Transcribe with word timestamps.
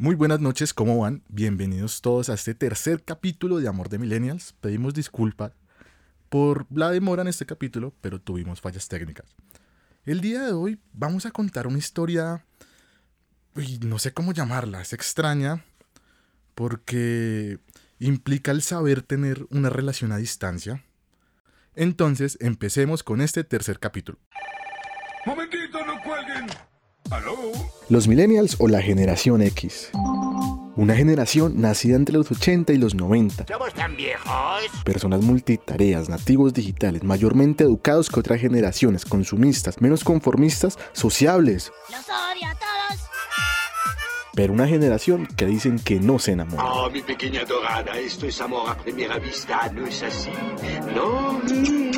Muy 0.00 0.14
buenas 0.14 0.40
noches, 0.40 0.72
¿cómo 0.72 0.98
van? 0.98 1.22
Bienvenidos 1.28 2.00
todos 2.00 2.30
a 2.30 2.32
este 2.32 2.54
tercer 2.54 3.04
capítulo 3.04 3.58
de 3.58 3.68
Amor 3.68 3.90
de 3.90 3.98
Millennials. 3.98 4.54
Pedimos 4.54 4.94
disculpas 4.94 5.52
por 6.30 6.66
la 6.70 6.90
demora 6.90 7.20
en 7.20 7.28
este 7.28 7.44
capítulo, 7.44 7.92
pero 8.00 8.18
tuvimos 8.18 8.62
fallas 8.62 8.88
técnicas. 8.88 9.36
El 10.06 10.22
día 10.22 10.40
de 10.42 10.52
hoy 10.52 10.80
vamos 10.94 11.26
a 11.26 11.32
contar 11.32 11.66
una 11.66 11.76
historia, 11.76 12.46
no 13.82 13.98
sé 13.98 14.14
cómo 14.14 14.32
llamarla, 14.32 14.80
es 14.80 14.94
extraña, 14.94 15.66
porque 16.54 17.58
implica 17.98 18.52
el 18.52 18.62
saber 18.62 19.02
tener 19.02 19.46
una 19.50 19.68
relación 19.68 20.12
a 20.12 20.16
distancia. 20.16 20.82
Entonces, 21.74 22.38
empecemos 22.40 23.02
con 23.02 23.20
este 23.20 23.44
tercer 23.44 23.78
capítulo. 23.78 24.18
Momentito, 25.26 25.84
no 25.84 26.02
cuelguen. 26.02 26.46
¿Aló? 27.10 27.36
Los 27.88 28.06
millennials 28.06 28.56
o 28.60 28.68
la 28.68 28.80
generación 28.80 29.42
X. 29.42 29.90
Una 30.76 30.94
generación 30.94 31.60
nacida 31.60 31.96
entre 31.96 32.16
los 32.16 32.30
80 32.30 32.72
y 32.72 32.78
los 32.78 32.94
90. 32.94 33.46
¿Somos 33.48 33.74
tan 33.74 33.96
viejos? 33.96 34.30
Personas 34.84 35.20
multitareas, 35.22 36.08
nativos 36.08 36.54
digitales, 36.54 37.02
mayormente 37.02 37.64
educados 37.64 38.08
que 38.08 38.20
otras 38.20 38.40
generaciones, 38.40 39.04
consumistas, 39.04 39.80
menos 39.80 40.04
conformistas, 40.04 40.78
sociables. 40.92 41.72
Los 41.90 42.00
odio 42.08 42.48
a 42.48 42.54
todos. 42.54 43.00
Pero 44.34 44.52
una 44.52 44.68
generación 44.68 45.26
que 45.26 45.46
dicen 45.46 45.80
que 45.80 45.98
no 45.98 46.20
se 46.20 46.32
enamora. 46.32 46.64
Oh, 46.64 46.88
mi 46.90 47.02
pequeña 47.02 47.44
dorada, 47.44 47.98
esto 47.98 48.26
es 48.26 48.40
amor 48.40 48.70
a 48.70 48.76
primera 48.78 49.18
vista, 49.18 49.68
¿no 49.74 49.84
es 49.86 50.02
así? 50.04 50.30
¿No? 50.94 51.89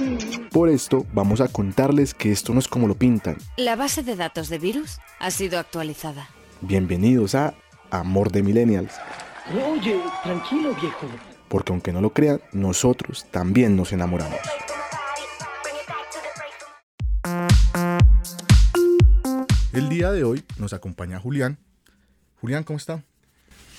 Por 0.52 0.68
esto 0.68 1.06
vamos 1.14 1.40
a 1.40 1.48
contarles 1.48 2.12
que 2.12 2.30
esto 2.30 2.52
no 2.52 2.58
es 2.58 2.68
como 2.68 2.86
lo 2.86 2.94
pintan. 2.94 3.38
La 3.56 3.74
base 3.74 4.02
de 4.02 4.16
datos 4.16 4.50
de 4.50 4.58
virus 4.58 4.98
ha 5.18 5.30
sido 5.30 5.58
actualizada. 5.58 6.28
Bienvenidos 6.60 7.34
a 7.34 7.54
Amor 7.90 8.30
de 8.30 8.42
Millennials. 8.42 8.92
Oye, 9.50 9.98
tranquilo, 10.22 10.74
viejo. 10.78 11.06
Porque 11.48 11.72
aunque 11.72 11.90
no 11.90 12.02
lo 12.02 12.12
crean, 12.12 12.42
nosotros 12.52 13.24
también 13.30 13.76
nos 13.76 13.94
enamoramos. 13.94 14.38
El 19.72 19.88
día 19.88 20.10
de 20.10 20.24
hoy 20.24 20.44
nos 20.58 20.74
acompaña 20.74 21.18
Julián. 21.18 21.56
Julián, 22.42 22.64
¿cómo 22.64 22.76
está? 22.76 23.02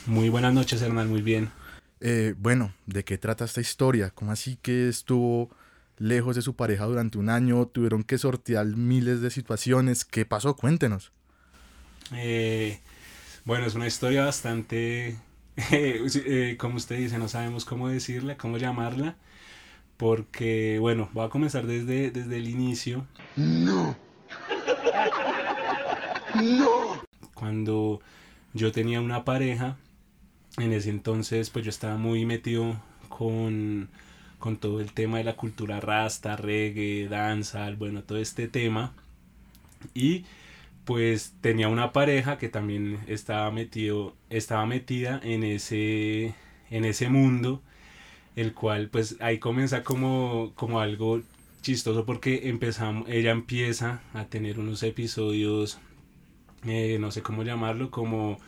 Muy 0.08 0.30
buenas 0.30 0.56
noches, 0.56 0.82
Hernán, 0.82 1.08
muy 1.08 1.22
bien. 1.22 1.52
Eh, 2.00 2.34
bueno, 2.40 2.74
¿de 2.88 3.04
qué 3.04 3.20
trata 3.20 3.46
esta 3.46 3.62
historia? 3.62 4.10
¿Cómo 4.10 4.32
así 4.32 4.58
que 4.60 4.90
estuvo 4.90 5.52
lejos 5.98 6.36
de 6.36 6.42
su 6.42 6.56
pareja 6.56 6.86
durante 6.86 7.18
un 7.18 7.30
año? 7.30 7.66
¿Tuvieron 7.68 8.04
que 8.04 8.18
sortear 8.18 8.66
miles 8.66 9.22
de 9.22 9.30
situaciones? 9.30 10.06
¿Qué 10.06 10.26
pasó? 10.26 10.56
Cuéntenos. 10.56 11.12
Eh, 12.14 12.80
bueno, 13.46 13.66
es 13.66 13.76
una 13.76 13.88
historia 13.88 14.26
bastante, 14.26 15.18
eh, 15.72 16.56
como 16.60 16.76
usted 16.76 16.98
dice, 16.98 17.18
no 17.18 17.28
sabemos 17.28 17.66
cómo 17.66 17.90
decirla, 17.90 18.38
cómo 18.38 18.58
llamarla, 18.58 19.16
porque, 19.98 20.78
bueno, 20.80 21.10
voy 21.14 21.26
a 21.26 21.30
comenzar 21.30 21.68
desde, 21.68 22.12
desde 22.12 22.38
el 22.38 22.48
inicio. 22.48 23.06
No. 23.36 23.96
No. 26.36 27.04
Cuando 27.34 28.02
yo 28.54 28.72
tenía 28.72 29.02
una 29.02 29.24
pareja, 29.24 29.78
en 30.58 30.74
ese 30.74 30.90
entonces, 30.90 31.50
pues 31.50 31.66
yo 31.66 31.70
estaba 31.70 31.98
muy 31.98 32.26
metido 32.26 32.80
con, 33.10 33.90
con 34.44 34.58
todo 34.58 34.82
el 34.82 34.92
tema 34.92 35.20
de 35.20 35.24
la 35.24 35.38
cultura 35.38 35.80
rasta, 35.80 36.36
reggae, 36.36 37.08
danza, 37.08 37.72
bueno, 37.78 38.04
todo 38.04 38.18
este 38.18 38.50
tema. 38.50 38.92
Y 39.94 40.26
pues 40.84 41.34
tenía 41.40 41.70
una 41.70 41.94
pareja 41.94 42.38
que 42.38 42.50
también 42.50 43.00
estaba 43.08 43.52
metido 43.52 44.16
estaba 44.30 44.66
metida 44.66 45.22
en 45.24 45.46
ese 45.46 46.36
en 46.70 46.84
ese 46.84 47.08
mundo 47.08 47.62
el 48.36 48.54
cual 48.54 48.90
pues 48.90 49.16
ahí 49.22 49.40
comienza 49.40 49.84
como 49.84 50.52
como 50.56 50.82
algo 50.82 51.22
chistoso 51.62 52.06
porque 52.06 52.50
empezamos 52.50 53.08
ella 53.08 53.32
empieza 53.32 54.02
a 54.14 54.26
tener 54.26 54.60
unos 54.60 54.84
episodios 54.84 55.80
eh, 56.66 56.98
no 57.00 57.12
sé 57.12 57.22
cómo 57.22 57.44
llamarlo 57.44 57.92
como 57.92 58.40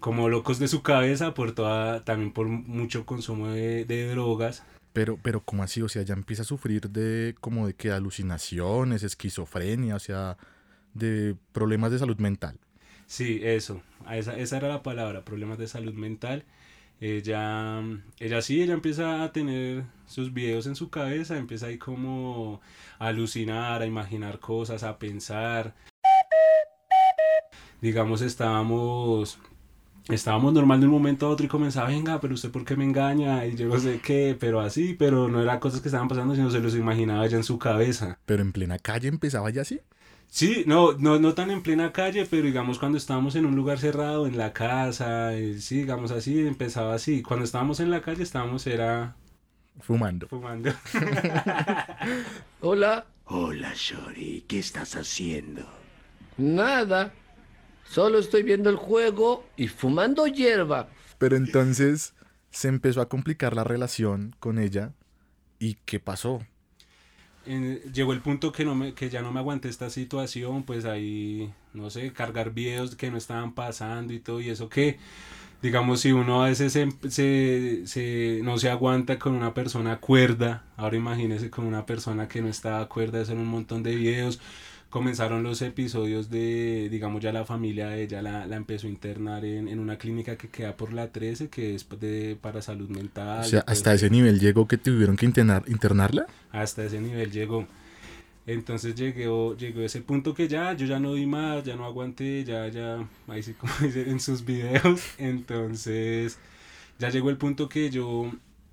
como 0.00 0.30
locos 0.30 0.58
de 0.58 0.68
su 0.68 0.82
cabeza 0.82 1.34
por 1.34 1.52
toda 1.52 2.04
también 2.04 2.32
por 2.32 2.48
mucho 2.48 3.04
consumo 3.04 3.48
de, 3.48 3.84
de 3.84 4.08
drogas 4.10 4.64
Pero, 4.96 5.18
pero, 5.22 5.42
¿cómo 5.42 5.62
así? 5.62 5.82
O 5.82 5.90
sea, 5.90 6.00
ya 6.04 6.14
empieza 6.14 6.40
a 6.40 6.46
sufrir 6.46 6.88
de 6.88 7.34
como 7.42 7.66
de 7.66 7.74
que 7.74 7.90
alucinaciones, 7.90 9.02
esquizofrenia, 9.02 9.94
o 9.94 9.98
sea, 9.98 10.38
de 10.94 11.36
problemas 11.52 11.90
de 11.90 11.98
salud 11.98 12.16
mental. 12.16 12.58
Sí, 13.04 13.40
eso, 13.42 13.82
esa, 14.10 14.38
esa 14.38 14.56
era 14.56 14.68
la 14.68 14.82
palabra, 14.82 15.22
problemas 15.22 15.58
de 15.58 15.66
salud 15.66 15.92
mental. 15.92 16.46
Ella, 16.98 17.82
ella 18.20 18.40
sí, 18.40 18.62
ella 18.62 18.72
empieza 18.72 19.22
a 19.22 19.32
tener 19.32 19.84
sus 20.06 20.32
videos 20.32 20.66
en 20.66 20.74
su 20.74 20.88
cabeza, 20.88 21.36
empieza 21.36 21.66
ahí 21.66 21.76
como 21.76 22.62
a 22.98 23.08
alucinar, 23.08 23.82
a 23.82 23.86
imaginar 23.86 24.40
cosas, 24.40 24.82
a 24.82 24.98
pensar. 24.98 25.74
Digamos, 27.82 28.22
estábamos, 28.22 29.38
estábamos 30.08 30.52
normal 30.52 30.80
de 30.80 30.86
un 30.86 30.92
momento 30.92 31.26
a 31.26 31.30
otro 31.30 31.46
y 31.46 31.48
comenzaba, 31.48 31.88
venga, 31.88 32.20
pero 32.20 32.34
usted 32.34 32.50
por 32.50 32.64
qué 32.64 32.76
me 32.76 32.84
engaña, 32.84 33.44
y 33.46 33.56
yo 33.56 33.66
no 33.68 33.78
sé 33.78 34.00
qué, 34.00 34.36
pero 34.38 34.60
así, 34.60 34.94
pero 34.94 35.28
no 35.28 35.42
eran 35.42 35.58
cosas 35.60 35.80
que 35.80 35.88
estaban 35.88 36.08
pasando, 36.08 36.34
sino 36.34 36.50
se 36.50 36.60
los 36.60 36.74
imaginaba 36.76 37.26
ya 37.26 37.36
en 37.36 37.44
su 37.44 37.58
cabeza. 37.58 38.18
Pero 38.26 38.42
en 38.42 38.52
plena 38.52 38.78
calle 38.78 39.08
empezaba 39.08 39.50
ya 39.50 39.62
así. 39.62 39.80
Sí, 40.28 40.64
no, 40.66 40.92
no, 40.92 41.18
no 41.18 41.34
tan 41.34 41.50
en 41.50 41.62
plena 41.62 41.92
calle, 41.92 42.26
pero 42.28 42.42
digamos 42.46 42.78
cuando 42.78 42.98
estábamos 42.98 43.36
en 43.36 43.46
un 43.46 43.56
lugar 43.56 43.78
cerrado, 43.78 44.26
en 44.26 44.36
la 44.36 44.52
casa, 44.52 45.34
eh, 45.34 45.58
sí, 45.60 45.78
digamos 45.78 46.10
así, 46.10 46.46
empezaba 46.46 46.94
así. 46.94 47.22
Cuando 47.22 47.44
estábamos 47.44 47.80
en 47.80 47.90
la 47.90 48.02
calle, 48.02 48.22
estábamos, 48.22 48.66
era 48.66 49.14
Fumando. 49.80 50.26
fumando. 50.28 50.72
Hola. 52.60 53.06
Hola, 53.26 53.72
Shori, 53.74 54.44
¿qué 54.48 54.58
estás 54.58 54.96
haciendo? 54.96 55.62
Nada. 56.36 57.12
Solo 57.90 58.18
estoy 58.18 58.42
viendo 58.42 58.70
el 58.70 58.76
juego 58.76 59.44
y 59.56 59.68
fumando 59.68 60.26
hierba. 60.26 60.88
Pero 61.18 61.36
entonces 61.36 62.14
se 62.50 62.68
empezó 62.68 63.00
a 63.00 63.08
complicar 63.08 63.54
la 63.54 63.64
relación 63.64 64.34
con 64.38 64.58
ella. 64.58 64.92
¿Y 65.58 65.74
qué 65.86 66.00
pasó? 66.00 66.42
Llegó 67.92 68.12
el 68.12 68.20
punto 68.22 68.50
que, 68.50 68.64
no 68.64 68.74
me, 68.74 68.92
que 68.94 69.08
ya 69.08 69.22
no 69.22 69.30
me 69.32 69.38
aguanté 69.38 69.68
esta 69.68 69.88
situación, 69.88 70.64
pues 70.64 70.84
ahí, 70.84 71.52
no 71.74 71.90
sé, 71.90 72.12
cargar 72.12 72.50
videos 72.52 72.96
que 72.96 73.08
no 73.10 73.16
estaban 73.18 73.54
pasando 73.54 74.12
y 74.12 74.18
todo, 74.18 74.40
y 74.40 74.50
eso 74.50 74.68
que, 74.68 74.98
digamos, 75.62 76.00
si 76.00 76.12
uno 76.12 76.44
a 76.44 76.48
veces 76.48 76.72
se, 76.72 76.88
se- 77.10 77.86
se- 77.86 78.40
no 78.44 78.58
se 78.58 78.70
aguanta 78.70 79.18
con 79.18 79.34
una 79.34 79.54
persona 79.54 80.00
cuerda, 80.00 80.64
ahora 80.76 80.96
imagínese 80.96 81.50
con 81.50 81.66
una 81.66 81.86
persona 81.86 82.28
que 82.28 82.42
no 82.42 82.48
estaba 82.48 82.88
cuerda, 82.88 83.20
hacer 83.22 83.36
un 83.38 83.46
montón 83.48 83.82
de 83.82 83.96
videos, 83.96 84.40
comenzaron 84.90 85.42
los 85.42 85.62
episodios 85.62 86.30
de, 86.30 86.88
digamos, 86.90 87.20
ya 87.22 87.32
la 87.32 87.44
familia 87.44 87.88
de 87.88 88.04
ella 88.04 88.22
la, 88.22 88.46
la 88.46 88.56
empezó 88.56 88.86
a 88.86 88.90
internar 88.90 89.44
en, 89.44 89.68
en 89.68 89.78
una 89.78 89.98
clínica 89.98 90.36
que 90.36 90.48
queda 90.48 90.76
por 90.76 90.92
la 90.92 91.08
13, 91.12 91.48
que 91.48 91.74
es 91.74 91.86
de, 92.00 92.36
para 92.40 92.62
salud 92.62 92.88
mental. 92.88 93.40
O 93.40 93.44
sea, 93.44 93.64
hasta 93.66 93.94
ese 93.94 94.10
nivel 94.10 94.38
llegó 94.40 94.66
que 94.68 94.78
tuvieron 94.78 95.16
que 95.16 95.26
internar, 95.26 95.64
internarla. 95.66 96.26
Hasta 96.50 96.84
ese 96.84 97.00
nivel 97.00 97.30
llegó. 97.30 97.66
Entonces 98.46 98.94
llegó, 98.94 99.56
llegó 99.56 99.80
ese 99.80 100.00
punto 100.02 100.32
que 100.32 100.46
ya, 100.46 100.72
yo 100.72 100.86
ya 100.86 101.00
no 101.00 101.14
di 101.14 101.26
más, 101.26 101.64
ya 101.64 101.74
no 101.74 101.84
aguanté, 101.84 102.44
ya, 102.44 102.68
ya, 102.68 103.08
ahí 103.26 103.42
sí 103.42 103.54
como 103.58 103.72
dicen 103.80 104.08
en 104.08 104.20
sus 104.20 104.44
videos. 104.44 105.02
Entonces, 105.18 106.38
ya 106.98 107.10
llegó 107.10 107.30
el 107.30 107.38
punto 107.38 107.68
que 107.68 107.90
yo 107.90 108.32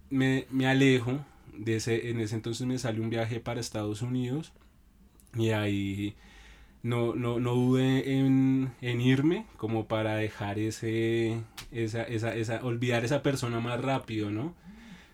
me, 0.09 0.45
me 0.51 0.67
alejo. 0.67 1.25
De 1.55 1.75
ese, 1.75 2.09
en 2.09 2.19
ese 2.19 2.33
entonces 2.33 2.65
me 2.65 2.79
salió 2.79 3.03
un 3.03 3.11
viaje 3.11 3.39
para 3.39 3.59
Estados 3.59 4.01
Unidos. 4.01 4.53
Y 5.35 5.49
ahí 5.49 6.15
no, 6.83 7.15
no, 7.15 7.39
no 7.39 7.55
dudé 7.55 8.17
en, 8.19 8.71
en 8.81 9.01
irme 9.01 9.45
como 9.57 9.87
para 9.87 10.15
dejar 10.15 10.59
ese, 10.59 11.41
esa, 11.71 12.03
esa, 12.03 12.35
esa, 12.35 12.63
olvidar 12.63 13.05
esa 13.05 13.23
persona 13.23 13.59
más 13.59 13.81
rápido, 13.81 14.29
¿no? 14.31 14.53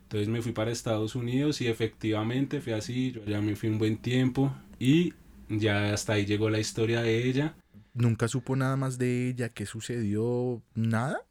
Entonces 0.04 0.28
me 0.28 0.42
fui 0.42 0.52
para 0.52 0.72
Estados 0.72 1.16
Unidos 1.16 1.62
y 1.62 1.68
efectivamente 1.68 2.62
fue 2.62 2.74
así, 2.74 3.12
yo 3.12 3.24
ya 3.26 3.42
me 3.42 3.56
fui 3.56 3.70
un 3.70 3.78
buen 3.78 3.98
tiempo 3.98 4.52
y 4.80 5.14
ya 5.50 5.94
hasta 5.94 6.14
ahí 6.14 6.26
llegó 6.26 6.50
la 6.50 6.60
historia 6.60 7.02
de 7.04 7.28
ella. 7.28 7.54
Nunca 7.94 8.28
supo 8.28 8.56
nada 8.56 8.76
más 8.76 8.98
de 8.98 9.30
ella, 9.30 9.50
qué 9.50 9.68
sucedió, 9.68 10.64
nada. 10.74 11.22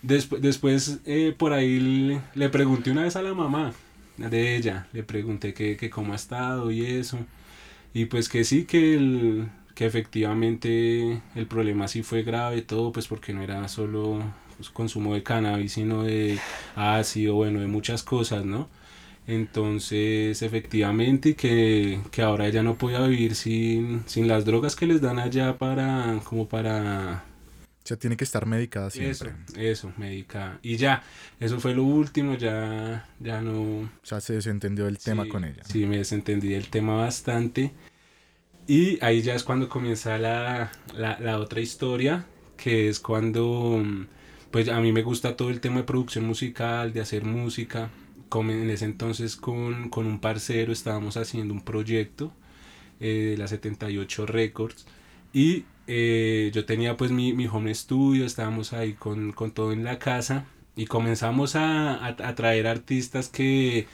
Después, 0.00 0.40
después 0.40 1.00
eh, 1.04 1.34
por 1.36 1.52
ahí 1.52 1.80
le, 1.80 2.20
le 2.34 2.48
pregunté 2.48 2.90
una 2.90 3.02
vez 3.02 3.16
a 3.16 3.22
la 3.22 3.34
mamá 3.34 3.74
de 4.16 4.56
ella, 4.56 4.88
le 4.94 5.02
pregunté 5.02 5.52
que, 5.52 5.76
que 5.76 5.90
cómo 5.90 6.14
ha 6.14 6.16
estado 6.16 6.70
y 6.70 6.86
eso. 6.86 7.18
Y 7.96 8.04
pues 8.04 8.28
que 8.28 8.44
sí, 8.44 8.66
que, 8.66 8.94
el, 8.94 9.48
que 9.74 9.86
efectivamente 9.86 11.22
el 11.34 11.46
problema 11.46 11.88
sí 11.88 12.02
fue 12.02 12.22
grave, 12.22 12.60
todo, 12.60 12.92
pues 12.92 13.06
porque 13.08 13.32
no 13.32 13.42
era 13.42 13.66
solo 13.68 14.22
pues, 14.58 14.68
consumo 14.68 15.14
de 15.14 15.22
cannabis, 15.22 15.72
sino 15.72 16.02
de 16.02 16.38
ácido, 16.74 17.36
bueno, 17.36 17.60
de 17.60 17.68
muchas 17.68 18.02
cosas, 18.02 18.44
¿no? 18.44 18.68
Entonces, 19.26 20.42
efectivamente, 20.42 21.36
que, 21.36 22.00
que 22.10 22.20
ahora 22.20 22.46
ella 22.46 22.62
no 22.62 22.76
podía 22.76 23.00
vivir 23.06 23.34
sin, 23.34 24.02
sin 24.06 24.28
las 24.28 24.44
drogas 24.44 24.76
que 24.76 24.86
les 24.86 25.00
dan 25.00 25.18
allá 25.18 25.56
para, 25.56 26.20
como 26.24 26.48
para 26.48 27.24
O 27.86 27.88
sea, 27.88 27.96
tiene 27.96 28.16
que 28.16 28.24
estar 28.24 28.46
medicada 28.46 28.88
Eso, 28.88 28.96
siempre. 28.98 29.32
eso, 29.70 29.92
medicada. 29.96 30.58
Y 30.60 30.76
ya, 30.76 31.04
eso 31.38 31.60
fue 31.60 31.72
lo 31.72 31.84
último, 31.84 32.34
ya, 32.36 33.08
ya 33.20 33.40
no... 33.40 33.82
O 33.82 33.88
sea, 34.02 34.20
se 34.20 34.32
desentendió 34.32 34.88
el 34.88 34.98
tema 34.98 35.22
Sí, 35.22 35.28
con 35.28 35.44
ella. 35.44 35.62
Sí, 35.64 35.86
me 35.86 35.98
desentendí 35.98 36.48
del 36.48 36.66
tema 36.68 36.96
bastante. 36.96 37.70
Y 38.66 38.98
ahí 39.04 39.22
ya 39.22 39.36
es 39.36 39.44
cuando 39.44 39.68
comienza 39.68 40.18
la, 40.18 40.72
la, 40.96 41.16
la 41.20 41.38
otra 41.38 41.60
historia, 41.60 42.26
que 42.56 42.88
es 42.88 42.98
cuando, 42.98 43.80
pues 44.50 44.68
a 44.68 44.80
mí 44.80 44.90
me 44.90 45.02
gusta 45.02 45.36
todo 45.36 45.50
el 45.50 45.60
tema 45.60 45.76
de 45.76 45.82
producción 45.84 46.24
musical, 46.26 46.92
de 46.92 47.00
hacer 47.02 47.24
música. 47.24 47.90
Como 48.28 48.50
en 48.50 48.68
ese 48.68 48.86
entonces 48.86 49.36
con, 49.36 49.90
con 49.90 50.06
un 50.06 50.18
parcero 50.20 50.72
estábamos 50.72 51.16
haciendo 51.16 51.54
un 51.54 51.62
proyecto 51.64 52.32
eh, 52.98 53.28
de 53.30 53.36
la 53.38 53.46
78 53.46 54.26
Records. 54.26 54.86
Y 55.32 55.66
eh, 55.86 56.50
yo 56.54 56.64
tenía 56.64 56.96
pues 56.96 57.10
mi, 57.10 57.32
mi 57.32 57.46
home 57.46 57.74
studio, 57.74 58.24
estábamos 58.24 58.72
ahí 58.72 58.92
con, 58.94 59.32
con 59.32 59.50
todo 59.52 59.72
en 59.72 59.84
la 59.84 59.98
casa 59.98 60.44
y 60.76 60.86
comenzamos 60.86 61.56
a, 61.56 61.94
a, 61.94 62.08
a 62.08 62.34
traer 62.34 62.66
artistas 62.66 63.28
que, 63.28 63.86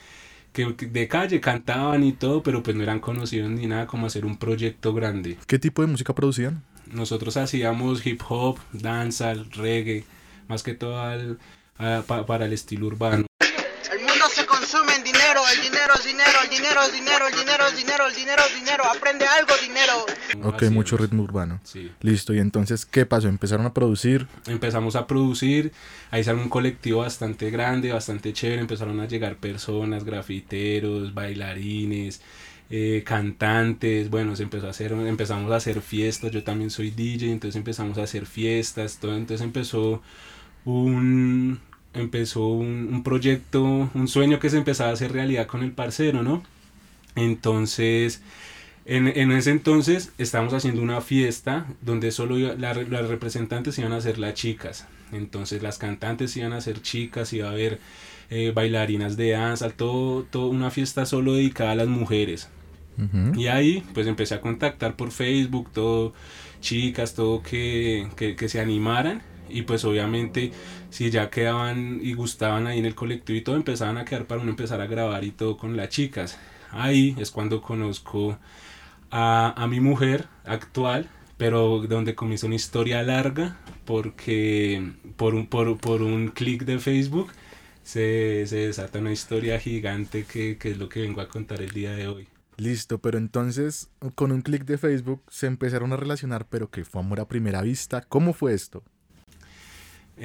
que 0.52 0.66
de 0.72 1.08
calle 1.08 1.40
cantaban 1.40 2.02
y 2.04 2.12
todo, 2.12 2.42
pero 2.42 2.62
pues 2.62 2.76
no 2.76 2.82
eran 2.82 3.00
conocidos 3.00 3.50
ni 3.50 3.66
nada 3.66 3.86
como 3.86 4.06
hacer 4.06 4.24
un 4.26 4.36
proyecto 4.36 4.92
grande. 4.94 5.36
¿Qué 5.46 5.58
tipo 5.58 5.82
de 5.82 5.88
música 5.88 6.14
producían? 6.14 6.62
Nosotros 6.92 7.36
hacíamos 7.36 8.04
hip 8.06 8.20
hop, 8.28 8.58
danza, 8.72 9.34
reggae, 9.52 10.04
más 10.48 10.62
que 10.62 10.74
todo 10.74 11.00
al- 11.00 11.38
a- 11.78 12.02
pa- 12.06 12.26
para 12.26 12.46
el 12.46 12.52
estilo 12.52 12.86
urbano. 12.86 13.24
Dinero, 15.62 15.94
el 15.94 16.06
dinero 16.06 16.40
es 16.42 16.50
dinero, 16.50 16.80
el 16.84 16.92
dinero 16.92 17.26
es 17.26 17.26
dinero, 17.26 17.26
el 17.26 17.36
dinero 17.36 17.66
es 17.66 17.76
dinero, 17.76 18.06
el 18.06 18.14
dinero 18.14 18.42
es 18.46 18.54
dinero, 18.54 18.84
aprende 18.84 19.26
algo 19.26 19.52
dinero. 19.62 20.48
Ok, 20.48 20.62
mucho 20.70 20.96
ritmo 20.96 21.22
urbano. 21.22 21.60
Sí. 21.64 21.90
Listo, 22.00 22.34
y 22.34 22.38
entonces, 22.38 22.86
¿qué 22.86 23.06
pasó? 23.06 23.28
Empezaron 23.28 23.66
a 23.66 23.74
producir. 23.74 24.26
empezamos 24.46 24.96
a 24.96 25.06
producir, 25.06 25.72
ahí 26.10 26.24
salió 26.24 26.42
un 26.42 26.48
colectivo 26.48 27.00
bastante 27.00 27.50
grande, 27.50 27.92
bastante 27.92 28.32
chévere, 28.32 28.60
empezaron 28.60 29.00
a 29.00 29.06
llegar 29.06 29.36
personas, 29.36 30.04
grafiteros, 30.04 31.14
bailarines, 31.14 32.20
eh, 32.70 33.02
cantantes, 33.04 34.08
bueno, 34.08 34.34
se 34.34 34.44
empezó 34.44 34.66
a 34.66 34.70
hacer, 34.70 34.92
empezamos 34.92 35.50
a 35.52 35.56
hacer 35.56 35.82
fiestas, 35.82 36.30
yo 36.30 36.42
también 36.42 36.70
soy 36.70 36.90
DJ, 36.90 37.30
entonces 37.30 37.56
empezamos 37.56 37.98
a 37.98 38.04
hacer 38.04 38.26
fiestas, 38.26 38.98
todo, 38.98 39.14
entonces 39.16 39.44
empezó 39.44 40.02
un 40.64 41.60
empezó 41.94 42.46
un, 42.48 42.88
un 42.92 43.02
proyecto, 43.02 43.90
un 43.94 44.08
sueño 44.08 44.38
que 44.38 44.50
se 44.50 44.58
empezaba 44.58 44.90
a 44.90 44.94
hacer 44.94 45.12
realidad 45.12 45.46
con 45.46 45.62
el 45.62 45.72
parcero, 45.72 46.22
¿no? 46.22 46.42
Entonces, 47.16 48.22
en, 48.84 49.06
en 49.08 49.32
ese 49.32 49.50
entonces 49.50 50.12
estábamos 50.18 50.54
haciendo 50.54 50.82
una 50.82 51.00
fiesta 51.00 51.66
donde 51.82 52.10
solo 52.10 52.38
iba- 52.38 52.54
la- 52.54 52.74
las 52.74 53.08
representantes 53.08 53.78
iban 53.78 53.92
a 53.92 54.00
ser 54.00 54.18
las 54.18 54.34
chicas. 54.34 54.86
Entonces 55.12 55.62
las 55.62 55.78
cantantes 55.78 56.36
iban 56.36 56.52
a 56.54 56.60
ser 56.62 56.80
chicas, 56.80 57.32
iba 57.34 57.48
a 57.48 57.52
haber 57.52 57.78
eh, 58.30 58.50
bailarinas 58.54 59.16
de 59.18 59.30
danza, 59.30 59.68
todo, 59.70 60.22
todo 60.22 60.48
una 60.48 60.70
fiesta 60.70 61.04
solo 61.04 61.34
dedicada 61.34 61.72
a 61.72 61.74
las 61.74 61.88
mujeres. 61.88 62.48
Ujú. 62.98 63.38
Y 63.38 63.48
ahí 63.48 63.82
pues 63.92 64.06
empecé 64.06 64.34
a 64.34 64.40
contactar 64.40 64.96
por 64.96 65.10
Facebook, 65.10 65.68
todo, 65.72 66.14
chicas, 66.62 67.14
todo 67.14 67.42
que, 67.42 68.08
que, 68.16 68.34
que 68.36 68.48
se 68.48 68.58
animaran. 68.60 69.20
Y 69.50 69.62
pues 69.62 69.84
obviamente 69.84 70.50
si 70.92 71.10
ya 71.10 71.30
quedaban 71.30 72.00
y 72.02 72.14
gustaban 72.14 72.66
ahí 72.68 72.78
en 72.78 72.86
el 72.86 72.94
colectivo 72.94 73.38
y 73.38 73.42
todo, 73.42 73.56
empezaban 73.56 73.98
a 73.98 74.04
quedar 74.04 74.26
para 74.26 74.40
uno 74.40 74.50
empezar 74.50 74.80
a 74.80 74.86
grabar 74.86 75.24
y 75.24 75.32
todo 75.32 75.56
con 75.56 75.76
las 75.76 75.88
chicas. 75.88 76.38
Ahí 76.70 77.16
es 77.18 77.30
cuando 77.32 77.62
conozco 77.62 78.38
a, 79.10 79.54
a 79.62 79.66
mi 79.68 79.80
mujer 79.80 80.28
actual, 80.44 81.08
pero 81.36 81.80
donde 81.88 82.14
comienza 82.14 82.46
una 82.46 82.56
historia 82.56 83.02
larga 83.02 83.58
porque 83.84 84.92
por 85.16 85.34
un, 85.34 85.46
por, 85.48 85.78
por 85.78 86.02
un 86.02 86.28
clic 86.28 86.64
de 86.64 86.78
Facebook 86.78 87.32
se, 87.82 88.46
se 88.46 88.56
desata 88.56 88.98
una 89.00 89.12
historia 89.12 89.58
gigante 89.58 90.24
que, 90.24 90.58
que 90.58 90.72
es 90.72 90.78
lo 90.78 90.88
que 90.88 91.02
vengo 91.02 91.20
a 91.20 91.28
contar 91.28 91.62
el 91.62 91.70
día 91.72 91.92
de 91.92 92.08
hoy. 92.08 92.28
Listo, 92.56 92.98
pero 93.00 93.18
entonces, 93.18 93.90
con 94.14 94.30
un 94.32 94.42
clic 94.42 94.64
de 94.64 94.78
Facebook 94.78 95.22
se 95.28 95.46
empezaron 95.46 95.92
a 95.92 95.96
relacionar, 95.96 96.46
pero 96.48 96.70
que 96.70 96.84
fue 96.84 97.00
amor 97.00 97.20
a 97.20 97.28
primera 97.28 97.62
vista. 97.62 98.02
¿Cómo 98.02 98.32
fue 98.34 98.54
esto? 98.54 98.84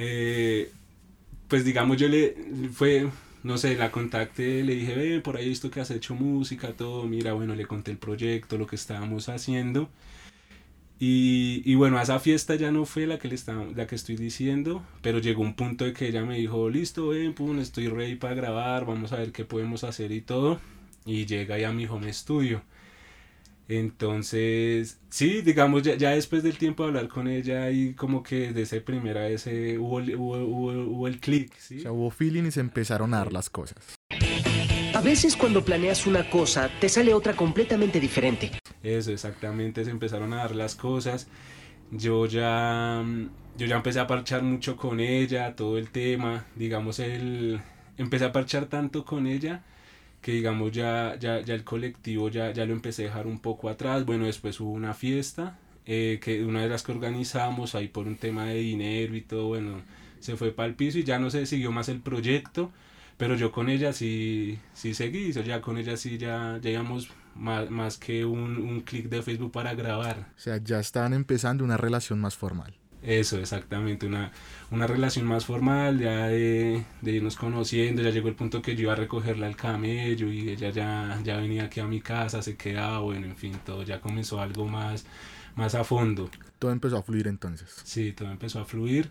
Eh, 0.00 0.70
pues 1.48 1.64
digamos 1.64 1.96
yo 1.96 2.06
le 2.06 2.36
fue 2.72 3.08
no 3.42 3.58
sé 3.58 3.74
la 3.74 3.90
contacté 3.90 4.62
le 4.62 4.76
dije 4.76 4.94
ve 4.94 5.20
por 5.20 5.36
ahí 5.36 5.46
he 5.46 5.48
visto 5.48 5.72
que 5.72 5.80
has 5.80 5.90
hecho 5.90 6.14
música 6.14 6.74
todo 6.74 7.02
mira 7.04 7.32
bueno 7.32 7.56
le 7.56 7.66
conté 7.66 7.90
el 7.90 7.98
proyecto 7.98 8.58
lo 8.58 8.68
que 8.68 8.76
estábamos 8.76 9.28
haciendo 9.28 9.88
y, 11.00 11.62
y 11.64 11.74
bueno 11.74 12.00
esa 12.00 12.20
fiesta 12.20 12.54
ya 12.54 12.70
no 12.70 12.84
fue 12.84 13.06
la 13.08 13.18
que 13.18 13.26
le 13.26 13.34
estaba, 13.34 13.64
la 13.74 13.88
que 13.88 13.96
estoy 13.96 14.14
diciendo 14.14 14.84
pero 15.02 15.18
llegó 15.18 15.42
un 15.42 15.54
punto 15.54 15.84
de 15.84 15.92
que 15.92 16.06
ella 16.06 16.24
me 16.24 16.38
dijo 16.38 16.70
listo 16.70 17.08
ven 17.08 17.34
pum 17.34 17.58
estoy 17.58 17.88
ready 17.88 18.14
para 18.14 18.34
grabar 18.34 18.86
vamos 18.86 19.12
a 19.12 19.16
ver 19.16 19.32
qué 19.32 19.44
podemos 19.44 19.82
hacer 19.82 20.12
y 20.12 20.20
todo 20.20 20.60
y 21.06 21.26
llega 21.26 21.58
ya 21.58 21.70
a 21.70 21.72
mi 21.72 21.86
home 21.86 22.12
studio 22.12 22.62
entonces, 23.68 24.98
sí, 25.10 25.42
digamos, 25.42 25.82
ya, 25.82 25.94
ya 25.96 26.10
después 26.10 26.42
del 26.42 26.56
tiempo 26.58 26.82
de 26.84 26.88
hablar 26.88 27.08
con 27.08 27.28
ella 27.28 27.70
y 27.70 27.94
como 27.94 28.22
que 28.22 28.52
de 28.52 28.62
esa 28.62 28.80
primera 28.80 29.22
vez 29.22 29.46
eh, 29.46 29.76
hubo, 29.78 30.00
el- 30.00 30.16
hubo, 30.16 30.36
hubo, 30.38 30.72
hubo 30.72 31.06
el 31.08 31.20
clic, 31.20 31.52
O 31.52 31.60
¿sí? 31.60 31.80
sea, 31.80 31.92
hubo 31.92 32.10
feeling 32.10 32.44
y 32.44 32.50
se 32.50 32.60
empezaron 32.60 33.12
a 33.14 33.18
dar 33.18 33.32
las 33.32 33.50
cosas. 33.50 33.94
A 34.94 35.00
veces 35.00 35.36
cuando 35.36 35.64
planeas 35.64 36.06
una 36.06 36.28
cosa, 36.28 36.70
te 36.80 36.88
sale 36.88 37.14
otra 37.14 37.34
completamente 37.34 38.00
diferente. 38.00 38.50
Eso, 38.82 39.12
exactamente, 39.12 39.84
se 39.84 39.90
empezaron 39.90 40.32
a 40.32 40.36
dar 40.38 40.54
las 40.56 40.74
cosas. 40.74 41.28
Yo 41.90 42.26
ya, 42.26 43.02
mm, 43.04 43.28
yo 43.56 43.66
ya 43.66 43.76
empecé 43.76 44.00
a 44.00 44.06
parchar 44.06 44.42
mucho 44.42 44.76
con 44.76 44.98
ella, 45.00 45.54
todo 45.54 45.78
el 45.78 45.90
tema, 45.90 46.46
digamos, 46.56 46.98
el, 46.98 47.60
empecé 47.96 48.24
a 48.24 48.32
parchar 48.32 48.66
tanto 48.66 49.04
con 49.04 49.26
ella 49.26 49.62
que 50.28 50.34
digamos 50.34 50.72
ya, 50.72 51.16
ya, 51.18 51.40
ya 51.40 51.54
el 51.54 51.64
colectivo 51.64 52.28
ya, 52.28 52.52
ya 52.52 52.66
lo 52.66 52.74
empecé 52.74 53.04
a 53.04 53.06
dejar 53.06 53.26
un 53.26 53.38
poco 53.38 53.70
atrás. 53.70 54.04
Bueno, 54.04 54.26
después 54.26 54.60
hubo 54.60 54.72
una 54.72 54.92
fiesta, 54.92 55.58
eh, 55.86 56.20
que 56.22 56.44
una 56.44 56.60
de 56.60 56.68
las 56.68 56.82
que 56.82 56.92
organizamos 56.92 57.74
ahí 57.74 57.88
por 57.88 58.06
un 58.06 58.16
tema 58.16 58.44
de 58.44 58.56
dinero 58.56 59.16
y 59.16 59.22
todo, 59.22 59.46
bueno, 59.46 59.80
se 60.20 60.36
fue 60.36 60.52
para 60.52 60.68
el 60.68 60.74
piso 60.74 60.98
y 60.98 61.04
ya 61.04 61.18
no 61.18 61.30
se 61.30 61.46
siguió 61.46 61.72
más 61.72 61.88
el 61.88 62.00
proyecto. 62.00 62.70
Pero 63.16 63.36
yo 63.36 63.50
con 63.52 63.70
ella 63.70 63.94
sí, 63.94 64.58
sí 64.74 64.92
seguí, 64.92 65.32
ya 65.32 65.62
con 65.62 65.78
ella 65.78 65.96
sí 65.96 66.18
ya 66.18 66.58
llegamos 66.58 67.08
más, 67.34 67.70
más 67.70 67.96
que 67.96 68.26
un, 68.26 68.58
un 68.58 68.82
clic 68.82 69.08
de 69.08 69.22
Facebook 69.22 69.50
para 69.50 69.72
grabar. 69.74 70.30
O 70.36 70.38
sea, 70.38 70.58
ya 70.58 70.78
estaban 70.78 71.14
empezando 71.14 71.64
una 71.64 71.78
relación 71.78 72.20
más 72.20 72.36
formal. 72.36 72.77
Eso, 73.02 73.38
exactamente, 73.38 74.06
una, 74.06 74.32
una 74.72 74.88
relación 74.88 75.24
más 75.24 75.46
formal, 75.46 76.00
ya 76.00 76.26
de, 76.26 76.84
de 77.00 77.12
irnos 77.12 77.36
conociendo, 77.36 78.02
ya 78.02 78.10
llegó 78.10 78.28
el 78.28 78.34
punto 78.34 78.60
que 78.60 78.74
yo 78.74 78.82
iba 78.82 78.92
a 78.92 78.96
recogerla 78.96 79.46
al 79.46 79.54
camello 79.54 80.32
y 80.32 80.50
ella 80.50 80.70
ya, 80.70 81.20
ya 81.22 81.36
venía 81.36 81.64
aquí 81.64 81.78
a 81.78 81.86
mi 81.86 82.00
casa, 82.00 82.42
se 82.42 82.56
quedaba, 82.56 82.98
bueno, 82.98 83.26
en 83.26 83.36
fin, 83.36 83.56
todo 83.64 83.84
ya 83.84 84.00
comenzó 84.00 84.40
algo 84.40 84.66
más, 84.66 85.06
más 85.54 85.76
a 85.76 85.84
fondo. 85.84 86.28
Todo 86.58 86.72
empezó 86.72 86.98
a 86.98 87.02
fluir 87.02 87.28
entonces. 87.28 87.70
Sí, 87.84 88.12
todo 88.12 88.30
empezó 88.32 88.58
a 88.60 88.64
fluir. 88.64 89.10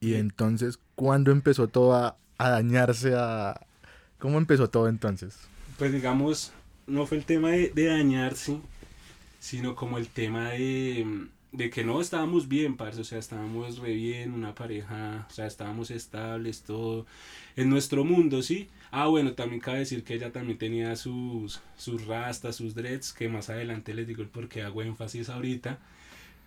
Y 0.00 0.14
entonces, 0.14 0.78
¿cuándo 0.94 1.32
empezó 1.32 1.68
todo 1.68 1.94
a, 1.94 2.18
a 2.36 2.50
dañarse? 2.50 3.14
A... 3.16 3.58
¿Cómo 4.18 4.36
empezó 4.36 4.68
todo 4.68 4.86
entonces? 4.88 5.38
Pues 5.78 5.92
digamos, 5.92 6.52
no 6.86 7.06
fue 7.06 7.16
el 7.16 7.24
tema 7.24 7.50
de, 7.50 7.70
de 7.70 7.86
dañarse, 7.86 8.60
sino 9.40 9.74
como 9.74 9.96
el 9.96 10.08
tema 10.08 10.50
de, 10.50 11.28
de 11.52 11.70
que 11.70 11.84
no 11.84 12.00
estábamos 12.00 12.48
bien, 12.48 12.76
parce, 12.76 13.00
o 13.00 13.04
sea, 13.04 13.18
estábamos 13.18 13.78
re 13.78 13.94
bien, 13.94 14.32
una 14.34 14.54
pareja, 14.54 15.26
o 15.30 15.32
sea, 15.32 15.46
estábamos 15.46 15.90
estables, 15.90 16.62
todo 16.62 17.06
en 17.56 17.70
nuestro 17.70 18.04
mundo, 18.04 18.42
¿sí? 18.42 18.68
Ah, 18.90 19.06
bueno, 19.08 19.32
también 19.34 19.60
cabe 19.60 19.80
decir 19.80 20.04
que 20.04 20.14
ella 20.14 20.32
también 20.32 20.58
tenía 20.58 20.94
sus, 20.96 21.60
sus 21.76 22.06
rastas, 22.06 22.56
sus 22.56 22.74
dreads, 22.74 23.12
que 23.12 23.28
más 23.28 23.50
adelante 23.50 23.94
les 23.94 24.06
digo 24.06 24.22
el 24.22 24.28
por 24.28 24.48
qué 24.48 24.62
hago 24.62 24.82
énfasis 24.82 25.28
ahorita. 25.30 25.78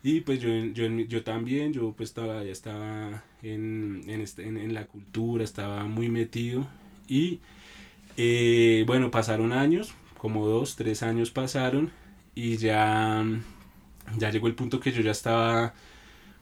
Y 0.03 0.21
pues 0.21 0.39
yo, 0.41 0.49
yo, 0.73 0.87
yo 0.87 1.23
también, 1.23 1.73
yo 1.73 1.93
pues 1.95 2.09
estaba, 2.09 2.43
ya 2.43 2.51
estaba 2.51 3.23
en, 3.43 4.03
en, 4.07 4.21
este- 4.21 4.47
en, 4.47 4.57
en 4.57 4.73
la 4.73 4.85
cultura, 4.87 5.43
estaba 5.43 5.85
muy 5.85 6.09
metido. 6.09 6.67
Y 7.07 7.39
eh, 8.17 8.83
bueno, 8.87 9.11
pasaron 9.11 9.53
años, 9.53 9.93
como 10.17 10.47
dos, 10.47 10.75
tres 10.75 11.03
años 11.03 11.31
pasaron 11.31 11.91
y 12.35 12.57
ya, 12.57 13.25
ya 14.17 14.29
llegó 14.31 14.47
el 14.47 14.55
punto 14.55 14.79
que 14.79 14.91
yo 14.91 15.01
ya 15.01 15.11
estaba 15.11 15.73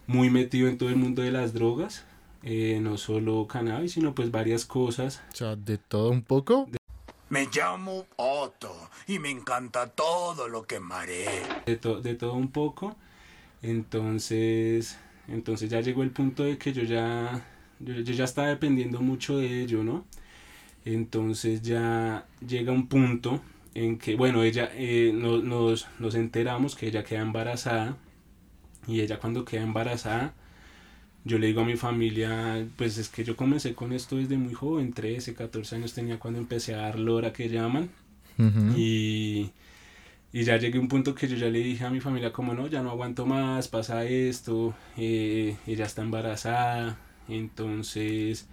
muy 0.07 0.29
metido 0.29 0.67
en 0.67 0.77
todo 0.77 0.89
el 0.89 0.95
mundo 0.95 1.21
de 1.21 1.31
las 1.31 1.53
drogas, 1.53 2.05
eh, 2.43 2.79
no 2.81 2.97
solo 2.97 3.47
cannabis, 3.47 3.93
sino 3.93 4.15
pues 4.15 4.31
varias 4.31 4.65
cosas. 4.65 5.21
O 5.33 5.35
sea, 5.35 5.55
de 5.55 5.77
todo 5.77 6.09
un 6.09 6.23
poco. 6.23 6.67
Me 7.29 7.47
llamo 7.53 8.05
Otto 8.15 8.75
y 9.07 9.19
me 9.19 9.29
encanta 9.29 9.87
todo 9.87 10.47
lo 10.47 10.63
que 10.63 10.79
maré. 10.79 11.25
de, 11.67 11.75
to- 11.77 12.01
de 12.01 12.15
todo 12.15 12.33
un 12.33 12.49
poco. 12.49 12.95
Entonces, 13.61 14.97
entonces 15.27 15.69
ya 15.69 15.81
llegó 15.81 16.01
el 16.03 16.11
punto 16.11 16.43
de 16.43 16.57
que 16.57 16.73
yo 16.73 16.81
ya, 16.83 17.45
yo, 17.79 17.93
yo 17.93 18.13
ya 18.13 18.23
estaba 18.23 18.47
dependiendo 18.47 18.99
mucho 19.01 19.37
de 19.37 19.61
ello, 19.61 19.83
¿no? 19.83 20.05
Entonces 20.85 21.61
ya 21.61 22.25
llega 22.47 22.71
un 22.71 22.87
punto 22.87 23.41
en 23.75 23.97
que, 23.99 24.15
bueno, 24.15 24.43
ella, 24.43 24.69
eh, 24.75 25.11
no- 25.13 25.39
nos, 25.41 25.87
nos 25.99 26.15
enteramos 26.15 26.75
que 26.75 26.87
ella 26.87 27.03
queda 27.03 27.21
embarazada 27.21 27.97
y 28.87 29.01
ella 29.01 29.19
cuando 29.19 29.45
queda 29.45 29.63
embarazada, 29.63 30.33
yo 31.25 31.39
le 31.39 31.47
digo 31.47 31.61
a 31.61 31.65
mi 31.65 31.75
familia, 31.77 32.67
pues 32.77 32.97
es 32.97 33.09
que 33.09 33.23
yo 33.23 33.35
comencé 33.35 33.75
con 33.75 33.93
esto 33.93 34.17
desde 34.17 34.37
muy 34.37 34.53
joven, 34.53 34.93
13, 34.93 35.33
14 35.35 35.75
años 35.75 35.93
tenía 35.93 36.19
cuando 36.19 36.39
empecé 36.39 36.75
a 36.75 36.79
dar 36.79 36.99
lora 36.99 37.33
que 37.33 37.49
llaman. 37.49 37.89
Y, 38.75 39.51
y 40.33 40.43
ya 40.43 40.57
llegué 40.57 40.77
a 40.77 40.81
un 40.81 40.87
punto 40.89 41.15
que 41.15 41.27
yo 41.27 41.35
ya 41.37 41.47
le 41.49 41.59
dije 41.59 41.85
a 41.85 41.89
mi 41.89 41.99
familia 42.01 42.31
como 42.33 42.53
no, 42.53 42.67
ya 42.67 42.81
no 42.83 42.91
aguanto 42.91 43.25
más, 43.25 43.67
pasa 43.67 44.05
esto, 44.05 44.75
eh, 44.97 45.57
ella 45.67 45.85
está 45.85 46.01
embarazada, 46.03 46.97
entonces, 47.29 48.47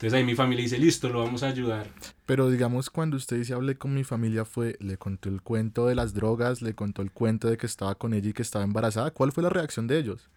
entonces 0.00 0.16
ahí 0.16 0.24
mi 0.24 0.34
familia 0.34 0.62
dice, 0.62 0.78
listo, 0.78 1.10
lo 1.10 1.18
vamos 1.18 1.42
a 1.42 1.48
ayudar. 1.48 1.86
Pero 2.24 2.48
digamos, 2.48 2.88
cuando 2.88 3.18
usted 3.18 3.36
dice 3.36 3.52
hablé 3.52 3.76
con 3.76 3.92
mi 3.92 4.02
familia, 4.02 4.46
fue, 4.46 4.78
le 4.80 4.96
contó 4.96 5.28
el 5.28 5.42
cuento 5.42 5.88
de 5.88 5.94
las 5.94 6.14
drogas, 6.14 6.62
le 6.62 6.72
contó 6.72 7.02
el 7.02 7.10
cuento 7.10 7.48
de 7.48 7.58
que 7.58 7.66
estaba 7.66 7.94
con 7.96 8.14
ella 8.14 8.30
y 8.30 8.32
que 8.32 8.40
estaba 8.40 8.64
embarazada. 8.64 9.10
¿Cuál 9.10 9.30
fue 9.30 9.42
la 9.42 9.50
reacción 9.50 9.86
de 9.86 9.98
ellos? 9.98 10.30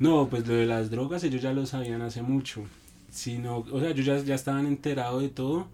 No, 0.00 0.26
pues 0.28 0.48
lo 0.48 0.54
de 0.54 0.66
las 0.66 0.90
drogas 0.90 1.22
ellos 1.22 1.40
ya 1.40 1.52
lo 1.52 1.64
sabían 1.64 2.02
hace 2.02 2.22
mucho, 2.22 2.64
sino, 3.08 3.58
o 3.58 3.78
sea, 3.78 3.90
ellos 3.90 4.04
ya, 4.04 4.18
ya 4.18 4.34
estaban 4.34 4.66
enterados 4.66 5.22
de 5.22 5.28
todo. 5.28 5.68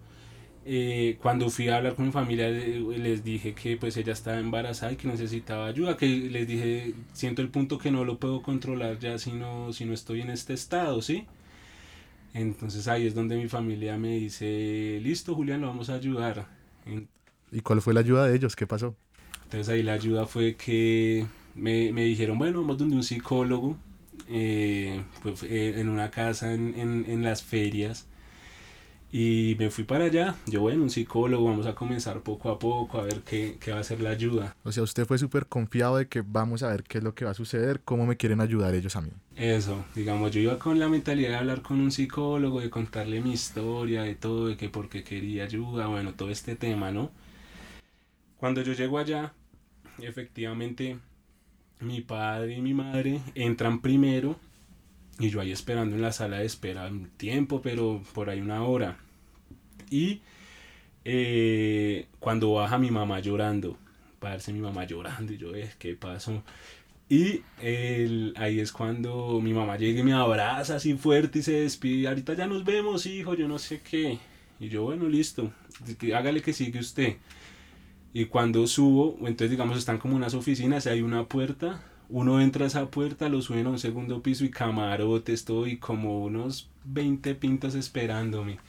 Eh, 0.63 1.17
cuando 1.19 1.49
fui 1.49 1.67
a 1.69 1.77
hablar 1.77 1.95
con 1.95 2.05
mi 2.05 2.11
familia 2.11 2.47
les 2.51 3.23
dije 3.23 3.55
que 3.55 3.75
pues 3.75 3.97
ella 3.97 4.13
estaba 4.13 4.37
embarazada 4.37 4.91
y 4.91 4.97
que 4.97 5.07
necesitaba 5.07 5.65
ayuda, 5.65 5.97
que 5.97 6.05
les 6.05 6.47
dije, 6.47 6.93
siento 7.11 7.41
el 7.41 7.49
punto 7.49 7.79
que 7.79 7.89
no 7.89 8.05
lo 8.05 8.19
puedo 8.19 8.43
controlar 8.43 8.99
ya 8.99 9.17
si 9.17 9.31
no, 9.31 9.73
si 9.73 9.85
no 9.85 9.95
estoy 9.95 10.21
en 10.21 10.29
este 10.29 10.53
estado, 10.53 11.01
¿sí? 11.01 11.25
Entonces 12.33 12.87
ahí 12.87 13.07
es 13.07 13.13
donde 13.13 13.35
mi 13.35 13.47
familia 13.49 13.97
me 13.97 14.15
dice, 14.17 14.99
listo 15.01 15.35
Julián, 15.35 15.61
lo 15.61 15.67
vamos 15.67 15.89
a 15.89 15.95
ayudar. 15.95 16.47
¿Y 17.51 17.59
cuál 17.61 17.81
fue 17.81 17.93
la 17.93 17.99
ayuda 17.99 18.27
de 18.27 18.35
ellos? 18.35 18.55
¿Qué 18.55 18.65
pasó? 18.67 18.95
Entonces 19.43 19.67
ahí 19.69 19.83
la 19.83 19.93
ayuda 19.93 20.25
fue 20.25 20.55
que 20.55 21.25
me, 21.55 21.91
me 21.91 22.05
dijeron, 22.05 22.37
bueno, 22.37 22.61
vamos 22.61 22.77
donde 22.77 22.95
un 22.95 23.03
psicólogo, 23.03 23.75
eh, 24.29 25.03
pues, 25.21 25.43
eh, 25.43 25.79
en 25.79 25.89
una 25.89 26.09
casa 26.09 26.53
en, 26.53 26.73
en, 26.79 27.05
en 27.07 27.23
las 27.23 27.43
ferias. 27.43 28.07
Y 29.13 29.57
me 29.59 29.69
fui 29.69 29.83
para 29.83 30.05
allá, 30.05 30.35
yo 30.45 30.61
bueno, 30.61 30.83
un 30.83 30.89
psicólogo, 30.89 31.43
vamos 31.43 31.65
a 31.65 31.75
comenzar 31.75 32.21
poco 32.21 32.49
a 32.49 32.57
poco 32.57 32.97
a 32.97 33.03
ver 33.03 33.21
qué, 33.25 33.57
qué 33.59 33.73
va 33.73 33.79
a 33.79 33.83
ser 33.83 33.99
la 33.99 34.11
ayuda. 34.11 34.55
O 34.63 34.71
sea, 34.71 34.83
usted 34.83 35.05
fue 35.05 35.17
súper 35.17 35.47
confiado 35.47 35.97
de 35.97 36.07
que 36.07 36.21
vamos 36.25 36.63
a 36.63 36.69
ver 36.69 36.83
qué 36.83 36.99
es 36.99 37.03
lo 37.03 37.13
que 37.13 37.25
va 37.25 37.31
a 37.31 37.33
suceder, 37.33 37.81
cómo 37.83 38.05
me 38.05 38.15
quieren 38.15 38.39
ayudar 38.39 38.73
ellos 38.73 38.95
a 38.95 39.01
mí. 39.01 39.11
Eso, 39.35 39.83
digamos, 39.95 40.31
yo 40.31 40.39
iba 40.39 40.57
con 40.57 40.79
la 40.79 40.87
mentalidad 40.87 41.31
de 41.31 41.35
hablar 41.35 41.61
con 41.61 41.81
un 41.81 41.91
psicólogo, 41.91 42.61
de 42.61 42.69
contarle 42.69 43.19
mi 43.19 43.33
historia, 43.33 44.03
de 44.03 44.15
todo, 44.15 44.47
de 44.47 44.55
que 44.55 44.69
porque 44.69 45.03
quería 45.03 45.43
ayuda, 45.43 45.87
bueno, 45.87 46.13
todo 46.13 46.29
este 46.29 46.55
tema, 46.55 46.91
¿no? 46.91 47.11
Cuando 48.37 48.61
yo 48.61 48.71
llego 48.71 48.97
allá, 48.97 49.33
efectivamente, 49.99 50.97
mi 51.81 51.99
padre 51.99 52.55
y 52.55 52.61
mi 52.61 52.73
madre 52.73 53.19
entran 53.35 53.81
primero 53.81 54.37
y 55.19 55.29
yo 55.29 55.41
ahí 55.41 55.51
esperando 55.51 55.95
en 55.95 56.01
la 56.01 56.11
sala 56.11 56.39
de 56.39 56.45
espera 56.45 56.87
un 56.87 57.09
tiempo, 57.17 57.61
pero 57.61 58.01
por 58.13 58.29
ahí 58.29 58.41
una 58.41 58.63
hora. 58.63 58.97
Y 59.89 60.21
eh, 61.05 62.07
cuando 62.19 62.53
baja 62.53 62.77
mi 62.77 62.91
mamá 62.91 63.19
llorando, 63.19 63.77
parece 64.19 64.53
mi 64.53 64.59
mamá 64.61 64.85
llorando 64.85 65.33
y 65.33 65.37
yo, 65.37 65.55
eh, 65.55 65.71
¿qué 65.79 65.95
pasó? 65.95 66.43
Y 67.09 67.41
el- 67.61 68.33
ahí 68.37 68.59
es 68.59 68.71
cuando 68.71 69.39
mi 69.41 69.53
mamá 69.53 69.77
llega 69.77 69.99
y 70.01 70.03
me 70.03 70.13
abraza 70.13 70.75
así 70.77 70.95
fuerte 70.95 71.39
y 71.39 71.43
se 71.43 71.53
despide. 71.61 72.07
Ahorita 72.07 72.33
ya 72.35 72.47
nos 72.47 72.63
vemos, 72.65 73.05
hijo, 73.05 73.35
yo 73.35 73.47
no 73.47 73.59
sé 73.59 73.81
qué. 73.81 74.19
Y 74.59 74.69
yo, 74.69 74.83
bueno, 74.83 75.09
listo. 75.09 75.51
Hágale 76.15 76.41
que 76.41 76.53
sigue 76.53 76.79
usted. 76.79 77.17
Y 78.13 78.25
cuando 78.25 78.67
subo, 78.67 79.17
entonces 79.21 79.51
digamos 79.51 79.77
están 79.77 79.97
como 79.97 80.15
unas 80.15 80.33
oficinas, 80.33 80.87
hay 80.87 81.01
una 81.01 81.25
puerta. 81.27 81.81
Uno 82.11 82.41
entra 82.41 82.65
a 82.65 82.67
esa 82.67 82.91
puerta, 82.91 83.29
lo 83.29 83.41
suben 83.41 83.67
a 83.67 83.69
un 83.69 83.79
segundo 83.79 84.21
piso 84.21 84.43
y 84.43 84.51
camarotes, 84.51 85.45
todo, 85.45 85.65
y 85.65 85.77
como 85.77 86.23
unos 86.23 86.69
20 86.83 87.35
pintos 87.35 87.73
esperándome. 87.73 88.59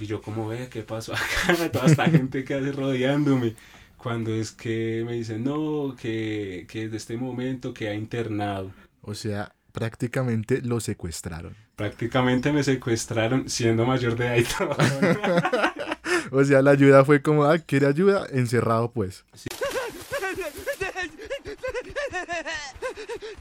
Y 0.00 0.06
yo 0.06 0.22
como 0.22 0.48
ve, 0.48 0.68
¿qué 0.70 0.82
pasó 0.82 1.12
acá? 1.14 1.70
Toda 1.72 1.86
esta 1.86 2.06
gente 2.10 2.44
que 2.44 2.54
hace 2.54 2.72
rodeándome. 2.72 3.54
Cuando 3.98 4.32
es 4.32 4.52
que 4.52 5.02
me 5.06 5.14
dicen, 5.14 5.44
no, 5.44 5.94
que, 6.00 6.66
que 6.68 6.84
desde 6.84 6.96
este 6.96 7.16
momento 7.16 7.74
que 7.74 7.88
ha 7.88 7.94
internado. 7.94 8.70
O 9.02 9.14
sea, 9.14 9.52
prácticamente 9.72 10.62
lo 10.62 10.80
secuestraron. 10.80 11.54
Prácticamente 11.76 12.52
me 12.52 12.62
secuestraron 12.62 13.50
siendo 13.50 13.84
mayor 13.84 14.16
de 14.16 14.38
edad. 14.38 15.72
O 16.32 16.44
sea, 16.44 16.60
la 16.60 16.72
ayuda 16.72 17.04
fue 17.04 17.22
como, 17.22 17.44
ah, 17.44 17.58
¿quiere 17.58 17.86
ayuda? 17.86 18.26
Encerrado 18.32 18.90
pues. 18.90 19.24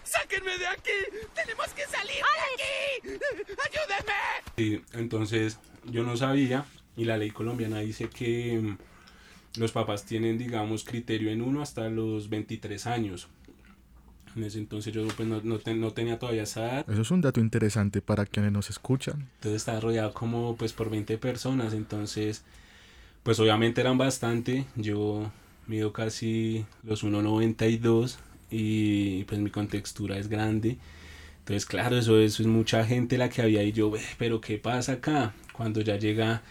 ¡Sáquenme 0.03 0.57
de 0.57 0.67
aquí! 0.67 0.91
¡Tenemos 1.33 1.67
que 1.69 1.83
salir 1.85 2.15
de 3.07 3.15
aquí! 3.15 3.25
¡Ayúdenme! 3.65 4.13
Y 4.57 4.97
entonces 4.97 5.59
yo 5.85 6.03
no 6.03 6.17
sabía 6.17 6.65
y 6.97 7.05
la 7.05 7.17
ley 7.17 7.31
colombiana 7.31 7.79
dice 7.79 8.09
que 8.09 8.59
mm, 8.61 9.59
los 9.59 9.71
papás 9.71 10.05
tienen, 10.05 10.37
digamos, 10.37 10.83
criterio 10.83 11.29
en 11.31 11.41
uno 11.41 11.61
hasta 11.61 11.89
los 11.89 12.29
23 12.29 12.85
años. 12.87 13.27
En 14.35 14.43
ese 14.43 14.57
entonces 14.57 14.93
yo 14.93 15.07
pues 15.07 15.27
no, 15.27 15.39
no, 15.43 15.59
ten- 15.59 15.79
no 15.79 15.91
tenía 15.91 16.19
todavía 16.19 16.43
esa 16.43 16.65
edad. 16.65 16.89
Eso 16.89 17.01
es 17.01 17.11
un 17.11 17.21
dato 17.21 17.39
interesante 17.39 18.01
para 18.01 18.25
quienes 18.25 18.51
nos 18.51 18.69
escuchan. 18.69 19.29
Entonces 19.35 19.61
estaba 19.61 19.79
rodeado 19.79 20.13
como 20.13 20.57
pues 20.57 20.73
por 20.73 20.89
20 20.89 21.17
personas. 21.17 21.73
Entonces 21.73 22.43
pues 23.23 23.39
obviamente 23.39 23.79
eran 23.81 23.97
bastante. 23.97 24.65
Yo 24.75 25.31
mido 25.67 25.93
casi 25.93 26.65
los 26.83 27.03
1,92 27.05 28.17
y 28.51 29.23
pues 29.25 29.39
mi 29.39 29.49
contextura 29.49 30.17
es 30.17 30.27
grande. 30.27 30.77
Entonces 31.39 31.65
claro, 31.65 31.97
eso, 31.97 32.19
eso 32.19 32.41
es 32.43 32.47
mucha 32.47 32.85
gente 32.85 33.17
la 33.17 33.29
que 33.29 33.41
había 33.41 33.63
y 33.63 33.71
yo, 33.71 33.91
"Ve, 33.91 34.01
pero 34.17 34.41
¿qué 34.41 34.57
pasa 34.57 34.93
acá? 34.93 35.33
Cuando 35.53 35.81
ya 35.81 35.97
llega 35.97 36.41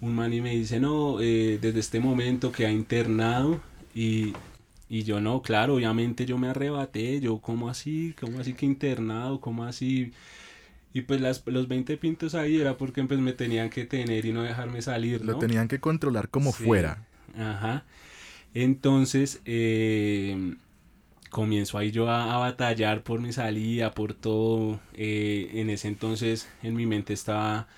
un 0.00 0.14
man 0.14 0.32
y 0.32 0.40
me 0.40 0.54
dice, 0.54 0.80
no, 0.80 1.20
eh, 1.20 1.58
desde 1.60 1.80
este 1.80 2.00
momento 2.00 2.52
que 2.52 2.66
ha 2.66 2.70
internado 2.72 3.60
y, 3.94 4.32
y 4.88 5.02
yo 5.02 5.20
no, 5.20 5.42
claro, 5.42 5.74
obviamente 5.76 6.24
yo 6.26 6.38
me 6.38 6.48
arrebaté, 6.48 7.20
yo, 7.20 7.38
¿cómo 7.38 7.68
así? 7.68 8.14
¿Cómo 8.20 8.38
así 8.40 8.54
que 8.54 8.64
internado? 8.66 9.40
¿Cómo 9.40 9.64
así? 9.64 10.12
Y 10.94 11.02
pues 11.02 11.20
las, 11.20 11.42
los 11.46 11.68
20 11.68 11.96
pintos 11.96 12.34
ahí 12.34 12.60
era 12.60 12.76
porque 12.78 13.04
pues 13.04 13.20
me 13.20 13.32
tenían 13.32 13.70
que 13.70 13.84
tener 13.84 14.24
y 14.24 14.32
no 14.32 14.42
dejarme 14.42 14.80
salir, 14.82 15.24
Lo 15.24 15.36
tenían 15.38 15.68
que 15.68 15.80
controlar 15.80 16.28
como 16.30 16.52
Sí. 16.52 16.64
fuera. 16.64 17.04
Ajá. 17.36 17.84
Entonces, 18.54 19.40
eh, 19.44 20.54
comienzo 21.30 21.78
ahí 21.78 21.90
yo 21.90 22.08
a, 22.08 22.34
a 22.34 22.38
batallar 22.38 23.02
por 23.02 23.20
mi 23.20 23.32
salida, 23.32 23.92
por 23.92 24.14
todo. 24.14 24.80
Eh, 24.94 25.50
en 25.54 25.70
ese 25.70 25.88
entonces 25.88 26.48
en 26.62 26.74
mi 26.76 26.86
mente 26.86 27.12
estaba, 27.12 27.68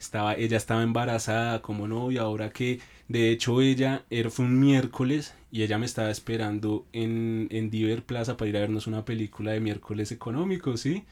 estaba, 0.00 0.34
ella 0.34 0.56
estaba 0.56 0.82
embarazada 0.82 1.62
como 1.62 1.88
novia, 1.88 2.22
ahora 2.22 2.50
que 2.50 2.80
de 3.08 3.30
hecho 3.30 3.60
ella, 3.62 4.04
era, 4.10 4.30
fue 4.30 4.44
un 4.46 4.60
miércoles 4.60 5.34
y 5.50 5.62
ella 5.62 5.78
me 5.78 5.86
estaba 5.86 6.10
esperando 6.10 6.86
en, 6.92 7.48
en 7.50 7.70
Diver 7.70 8.04
Plaza 8.04 8.36
para 8.36 8.48
ir 8.50 8.56
a 8.56 8.60
vernos 8.60 8.86
una 8.86 9.04
película 9.04 9.52
de 9.52 9.60
miércoles 9.60 10.12
económico, 10.12 10.76
¿sí? 10.76 11.04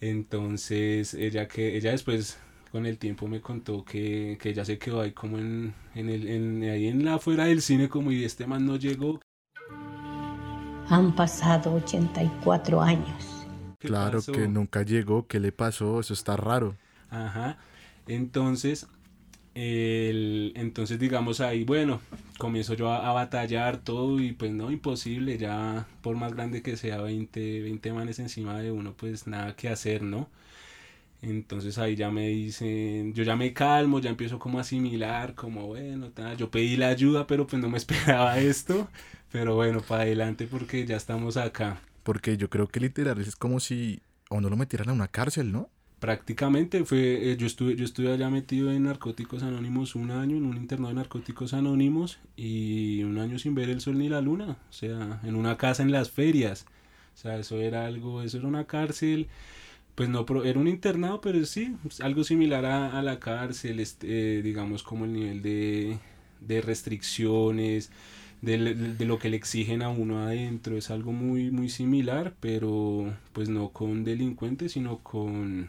Entonces 0.00 1.14
ella 1.14 1.48
que 1.48 1.76
ella 1.76 1.90
después 1.92 2.38
con 2.72 2.86
el 2.86 2.98
tiempo 2.98 3.28
me 3.28 3.40
contó 3.40 3.84
que, 3.84 4.38
que 4.40 4.50
ella 4.50 4.64
se 4.64 4.78
quedó 4.78 5.00
ahí 5.00 5.12
como 5.12 5.38
en, 5.38 5.74
en 5.94 6.08
el, 6.10 6.28
en, 6.28 6.62
ahí 6.64 6.88
en 6.88 7.04
la 7.04 7.14
afuera 7.14 7.44
del 7.46 7.62
cine 7.62 7.88
como 7.88 8.12
y 8.12 8.24
este 8.24 8.46
man 8.46 8.66
no 8.66 8.76
llegó. 8.76 9.20
Han 10.88 11.14
pasado 11.14 11.74
84 11.74 12.80
años. 12.80 13.46
¿Qué 13.78 13.90
Claro 13.90 13.92
pasó? 13.92 14.32
que 14.32 14.48
nunca 14.48 14.82
llegó, 14.82 15.26
¿qué 15.28 15.38
le 15.40 15.52
pasó? 15.52 16.00
Eso 16.00 16.12
está 16.14 16.36
raro. 16.36 16.76
Ajá. 17.10 17.58
Entonces, 18.06 18.86
el, 19.54 20.52
entonces 20.56 20.98
digamos 20.98 21.40
ahí, 21.40 21.64
bueno, 21.64 22.00
comienzo 22.38 22.74
yo 22.74 22.90
a, 22.90 23.08
a 23.10 23.12
batallar 23.12 23.78
todo 23.78 24.20
y 24.20 24.32
pues 24.32 24.52
no, 24.52 24.70
imposible, 24.70 25.38
ya 25.38 25.86
por 26.02 26.16
más 26.16 26.34
grande 26.34 26.62
que 26.62 26.76
sea, 26.76 27.00
20, 27.02 27.62
20 27.62 27.92
manes 27.92 28.18
encima 28.20 28.58
de 28.60 28.72
uno, 28.72 28.94
pues 28.96 29.26
nada 29.26 29.56
que 29.56 29.68
hacer, 29.70 30.02
¿no? 30.02 30.30
Entonces 31.30 31.78
ahí 31.78 31.96
ya 31.96 32.10
me 32.10 32.28
dicen, 32.28 33.14
yo 33.14 33.22
ya 33.22 33.34
me 33.34 33.54
calmo, 33.54 33.98
ya 33.98 34.10
empiezo 34.10 34.38
como 34.38 34.58
a 34.58 34.60
asimilar, 34.60 35.34
como 35.34 35.66
bueno, 35.66 36.10
ta, 36.10 36.34
yo 36.34 36.50
pedí 36.50 36.76
la 36.76 36.88
ayuda, 36.88 37.26
pero 37.26 37.46
pues 37.46 37.60
no 37.62 37.70
me 37.70 37.78
esperaba 37.84 38.38
esto, 38.38 38.88
pero 39.32 39.54
bueno, 39.54 39.80
para 39.80 40.02
adelante 40.02 40.46
porque 40.46 40.84
ya 40.84 40.96
estamos 40.96 41.36
acá. 41.36 41.80
Porque 42.02 42.36
yo 42.36 42.50
creo 42.50 42.68
que 42.68 42.80
literal 42.80 43.20
es 43.20 43.36
como 43.36 43.58
si 43.58 44.02
o 44.28 44.40
no 44.40 44.50
lo 44.50 44.56
metieran 44.56 44.90
a 44.90 44.92
una 44.92 45.08
cárcel, 45.08 45.50
¿no? 45.50 45.70
Prácticamente 45.98 46.84
fue, 46.84 47.30
eh, 47.30 47.36
yo 47.38 47.46
estuve, 47.46 47.76
yo 47.76 47.84
estuve 47.86 48.12
allá 48.12 48.28
metido 48.28 48.70
en 48.70 48.82
Narcóticos 48.82 49.42
Anónimos 49.42 49.94
un 49.94 50.10
año, 50.10 50.36
en 50.36 50.44
un 50.44 50.58
internado 50.58 50.88
de 50.88 50.96
Narcóticos 50.96 51.54
Anónimos 51.54 52.18
y 52.36 53.02
un 53.04 53.16
año 53.16 53.38
sin 53.38 53.54
ver 53.54 53.70
el 53.70 53.80
sol 53.80 53.96
ni 53.96 54.10
la 54.10 54.20
luna, 54.20 54.58
o 54.68 54.72
sea, 54.72 55.20
en 55.22 55.34
una 55.36 55.56
casa 55.56 55.82
en 55.82 55.92
las 55.92 56.10
ferias, 56.10 56.66
o 57.14 57.16
sea, 57.16 57.38
eso 57.38 57.58
era 57.58 57.86
algo, 57.86 58.20
eso 58.20 58.36
era 58.36 58.48
una 58.48 58.66
cárcel, 58.66 59.28
pues 59.94 60.08
no, 60.08 60.26
era 60.44 60.58
un 60.58 60.68
internado, 60.68 61.20
pero 61.20 61.44
sí, 61.44 61.76
pues, 61.82 62.00
algo 62.00 62.24
similar 62.24 62.64
a, 62.66 62.98
a 62.98 63.02
la 63.02 63.20
cárcel, 63.20 63.80
este, 63.80 64.38
eh, 64.38 64.42
digamos 64.42 64.82
como 64.82 65.04
el 65.04 65.12
nivel 65.12 65.42
de, 65.42 65.98
de 66.40 66.60
restricciones, 66.60 67.90
de, 68.42 68.58
de- 68.58 68.74
de 68.94 69.04
lo 69.04 69.18
que 69.18 69.30
le 69.30 69.36
exigen 69.36 69.82
a 69.82 69.88
uno 69.88 70.18
adentro. 70.18 70.76
Es 70.76 70.90
algo 70.90 71.12
muy, 71.12 71.50
muy 71.50 71.68
similar, 71.68 72.34
pero 72.40 73.14
pues 73.32 73.48
no 73.48 73.68
con 73.70 74.04
delincuentes, 74.04 74.72
sino 74.72 74.98
con, 74.98 75.68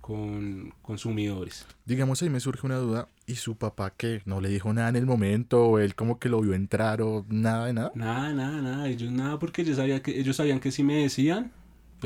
con 0.00 0.72
consumidores. 0.82 1.66
Digamos, 1.84 2.22
ahí 2.22 2.30
me 2.30 2.40
surge 2.40 2.66
una 2.66 2.76
duda. 2.76 3.08
¿Y 3.26 3.34
su 3.36 3.56
papá 3.56 3.92
qué? 3.96 4.22
¿No 4.24 4.40
le 4.40 4.48
dijo 4.48 4.72
nada 4.72 4.88
en 4.88 4.96
el 4.96 5.06
momento? 5.06 5.64
¿O 5.66 5.78
él 5.78 5.94
como 5.94 6.18
que 6.18 6.28
lo 6.28 6.40
vio 6.40 6.54
entrar 6.54 7.02
o 7.02 7.24
nada 7.28 7.66
de 7.66 7.72
nada? 7.74 7.92
Nada, 7.94 8.32
nada, 8.32 8.62
nada. 8.62 8.88
Ellos 8.88 9.10
nada, 9.12 9.38
porque 9.38 9.62
ellos, 9.62 9.76
sabía 9.76 10.02
que, 10.02 10.18
ellos 10.18 10.36
sabían 10.36 10.60
que 10.60 10.70
si 10.72 10.82
me 10.82 10.94
decían, 11.02 11.52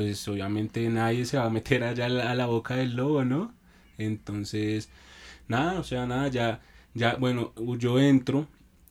pues 0.01 0.27
obviamente 0.27 0.89
nadie 0.89 1.25
se 1.25 1.37
va 1.37 1.45
a 1.45 1.49
meter 1.51 1.83
allá 1.83 2.05
a 2.05 2.35
la, 2.35 2.45
boca 2.47 2.75
del 2.75 2.95
lobo, 2.95 3.23
¿no? 3.23 3.53
Entonces, 3.99 4.89
nada, 5.47 5.79
o 5.79 5.83
sea, 5.83 6.07
nada, 6.07 6.27
ya, 6.29 6.61
ya, 6.95 7.15
bueno, 7.15 7.53
yo 7.77 7.99
entro 7.99 8.47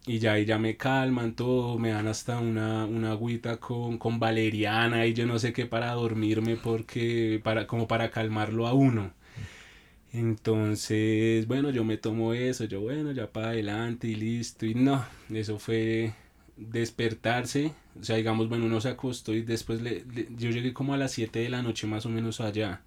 y 0.07 0.19
ya, 0.21 0.39
y 0.39 0.45
ya 0.47 0.59
me 0.59 0.77
calman 0.77 1.35
todo, 1.35 1.79
me 1.79 1.91
dan 1.91 2.07
hasta 2.09 2.39
una, 2.39 2.87
una 2.87 3.13
agüita 3.13 3.59
con, 3.59 3.99
con 3.99 4.21
valeriana 4.21 5.07
y 5.07 5.15
yo 5.15 5.27
no 5.27 5.39
sé 5.41 5.53
qué 5.53 5.67
para 5.67 5.93
dormirme 5.95 6.57
porque, 6.57 7.41
para, 7.43 7.67
como 7.67 7.89
para 7.89 8.11
calmarlo 8.11 8.67
a 8.69 8.73
uno. 8.75 9.13
Entonces, 10.13 11.47
bueno, 11.47 11.71
yo 11.71 11.85
me 11.85 11.97
tomo 11.97 12.35
eso, 12.35 12.65
yo 12.65 12.81
bueno, 12.83 13.13
ya 13.13 13.33
para 13.33 13.51
adelante 13.51 14.09
y 14.09 14.15
listo. 14.17 14.67
Y 14.67 14.75
no, 14.75 15.05
eso 15.33 15.59
fue 15.59 16.15
despertarse. 16.61 17.73
O 18.01 18.05
sea, 18.05 18.17
digamos, 18.17 18.49
bueno, 18.49 18.67
uno 18.67 18.81
se 18.81 18.89
acostó 18.91 19.35
y 19.35 19.43
después 19.43 19.83
le, 19.83 20.05
le- 20.15 20.29
yo 20.37 20.51
llegué 20.51 20.73
como 20.75 20.95
a 20.95 20.99
las 20.99 21.13
7 21.13 21.41
de 21.41 21.49
la 21.51 21.63
noche 21.63 21.87
más 21.87 22.07
o 22.07 22.11
menos 22.11 22.41
allá. 22.41 22.83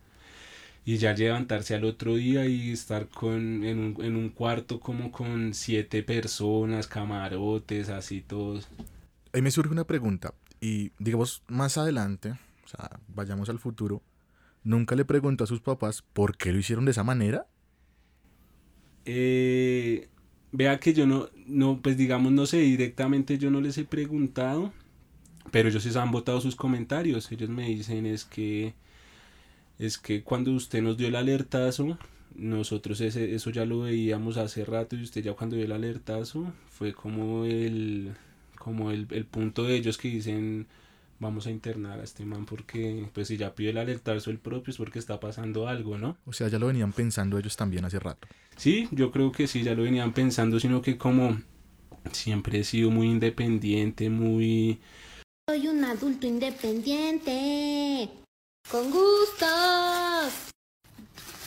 Y 0.85 0.97
ya 0.97 1.13
levantarse 1.13 1.75
al 1.75 1.85
otro 1.85 2.15
día 2.15 2.45
y 2.47 2.71
estar 2.71 3.07
con, 3.09 3.63
en, 3.65 3.79
un, 3.79 4.03
en 4.05 4.15
un 4.17 4.29
cuarto 4.29 4.79
como 4.79 5.11
con 5.11 5.53
siete 5.53 6.03
personas, 6.03 6.87
camarotes, 6.87 7.89
así 7.89 8.21
todos. 8.21 8.67
Ahí 9.33 9.41
me 9.41 9.51
surge 9.51 9.71
una 9.71 9.85
pregunta. 9.85 10.33
Y 10.61 10.91
digamos, 10.99 11.43
más 11.47 11.77
adelante, 11.77 12.31
o 12.65 12.67
sea, 12.67 12.99
vayamos 13.07 13.49
al 13.49 13.59
futuro, 13.59 14.01
¿nunca 14.63 14.95
le 14.95 15.05
preguntó 15.05 15.43
a 15.43 15.47
sus 15.47 15.61
papás 15.61 16.03
por 16.03 16.37
qué 16.37 16.51
lo 16.53 16.59
hicieron 16.59 16.85
de 16.85 16.91
esa 16.91 17.03
manera? 17.03 17.47
Eh, 19.05 20.07
vea 20.53 20.79
que 20.79 20.93
yo 20.93 21.05
no, 21.07 21.29
no, 21.47 21.81
pues 21.81 21.97
digamos, 21.97 22.31
no 22.31 22.45
sé, 22.45 22.59
directamente 22.59 23.37
yo 23.37 23.51
no 23.51 23.59
les 23.59 23.77
he 23.77 23.85
preguntado, 23.85 24.71
pero 25.51 25.69
ellos 25.69 25.83
sí 25.83 25.91
han 25.97 26.11
votado 26.11 26.39
sus 26.41 26.55
comentarios. 26.55 27.31
Ellos 27.31 27.49
me 27.49 27.67
dicen 27.67 28.05
es 28.05 28.23
que, 28.25 28.73
es 29.79 29.97
que 29.97 30.23
cuando 30.23 30.51
usted 30.53 30.81
nos 30.81 30.97
dio 30.97 31.07
el 31.07 31.15
alertazo, 31.15 31.97
nosotros 32.35 33.01
ese, 33.01 33.35
eso 33.35 33.49
ya 33.51 33.65
lo 33.65 33.81
veíamos 33.81 34.37
hace 34.37 34.65
rato 34.65 34.95
y 34.95 35.03
usted 35.03 35.23
ya 35.23 35.33
cuando 35.33 35.55
dio 35.55 35.65
el 35.65 35.71
alertazo 35.71 36.53
fue 36.69 36.93
como 36.93 37.45
el, 37.45 38.13
como 38.57 38.91
el, 38.91 39.07
el 39.11 39.25
punto 39.25 39.63
de 39.65 39.75
ellos 39.75 39.97
que 39.97 40.09
dicen 40.09 40.67
vamos 41.19 41.47
a 41.47 41.51
internar 41.51 41.99
a 41.99 42.03
este 42.03 42.25
man 42.25 42.45
porque 42.45 43.09
pues 43.13 43.27
si 43.29 43.37
ya 43.37 43.55
pide 43.55 43.69
el 43.69 43.77
alertazo 43.77 44.29
el 44.29 44.39
propio 44.39 44.71
es 44.71 44.77
porque 44.77 44.99
está 44.99 45.19
pasando 45.19 45.67
algo, 45.67 45.97
¿no? 45.97 46.17
O 46.25 46.33
sea, 46.33 46.47
ya 46.47 46.59
lo 46.59 46.67
venían 46.67 46.93
pensando 46.93 47.37
ellos 47.37 47.55
también 47.55 47.85
hace 47.85 47.99
rato. 47.99 48.27
Sí, 48.57 48.87
yo 48.91 49.11
creo 49.11 49.31
que 49.31 49.47
sí, 49.47 49.63
ya 49.63 49.73
lo 49.73 49.83
venían 49.83 50.13
pensando, 50.13 50.59
sino 50.59 50.81
que 50.81 50.97
como 50.97 51.39
siempre 52.11 52.59
he 52.59 52.63
sido 52.63 52.91
muy 52.91 53.07
independiente, 53.07 54.09
muy... 54.09 54.79
Soy 55.49 55.67
un 55.67 55.83
adulto 55.83 56.27
independiente. 56.27 58.09
Con 58.69 58.91
gustos. 58.91 60.53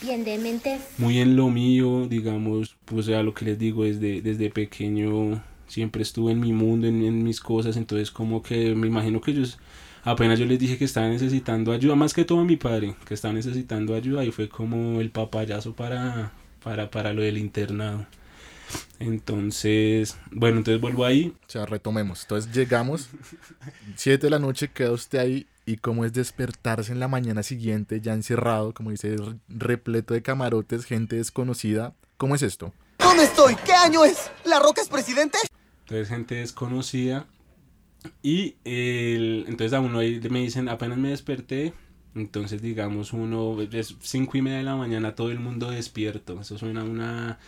Bien 0.03 0.25
de 0.25 0.39
mente. 0.39 0.79
muy 0.99 1.19
en 1.19 1.37
lo 1.37 1.49
mío, 1.49 2.07
digamos, 2.07 2.77
pues 2.85 3.07
ya 3.07 3.23
lo 3.23 3.33
que 3.33 3.47
les 3.47 3.59
digo, 3.59 3.85
desde, 3.85 4.21
desde 4.21 4.51
pequeño 4.51 5.43
siempre 5.69 6.03
estuve 6.03 6.33
en 6.33 6.41
mi 6.41 6.53
mundo, 6.53 6.87
en, 6.87 7.03
en 7.05 7.23
mis 7.23 7.41
cosas, 7.41 7.77
entonces 7.77 8.11
como 8.11 8.43
que 8.43 8.75
me 8.75 8.87
imagino 8.87 9.21
que 9.21 9.31
ellos, 9.33 9.59
apenas 10.05 10.39
yo 10.39 10.47
les 10.47 10.59
dije 10.59 10.79
que 10.79 10.85
estaba 10.85 11.09
necesitando 11.09 11.73
ayuda, 11.73 11.95
más 11.95 12.15
que 12.15 12.25
todo 12.25 12.41
a 12.41 12.45
mi 12.45 12.57
padre, 12.57 12.95
que 13.07 13.15
estaba 13.15 13.35
necesitando 13.35 13.95
ayuda 13.95 14.25
y 14.25 14.31
fue 14.33 14.49
como 14.49 15.01
el 15.01 15.11
papayazo 15.11 15.75
para, 15.75 16.33
para, 16.63 16.91
para 16.91 17.13
lo 17.13 17.23
del 17.23 17.39
internado. 17.39 18.07
Entonces, 18.99 20.17
bueno, 20.31 20.59
entonces 20.59 20.81
vuelvo 20.81 21.05
ahí. 21.05 21.33
O 21.47 21.51
sea, 21.51 21.67
retomemos. 21.67 22.23
Entonces 22.23 22.53
llegamos, 22.53 23.09
7 23.97 24.27
de 24.27 24.31
la 24.31 24.39
noche, 24.39 24.69
queda 24.69 24.93
usted 24.93 25.19
ahí. 25.19 25.47
Y 25.69 25.79
cómo 25.79 26.05
es 26.05 26.13
despertarse 26.13 26.93
en 26.93 27.01
la 27.01 27.09
mañana 27.09 27.43
siguiente, 27.43 28.01
ya 28.01 28.15
encerrado, 28.15 28.73
como 28.73 28.91
dice, 28.93 29.17
re- 29.17 29.37
repleto 29.49 30.15
de 30.15 30.23
camarotes, 30.23 30.85
gente 30.85 31.17
desconocida. 31.17 31.93
¿Cómo 32.19 32.37
es 32.37 32.43
esto? 32.43 32.73
¿Dónde 32.99 33.25
estoy? 33.25 33.57
¿Qué 33.65 33.73
año 33.73 34.05
es? 34.05 34.31
¿La 34.45 34.61
Roca 34.61 34.81
es 34.81 34.89
presidente? 34.89 35.39
Entonces 35.87 36.09
gente 36.09 36.35
desconocida. 36.35 37.27
Y 38.21 38.57
el, 38.65 39.45
entonces 39.47 39.73
a 39.73 39.81
uno 39.81 40.01
ahí 40.01 40.21
me 40.31 40.41
dicen, 40.41 40.69
apenas 40.69 40.99
me 40.99 41.11
desperté. 41.11 41.75
Entonces 42.17 42.61
digamos 42.61 43.13
uno, 43.13 43.57
es 43.61 43.95
cinco 44.01 44.37
y 44.37 44.43
media 44.43 44.59
de 44.59 44.65
la 44.65 44.75
mañana, 44.75 45.15
todo 45.15 45.31
el 45.31 45.39
mundo 45.39 45.71
despierto. 45.71 46.41
Eso 46.41 46.59
suena 46.59 46.83
una, 46.83 47.39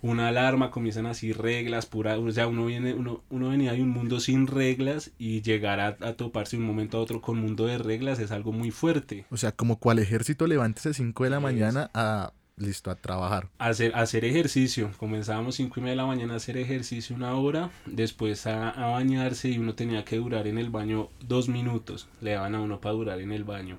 una 0.00 0.28
alarma, 0.28 0.70
comienzan 0.70 1.04
así 1.04 1.34
reglas, 1.34 1.84
pura, 1.84 2.18
o 2.18 2.30
sea, 2.30 2.46
uno 2.46 2.64
viene, 2.64 2.94
uno, 2.94 3.24
uno 3.28 3.50
venía 3.50 3.72
de 3.74 3.82
un 3.82 3.90
mundo 3.90 4.20
sin 4.20 4.46
reglas 4.46 5.10
y 5.18 5.42
llegar 5.42 5.80
a, 5.80 5.98
a 6.00 6.14
toparse 6.14 6.56
de 6.56 6.62
un 6.62 6.68
momento 6.68 6.96
a 6.96 7.00
otro 7.02 7.20
con 7.20 7.36
mundo 7.36 7.66
de 7.66 7.76
reglas 7.76 8.20
es 8.20 8.30
algo 8.30 8.52
muy 8.52 8.70
fuerte. 8.70 9.26
O 9.28 9.36
sea, 9.36 9.52
como 9.52 9.78
cual 9.78 9.98
ejército 9.98 10.46
levántese 10.46 10.94
5 10.94 11.24
de 11.24 11.30
la 11.30 11.40
mañana 11.40 11.90
a, 11.92 12.32
listo, 12.56 12.90
a 12.90 12.96
trabajar. 12.96 13.48
hacer, 13.58 13.94
hacer 13.94 14.24
ejercicio. 14.24 14.90
Comenzábamos 14.98 15.56
5 15.56 15.78
y 15.78 15.82
media 15.82 15.92
de 15.92 15.96
la 15.96 16.06
mañana 16.06 16.34
a 16.34 16.36
hacer 16.36 16.56
ejercicio 16.56 17.16
una 17.16 17.34
hora, 17.34 17.70
después 17.86 18.46
a, 18.46 18.70
a 18.70 18.92
bañarse 18.92 19.48
y 19.48 19.58
uno 19.58 19.74
tenía 19.74 20.04
que 20.04 20.16
durar 20.16 20.46
en 20.46 20.58
el 20.58 20.70
baño 20.70 21.08
dos 21.20 21.48
minutos. 21.48 22.08
Le 22.20 22.32
daban 22.32 22.54
a 22.54 22.60
uno 22.60 22.80
para 22.80 22.94
durar 22.94 23.20
en 23.20 23.32
el 23.32 23.44
baño. 23.44 23.78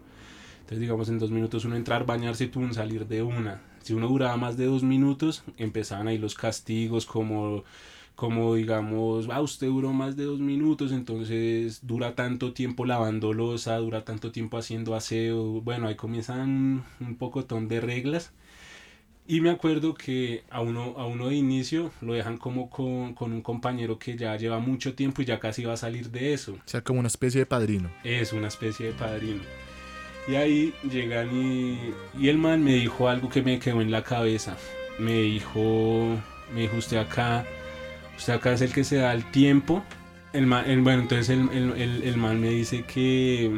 Entonces, 0.62 0.80
digamos, 0.80 1.10
en 1.10 1.20
dos 1.20 1.32
minutos 1.32 1.66
uno 1.66 1.76
entrar, 1.76 2.06
bañarse 2.06 2.46
y 2.46 2.48
pum, 2.48 2.74
salir 2.74 3.08
de 3.08 3.22
una. 3.22 3.62
Si 3.82 3.94
uno 3.94 4.08
duraba 4.08 4.38
más 4.38 4.56
de 4.56 4.66
dos 4.66 4.84
minutos, 4.84 5.44
empezaban 5.58 6.08
ahí 6.08 6.18
los 6.18 6.36
castigos 6.36 7.06
como 7.06 7.64
como 8.16 8.54
digamos, 8.56 9.28
ah, 9.32 9.42
usted 9.42 9.68
duró 9.68 9.92
más 9.92 10.16
de 10.16 10.26
dos 10.26 10.40
minutos, 10.40 10.92
entonces 10.92 11.86
dura 11.86 12.16
tanto 12.16 12.54
tiempo 12.54 12.86
lavando 12.86 13.34
losa, 13.34 13.78
dura 13.78 14.06
tanto 14.06 14.32
tiempo 14.32 14.58
haciendo 14.58 14.96
aseo, 14.96 15.62
bueno, 15.62 15.88
ahí 15.88 15.96
comienzan 15.96 16.42
un, 16.42 16.84
un 17.00 17.16
pocotón 17.16 17.68
de 17.68 17.82
reglas. 17.82 18.32
Y 19.26 19.40
me 19.40 19.52
acuerdo 19.52 19.94
que 19.94 20.44
a 20.50 20.60
uno, 20.60 20.96
a 20.98 21.06
uno 21.06 21.30
de 21.30 21.36
inicio 21.36 21.92
lo 22.02 22.14
dejan 22.14 22.38
como 22.38 22.70
con, 22.70 23.14
con 23.14 23.32
un 23.32 23.42
compañero 23.42 23.98
que 23.98 24.18
ya 24.18 24.36
lleva 24.36 24.60
mucho 24.60 24.96
tiempo 24.96 25.22
y 25.22 25.26
ya 25.26 25.40
casi 25.40 25.64
va 25.64 25.74
a 25.74 25.78
salir 25.78 26.10
de 26.12 26.34
eso. 26.34 26.54
O 26.54 26.58
sea, 26.66 26.82
como 26.82 27.00
una 27.00 27.08
especie 27.08 27.40
de 27.40 27.46
padrino. 27.46 27.90
Es 28.04 28.34
una 28.34 28.50
especie 28.50 28.88
de 28.88 28.92
padrino. 28.92 29.42
Y 30.28 30.36
ahí 30.36 30.74
llegan 30.90 31.30
y, 31.34 31.78
y 32.20 32.28
el 32.30 32.38
man 32.38 32.64
me 32.64 32.74
dijo 32.74 33.08
algo 33.08 33.30
que 33.30 33.42
me 33.42 33.60
quedó 33.60 33.82
en 33.82 33.92
la 33.92 34.04
cabeza. 34.04 34.58
Me 35.00 35.22
dijo, 35.22 36.18
me 36.54 36.62
dijo 36.62 36.76
usted 36.78 36.98
acá, 36.98 37.46
usted 38.18 38.34
acá 38.34 38.52
es 38.54 38.62
el 38.62 38.74
que 38.74 38.84
se 38.84 38.98
da 38.98 39.14
el 39.14 39.24
tiempo. 39.32 39.84
El 40.34 40.48
man- 40.48 40.70
el- 40.70 40.82
bueno, 40.82 41.02
entonces 41.04 41.30
el, 41.30 41.50
el- 41.50 41.82
el- 41.82 42.04
el 42.04 42.18
man 42.18 42.42
me 42.42 42.50
dice 42.50 42.84
que 42.84 43.52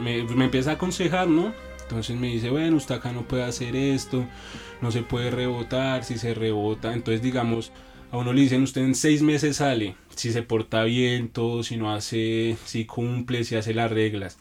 me, 0.00 0.22
me 0.24 0.44
empieza 0.46 0.70
a 0.72 0.74
aconsejar, 0.74 1.28
¿no? 1.28 1.52
Entonces 1.88 2.18
me 2.18 2.26
dice, 2.26 2.50
bueno, 2.50 2.76
usted 2.76 2.96
acá 2.96 3.12
no 3.12 3.26
puede 3.26 3.44
hacer 3.44 3.74
esto, 3.74 4.26
no 4.82 4.90
se 4.90 5.02
puede 5.02 5.30
rebotar, 5.30 6.04
si 6.04 6.18
se 6.18 6.34
rebota, 6.34 6.92
entonces 6.92 7.22
digamos, 7.22 7.72
a 8.12 8.18
uno 8.18 8.34
le 8.34 8.42
dicen, 8.42 8.62
usted 8.62 8.82
en 8.82 8.94
seis 8.94 9.22
meses 9.22 9.56
sale, 9.56 9.96
si 10.14 10.30
se 10.30 10.42
porta 10.42 10.84
bien, 10.84 11.30
todo, 11.30 11.62
si 11.62 11.78
no 11.78 11.90
hace, 11.90 12.58
si 12.66 12.84
cumple, 12.84 13.42
si 13.44 13.56
hace 13.56 13.72
las 13.72 13.90
reglas. 13.90 14.36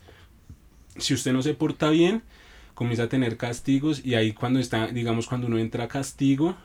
Si 0.98 1.14
usted 1.14 1.32
no 1.32 1.42
se 1.42 1.54
porta 1.54 1.90
bien, 1.90 2.22
comienza 2.74 3.04
a 3.04 3.10
tener 3.10 3.38
castigos 3.38 4.06
y 4.06 4.16
ahí 4.16 4.34
cuando 4.34 4.60
está, 4.60 4.88
digamos, 4.88 5.28
cuando 5.28 5.48
uno 5.48 5.58
entra 5.58 5.86
a 5.86 5.88
castigo, 5.88 6.58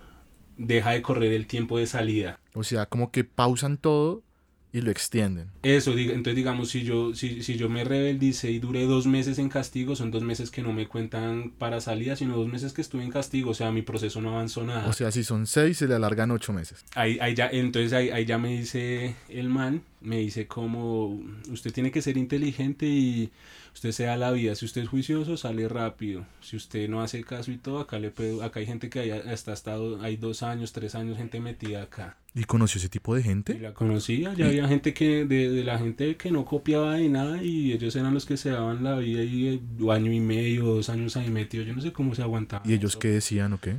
deja 0.57 0.91
de 0.91 1.03
correr 1.03 1.33
el 1.33 1.47
tiempo 1.47 1.79
de 1.79 1.87
salida. 1.87 2.41
O 2.55 2.65
sea, 2.65 2.87
como 2.87 3.13
que 3.13 3.23
pausan 3.23 3.77
todo 3.77 4.25
y 4.73 4.81
lo 4.81 4.91
extienden. 4.91 5.51
Eso, 5.63 5.93
entonces 5.93 6.35
digamos, 6.35 6.71
si 6.71 6.83
yo, 6.83 7.15
si, 7.15 7.43
si 7.43 7.57
yo 7.57 7.69
me 7.69 7.85
rebeldice 7.85 8.51
y 8.51 8.59
duré 8.59 8.87
dos 8.87 9.07
meses 9.07 9.39
en 9.39 9.49
castigo, 9.49 9.95
son 9.97 10.11
dos 10.11 10.23
meses 10.23 10.51
que 10.51 10.63
no 10.63 10.73
me 10.73 10.89
cuentan 10.89 11.53
para 11.59 11.81
salida, 11.81 12.17
sino 12.17 12.37
dos 12.37 12.49
meses 12.49 12.73
que 12.73 12.81
estuve 12.81 13.05
en 13.05 13.11
castigo, 13.11 13.51
o 13.51 13.55
sea, 13.55 13.71
mi 13.71 13.83
proceso 13.83 14.21
no 14.21 14.31
avanzó 14.31 14.65
nada. 14.65 14.89
O 14.89 14.93
sea, 14.93 15.11
si 15.11 15.25
son 15.25 15.47
6, 15.47 15.77
se 15.77 15.89
le 15.89 15.95
alargan 15.95 16.31
8 16.31 16.53
meses. 16.53 16.85
Ahí, 16.95 17.19
ahí 17.21 17.35
ya, 17.35 17.49
entonces 17.49 17.93
ahí, 17.93 18.11
ahí 18.11 18.25
ya 18.25 18.39
me 18.39 18.59
dice 18.59 19.15
el 19.29 19.49
man, 19.49 19.83
me 20.03 20.19
dice 20.19 20.47
como, 20.47 21.21
usted 21.51 21.73
tiene 21.73 21.91
que 21.91 22.03
ser 22.03 22.17
inteligente 22.17 22.87
y 22.87 23.31
usted 23.75 23.93
se 23.93 24.05
da 24.05 24.17
la 24.17 24.31
vida, 24.31 24.55
si 24.55 24.65
usted 24.65 24.83
es 24.83 24.89
juicioso 24.89 25.37
sale 25.37 25.69
rápido, 25.69 26.27
si 26.41 26.57
usted 26.57 26.89
no 26.89 27.03
hace 27.03 27.23
caso 27.25 27.51
y 27.51 27.57
todo, 27.57 27.81
acá 27.81 27.99
le 27.99 28.11
puede, 28.11 28.43
acá 28.45 28.61
hay 28.61 28.67
gente 28.67 28.91
que 28.91 29.01
haya, 29.01 29.23
hasta 29.33 29.53
estado, 29.53 30.01
hay 30.03 30.17
dos 30.17 30.43
años, 30.43 30.73
tres 30.73 30.95
años, 30.95 31.17
gente 31.17 31.41
metida 31.41 31.83
acá. 31.83 32.17
¿Y 32.35 32.45
conoció 32.45 32.79
ese 32.79 32.89
tipo 32.89 33.15
de 33.15 33.23
gente? 33.23 33.55
Y 33.55 33.59
la 33.59 33.75
conocía, 33.75 34.33
ya 34.35 34.47
había 34.47 34.67
gente 34.67 34.95
que, 34.95 35.25
de, 35.27 35.51
de 35.51 35.65
la 35.65 35.79
gente 35.79 36.17
que 36.17 36.31
no 36.31 36.45
copiaba 36.45 36.95
de 36.97 37.09
nada 37.09 37.43
y 37.43 37.73
ellos 37.73 37.95
eran 37.97 38.15
los 38.15 38.25
que 38.25 38.37
se 38.37 38.51
daban 38.51 38.83
la 38.83 38.97
vida 38.97 39.23
y 39.23 39.49
eh, 39.49 39.61
año 39.91 40.13
y 40.13 40.21
medio, 40.21 40.65
dos 40.65 40.89
años 40.89 41.17
ahí 41.17 41.31
metido, 41.31 41.65
yo 41.65 41.75
no 41.75 41.83
sé 41.83 41.93
cómo 41.93 42.15
se 42.15 42.23
aguantaban. 42.23 42.69
¿Y 42.69 42.75
ellos 42.75 42.97
qué 42.97 43.09
decían 43.09 43.53
o 43.53 43.61
qué? 43.61 43.77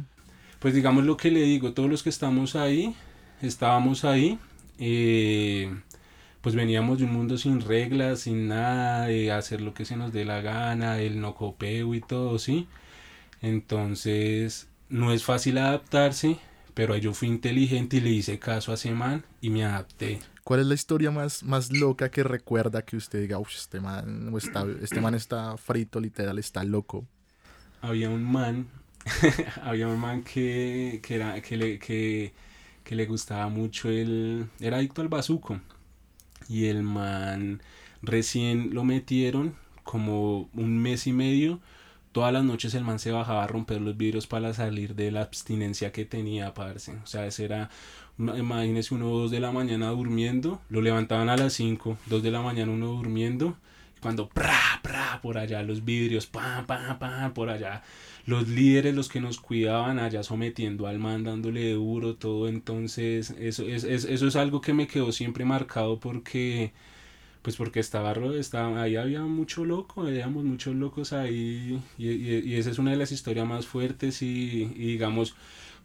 Pues 0.59 0.73
digamos 0.73 1.03
lo 1.03 1.17
que 1.17 1.29
le 1.31 1.41
digo, 1.41 1.73
todos 1.73 1.89
los 1.89 2.03
que 2.03 2.09
estamos 2.09 2.55
ahí, 2.55 2.95
estábamos 3.41 4.05
ahí. 4.05 4.39
eh, 4.79 5.73
pues 6.43 6.55
veníamos 6.55 6.99
de 6.99 7.05
un 7.05 7.13
mundo 7.13 7.37
sin 7.37 7.61
reglas, 7.61 8.19
sin 8.19 8.49
nada, 8.49 9.05
de 9.05 9.31
hacer 9.31 9.61
lo 9.61 9.73
que 9.73 9.85
se 9.85 9.95
nos 9.95 10.11
dé 10.11 10.25
la 10.25 10.41
gana, 10.41 10.99
el 10.99 11.21
no 11.21 11.35
copeo 11.35 11.95
y 11.95 12.01
todo, 12.01 12.37
¿sí? 12.37 12.67
Entonces, 13.41 14.67
no 14.89 15.13
es 15.13 15.23
fácil 15.23 15.57
adaptarse, 15.57 16.37
pero 16.73 16.97
yo 16.97 17.13
fui 17.13 17.29
inteligente 17.29 17.95
y 17.95 18.01
le 18.01 18.09
hice 18.09 18.39
caso 18.39 18.71
a 18.71 18.75
ese 18.75 18.91
man 18.91 19.23
y 19.39 19.51
me 19.51 19.63
adapté. 19.63 20.19
¿Cuál 20.43 20.59
es 20.59 20.65
la 20.65 20.73
historia 20.73 21.11
más, 21.11 21.43
más 21.43 21.71
loca 21.71 22.11
que 22.11 22.23
recuerda 22.23 22.81
que 22.81 22.97
usted 22.97 23.21
diga, 23.21 23.39
uff, 23.39 23.55
este 23.55 23.79
man, 23.79 24.29
o 24.33 24.37
está, 24.37 24.65
este 24.81 24.99
man 24.99 25.15
está 25.15 25.55
frito, 25.55 26.01
literal, 26.01 26.37
está 26.39 26.65
loco? 26.65 27.07
Había 27.79 28.09
un 28.09 28.21
man, 28.21 28.67
había 29.63 29.87
un 29.87 29.97
man 29.97 30.25
que, 30.25 30.99
que, 31.01 31.15
era, 31.15 31.41
que, 31.41 31.55
le, 31.55 31.79
que, 31.79 32.33
que 32.83 32.95
le 32.95 33.05
gustaba 33.05 33.47
mucho 33.47 33.89
el... 33.89 34.49
Era 34.59 34.75
adicto 34.75 35.01
al 35.01 35.07
bazuco. 35.07 35.61
Y 36.49 36.65
el 36.65 36.83
man 36.83 37.61
recién 38.01 38.73
lo 38.73 38.83
metieron 38.83 39.55
como 39.83 40.49
un 40.53 40.81
mes 40.81 41.07
y 41.07 41.13
medio. 41.13 41.59
Todas 42.11 42.31
las 42.31 42.43
noches 42.43 42.75
el 42.75 42.83
man 42.83 42.99
se 42.99 43.11
bajaba 43.11 43.43
a 43.43 43.47
romper 43.47 43.81
los 43.81 43.97
vidrios 43.97 44.27
para 44.27 44.53
salir 44.53 44.95
de 44.95 45.11
la 45.11 45.21
abstinencia 45.21 45.91
que 45.91 46.05
tenía, 46.05 46.53
parce. 46.53 46.91
O 47.03 47.07
sea, 47.07 47.25
ese 47.25 47.45
era 47.45 47.69
imagínese 48.17 48.93
uno 48.93 49.07
dos 49.09 49.31
de 49.31 49.39
la 49.39 49.51
mañana 49.51 49.89
durmiendo, 49.89 50.61
lo 50.69 50.81
levantaban 50.81 51.29
a 51.29 51.37
las 51.37 51.53
5, 51.53 51.97
2 52.05 52.23
de 52.23 52.31
la 52.31 52.41
mañana 52.41 52.71
uno 52.71 52.87
durmiendo, 52.87 53.57
cuando 54.01 54.29
pra, 54.29 54.79
pra, 54.81 55.19
por 55.21 55.37
allá 55.37 55.63
los 55.63 55.83
vidrios, 55.83 56.27
pam, 56.27 56.65
pam, 56.65 56.99
pam, 56.99 57.33
por 57.33 57.49
allá 57.49 57.81
los 58.25 58.47
líderes, 58.47 58.95
los 58.95 59.09
que 59.09 59.19
nos 59.19 59.39
cuidaban 59.39 59.99
allá 59.99 60.23
sometiendo 60.23 60.87
al 60.87 60.99
man, 60.99 61.23
dándole 61.23 61.73
duro, 61.73 62.15
todo, 62.15 62.47
entonces 62.47 63.35
eso 63.39 63.63
es, 63.63 63.83
eso 63.83 64.27
es 64.27 64.35
algo 64.35 64.61
que 64.61 64.73
me 64.73 64.87
quedó 64.87 65.11
siempre 65.11 65.45
marcado 65.45 65.99
porque 65.99 66.71
pues 67.41 67.57
porque 67.57 67.81
estaba, 67.81 68.13
estaba 68.39 68.81
ahí 68.81 68.95
había 68.95 69.21
mucho 69.23 69.65
loco, 69.65 70.03
habíamos 70.03 70.45
muchos 70.45 70.75
locos 70.75 71.11
ahí 71.11 71.81
y, 71.97 72.07
y, 72.09 72.55
esa 72.55 72.69
es 72.71 72.79
una 72.79 72.91
de 72.91 72.97
las 72.97 73.11
historias 73.11 73.45
más 73.45 73.67
fuertes 73.67 74.21
y, 74.21 74.71
y 74.75 74.93
digamos 74.93 75.35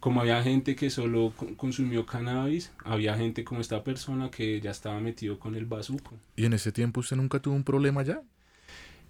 como 0.01 0.21
había 0.21 0.41
gente 0.43 0.77
que 0.77 0.91
solo 0.91 1.33
consumió 1.57 2.07
cannabis, 2.07 2.71
había 2.85 3.17
gente 3.17 3.43
como 3.43 3.61
esta 3.61 3.83
persona 3.83 4.31
que 4.31 4.61
ya 4.61 4.71
estaba 4.71 5.01
metido 5.01 5.41
con 5.41 5.57
el 5.57 5.67
bazuco. 5.67 6.13
¿Y 6.37 6.45
en 6.45 6.53
ese 6.53 6.71
tiempo 6.71 7.01
usted 7.01 7.17
nunca 7.17 7.41
tuvo 7.41 7.57
un 7.57 7.65
problema 7.65 8.05
ya? 8.05 8.23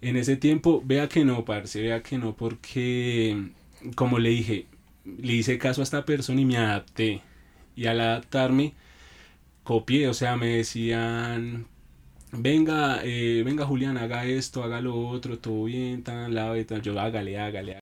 En 0.01 0.15
ese 0.15 0.37
tiempo, 0.37 0.81
vea 0.85 1.09
que 1.09 1.25
no, 1.25 1.43
parce, 1.43 1.81
vea 1.81 2.01
que 2.01 2.17
no, 2.17 2.35
porque, 2.35 3.51
como 3.95 4.17
le 4.17 4.29
dije, 4.29 4.65
le 5.05 5.33
hice 5.33 5.57
caso 5.57 5.81
a 5.81 5.83
esta 5.83 6.05
persona 6.05 6.39
y 6.39 6.45
me 6.45 6.57
adapté. 6.57 7.21
Y 7.75 7.85
al 7.85 7.99
adaptarme, 7.99 8.73
copié, 9.63 10.07
o 10.07 10.13
sea, 10.13 10.37
me 10.37 10.47
decían, 10.47 11.67
venga, 12.31 13.01
eh, 13.03 13.43
venga 13.45 13.65
Julián, 13.65 13.97
haga 13.97 14.25
esto, 14.25 14.63
haga 14.63 14.79
lo 14.79 15.07
otro, 15.07 15.37
todo 15.39 15.65
bien, 15.65 16.03
tan, 16.03 16.33
lave, 16.33 16.63
tan, 16.63 16.81
yo 16.81 16.97
hágale, 16.99 17.37
hágale. 17.37 17.79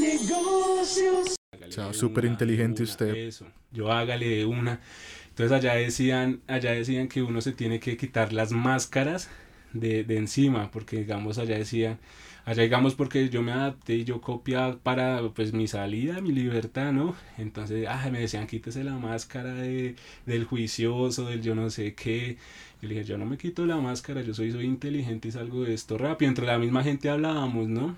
negocios. 0.00 1.36
O 1.68 1.72
sea, 1.72 1.92
súper 1.92 2.24
inteligente 2.24 2.82
usted. 2.82 3.14
Eso, 3.14 3.46
yo 3.70 3.92
hágale 3.92 4.26
de 4.26 4.46
una. 4.46 4.80
Entonces 5.28 5.52
allá 5.52 5.74
decían, 5.74 6.40
allá 6.46 6.72
decían 6.72 7.08
que 7.08 7.22
uno 7.22 7.40
se 7.40 7.52
tiene 7.52 7.78
que 7.78 7.96
quitar 7.96 8.32
las 8.32 8.52
máscaras 8.52 9.30
de, 9.72 10.04
de 10.04 10.16
encima, 10.16 10.70
porque 10.70 10.98
digamos 10.98 11.38
allá 11.38 11.56
decían, 11.58 11.98
allá 12.44 12.62
digamos 12.62 12.94
porque 12.94 13.28
yo 13.28 13.42
me 13.42 13.52
adapté 13.52 13.96
y 13.96 14.04
yo 14.04 14.20
copiaba 14.20 14.76
para 14.78 15.22
pues 15.34 15.52
mi 15.52 15.68
salida, 15.68 16.20
mi 16.20 16.32
libertad, 16.32 16.92
¿no? 16.92 17.14
Entonces, 17.38 17.86
ah, 17.88 18.08
me 18.10 18.20
decían 18.20 18.46
quítese 18.46 18.84
la 18.84 18.96
máscara 18.98 19.54
de, 19.54 19.96
del 20.26 20.44
juicioso, 20.44 21.26
del 21.26 21.42
yo 21.42 21.54
no 21.54 21.70
sé 21.70 21.94
qué. 21.94 22.38
Y 22.82 22.86
le 22.86 22.94
dije, 22.94 23.06
yo 23.06 23.18
no 23.18 23.26
me 23.26 23.36
quito 23.38 23.66
la 23.66 23.76
máscara, 23.76 24.22
yo 24.22 24.32
soy, 24.34 24.52
soy 24.52 24.64
inteligente 24.64 25.28
y 25.28 25.32
salgo 25.32 25.64
de 25.64 25.74
esto 25.74 25.98
rápido. 25.98 26.28
Entre 26.30 26.46
la 26.46 26.58
misma 26.58 26.82
gente 26.82 27.10
hablábamos, 27.10 27.68
¿no? 27.68 27.96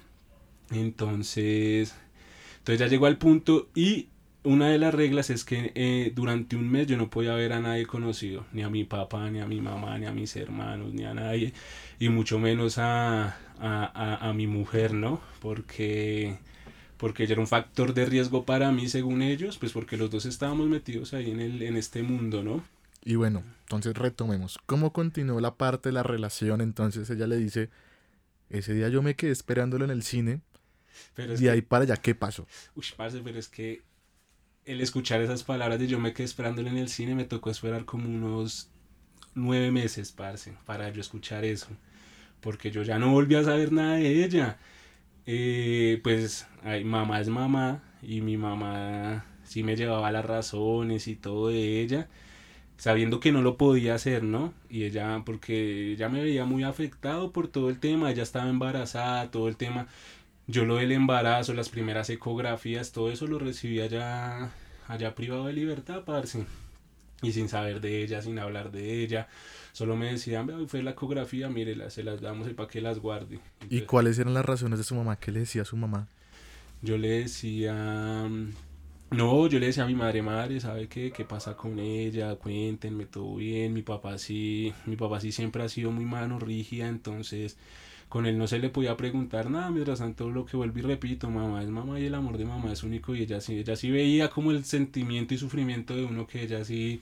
Entonces, 0.70 1.94
entonces 2.58 2.80
ya 2.80 2.86
llegó 2.88 3.06
al 3.06 3.18
punto 3.18 3.68
y 3.74 4.08
una 4.44 4.68
de 4.68 4.78
las 4.78 4.92
reglas 4.92 5.30
es 5.30 5.44
que 5.44 5.72
eh, 5.74 6.12
durante 6.14 6.56
un 6.56 6.68
mes 6.70 6.86
yo 6.86 6.96
no 6.96 7.10
podía 7.10 7.34
ver 7.34 7.52
a 7.52 7.60
nadie 7.60 7.86
conocido, 7.86 8.44
ni 8.52 8.62
a 8.62 8.70
mi 8.70 8.84
papá, 8.84 9.30
ni 9.30 9.40
a 9.40 9.46
mi 9.46 9.60
mamá, 9.60 9.98
ni 9.98 10.06
a 10.06 10.12
mis 10.12 10.34
hermanos, 10.36 10.92
ni 10.92 11.04
a 11.04 11.14
nadie, 11.14 11.52
y 11.98 12.08
mucho 12.08 12.38
menos 12.38 12.78
a, 12.78 13.36
a, 13.58 14.28
a, 14.28 14.32
mi 14.32 14.46
mujer, 14.46 14.94
¿no? 14.94 15.20
Porque, 15.40 16.38
porque 16.96 17.24
ella 17.24 17.34
era 17.34 17.40
un 17.40 17.46
factor 17.46 17.94
de 17.94 18.04
riesgo 18.06 18.44
para 18.44 18.72
mí, 18.72 18.88
según 18.88 19.22
ellos, 19.22 19.58
pues 19.58 19.72
porque 19.72 19.96
los 19.96 20.10
dos 20.10 20.26
estábamos 20.26 20.68
metidos 20.68 21.14
ahí 21.14 21.30
en, 21.30 21.40
el, 21.40 21.62
en 21.62 21.76
este 21.76 22.02
mundo, 22.02 22.42
¿no? 22.42 22.64
Y 23.04 23.14
bueno, 23.14 23.42
entonces 23.62 23.96
retomemos. 23.96 24.58
¿Cómo 24.66 24.92
continuó 24.92 25.40
la 25.40 25.54
parte 25.54 25.88
de 25.88 25.92
la 25.92 26.02
relación? 26.02 26.60
Entonces 26.60 27.08
ella 27.10 27.26
le 27.26 27.36
dice, 27.36 27.70
ese 28.50 28.74
día 28.74 28.88
yo 28.88 29.02
me 29.02 29.14
quedé 29.14 29.30
esperándolo 29.30 29.84
en 29.84 29.90
el 29.90 30.02
cine 30.02 30.40
pero 31.14 31.34
y 31.38 31.48
ahí 31.48 31.62
para 31.62 31.84
allá, 31.84 31.96
¿qué 31.96 32.14
pasó? 32.14 32.46
Uy, 32.74 32.84
parce, 32.96 33.20
pero 33.22 33.38
es 33.38 33.48
que 33.48 33.82
el 34.64 34.80
escuchar 34.80 35.20
esas 35.20 35.44
palabras 35.44 35.78
de 35.78 35.86
yo 35.88 35.98
me 35.98 36.12
quedé 36.12 36.24
esperándole 36.24 36.70
en 36.70 36.78
el 36.78 36.88
cine 36.88 37.14
me 37.14 37.24
tocó 37.24 37.50
esperar 37.50 37.84
como 37.84 38.08
unos 38.08 38.70
nueve 39.34 39.70
meses, 39.70 40.12
parce, 40.12 40.54
para 40.66 40.90
yo 40.90 41.00
escuchar 41.00 41.44
eso. 41.44 41.68
Porque 42.40 42.70
yo 42.70 42.82
ya 42.82 42.98
no 42.98 43.12
volví 43.12 43.34
a 43.36 43.44
saber 43.44 43.72
nada 43.72 43.96
de 43.96 44.24
ella. 44.24 44.58
Eh, 45.26 46.00
pues, 46.02 46.46
ay, 46.64 46.84
mamá 46.84 47.20
es 47.20 47.28
mamá 47.28 47.82
y 48.02 48.20
mi 48.20 48.36
mamá 48.36 49.26
sí 49.44 49.62
me 49.62 49.76
llevaba 49.76 50.12
las 50.12 50.24
razones 50.24 51.08
y 51.08 51.16
todo 51.16 51.48
de 51.48 51.80
ella 51.82 52.08
sabiendo 52.82 53.20
que 53.20 53.30
no 53.30 53.42
lo 53.42 53.56
podía 53.56 53.94
hacer, 53.94 54.24
¿no? 54.24 54.52
Y 54.68 54.82
ella, 54.84 55.22
porque 55.24 55.92
ella 55.92 56.08
me 56.08 56.20
veía 56.20 56.44
muy 56.44 56.64
afectado 56.64 57.30
por 57.32 57.46
todo 57.46 57.70
el 57.70 57.78
tema, 57.78 58.10
ella 58.10 58.24
estaba 58.24 58.48
embarazada, 58.50 59.30
todo 59.30 59.46
el 59.48 59.56
tema, 59.56 59.86
yo 60.46 60.64
lo 60.64 60.76
del 60.76 60.92
embarazo, 60.92 61.54
las 61.54 61.68
primeras 61.68 62.10
ecografías, 62.10 62.92
todo 62.92 63.10
eso 63.10 63.26
lo 63.26 63.38
recibí 63.38 63.80
allá, 63.80 64.50
allá 64.88 65.14
privado 65.14 65.46
de 65.46 65.52
libertad, 65.52 66.04
parce. 66.04 66.44
Y 67.22 67.32
sin 67.32 67.48
saber 67.48 67.80
de 67.80 68.02
ella, 68.02 68.20
sin 68.20 68.38
hablar 68.38 68.72
de 68.72 69.02
ella. 69.02 69.28
Solo 69.72 69.96
me 69.96 70.10
decían, 70.10 70.50
hoy 70.50 70.66
fue 70.66 70.82
la 70.82 70.90
ecografía, 70.90 71.48
mírela, 71.48 71.88
se 71.88 72.02
las 72.02 72.20
damos 72.20 72.48
para 72.50 72.68
que 72.68 72.80
las 72.80 72.98
guarde. 72.98 73.38
¿Y 73.70 73.82
cuáles 73.82 74.18
eran 74.18 74.34
las 74.34 74.44
razones 74.44 74.78
de 74.78 74.84
su 74.84 74.96
mamá? 74.96 75.16
¿Qué 75.16 75.30
le 75.30 75.40
decía 75.40 75.62
a 75.62 75.64
su 75.64 75.76
mamá? 75.76 76.08
Yo 76.82 76.98
le 76.98 77.08
decía... 77.08 78.28
No, 79.12 79.46
yo 79.46 79.58
le 79.58 79.66
decía 79.66 79.84
a 79.84 79.86
mi 79.86 79.94
madre, 79.94 80.22
madre, 80.22 80.58
¿sabe 80.58 80.88
qué? 80.88 81.12
¿Qué 81.12 81.24
pasa 81.26 81.54
con 81.54 81.78
ella? 81.78 82.34
Cuéntenme, 82.36 83.04
todo 83.04 83.36
bien. 83.36 83.74
Mi 83.74 83.82
papá 83.82 84.16
sí, 84.16 84.72
mi 84.86 84.96
papá 84.96 85.20
sí 85.20 85.32
siempre 85.32 85.62
ha 85.62 85.68
sido 85.68 85.90
muy 85.90 86.06
mano 86.06 86.38
rígida, 86.38 86.88
entonces 86.88 87.58
con 88.12 88.26
él 88.26 88.36
no 88.36 88.46
se 88.46 88.58
le 88.58 88.68
podía 88.68 88.94
preguntar 88.94 89.48
nada, 89.48 89.70
mientras 89.70 90.00
tanto 90.00 90.28
lo 90.28 90.44
que 90.44 90.54
vuelvo 90.54 90.78
y 90.78 90.82
repito, 90.82 91.30
mamá 91.30 91.62
es 91.62 91.70
mamá 91.70 91.98
y 91.98 92.04
el 92.04 92.14
amor 92.14 92.36
de 92.36 92.44
mamá 92.44 92.70
es 92.70 92.82
único 92.82 93.14
y 93.14 93.22
ella 93.22 93.40
sí, 93.40 93.56
ella 93.60 93.74
sí 93.74 93.90
veía 93.90 94.28
como 94.28 94.50
el 94.50 94.66
sentimiento 94.66 95.32
y 95.32 95.38
sufrimiento 95.38 95.96
de 95.96 96.04
uno 96.04 96.26
que 96.26 96.42
ella 96.42 96.62
sí, 96.62 97.00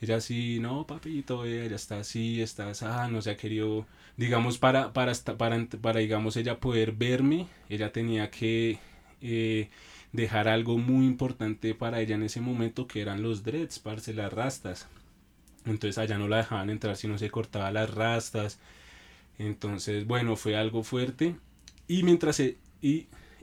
ella 0.00 0.20
sí, 0.20 0.60
no 0.60 0.86
papito, 0.86 1.44
ella 1.44 1.74
está 1.74 1.98
así, 1.98 2.40
está 2.40 2.70
ah, 2.82 3.08
no 3.08 3.20
se 3.20 3.32
ha 3.32 3.36
querido, 3.36 3.84
digamos, 4.16 4.58
para, 4.58 4.92
para, 4.92 5.12
para, 5.36 5.66
para, 5.82 5.98
digamos, 5.98 6.36
ella 6.36 6.60
poder 6.60 6.92
verme, 6.92 7.48
ella 7.68 7.90
tenía 7.90 8.30
que 8.30 8.78
eh, 9.22 9.70
dejar 10.12 10.46
algo 10.46 10.78
muy 10.78 11.04
importante 11.04 11.74
para 11.74 12.00
ella 12.00 12.14
en 12.14 12.22
ese 12.22 12.40
momento 12.40 12.86
que 12.86 13.00
eran 13.00 13.22
los 13.22 13.42
dreads, 13.42 13.80
parce, 13.80 14.14
las 14.14 14.32
rastas. 14.32 14.86
Entonces 15.66 15.98
allá 15.98 16.16
no 16.16 16.28
la 16.28 16.36
dejaban 16.38 16.70
entrar 16.70 16.96
si 16.96 17.08
no 17.08 17.18
se 17.18 17.28
cortaba 17.30 17.72
las 17.72 17.92
rastas 17.92 18.60
entonces, 19.38 20.06
bueno, 20.06 20.36
fue 20.36 20.56
algo 20.56 20.82
fuerte. 20.82 21.36
Y 21.88 22.02
mientras... 22.02 22.40
y, 22.40 22.58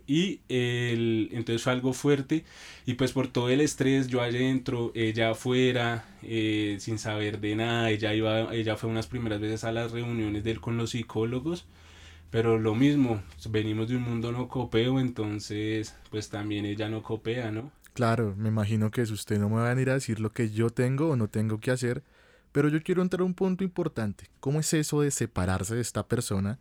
y 0.07 0.41
el, 0.49 1.29
entonces 1.31 1.61
fue 1.63 1.71
algo 1.71 1.93
fuerte. 1.93 2.43
Y 2.85 2.95
pues 2.95 3.13
por 3.13 3.27
todo 3.27 3.49
el 3.49 3.61
estrés, 3.61 4.07
yo 4.07 4.21
adentro, 4.21 4.91
ella 4.93 5.31
afuera, 5.31 6.05
eh, 6.23 6.77
sin 6.79 6.97
saber 6.99 7.39
de 7.39 7.55
nada. 7.55 7.89
Ella, 7.91 8.13
iba, 8.13 8.53
ella 8.53 8.75
fue 8.75 8.89
unas 8.89 9.07
primeras 9.07 9.39
veces 9.39 9.63
a 9.63 9.71
las 9.71 9.91
reuniones 9.91 10.43
de 10.43 10.51
él 10.51 10.59
con 10.59 10.75
los 10.75 10.91
psicólogos. 10.91 11.65
Pero 12.29 12.57
lo 12.57 12.75
mismo, 12.75 13.21
venimos 13.49 13.89
de 13.89 13.97
un 13.97 14.03
mundo 14.03 14.31
no 14.31 14.47
copeo, 14.47 14.99
entonces 14.99 15.95
pues 16.09 16.29
también 16.29 16.65
ella 16.65 16.89
no 16.89 17.03
copea, 17.03 17.51
¿no? 17.51 17.71
Claro, 17.93 18.35
me 18.37 18.47
imagino 18.49 18.89
que 18.89 19.05
si 19.05 19.13
usted 19.13 19.37
no 19.37 19.49
me 19.49 19.55
va 19.55 19.67
a 19.67 19.73
venir 19.73 19.89
a 19.89 19.95
decir 19.95 20.21
lo 20.21 20.31
que 20.31 20.49
yo 20.49 20.69
tengo 20.69 21.09
o 21.09 21.15
no 21.17 21.27
tengo 21.27 21.59
que 21.59 21.71
hacer, 21.71 22.03
pero 22.51 22.69
yo 22.69 22.81
quiero 22.81 23.01
entrar 23.01 23.21
a 23.21 23.25
un 23.25 23.33
punto 23.33 23.63
importante. 23.63 24.25
¿Cómo 24.39 24.59
es 24.59 24.73
eso 24.73 25.01
de 25.01 25.11
separarse 25.11 25.75
de 25.75 25.81
esta 25.81 26.07
persona 26.07 26.59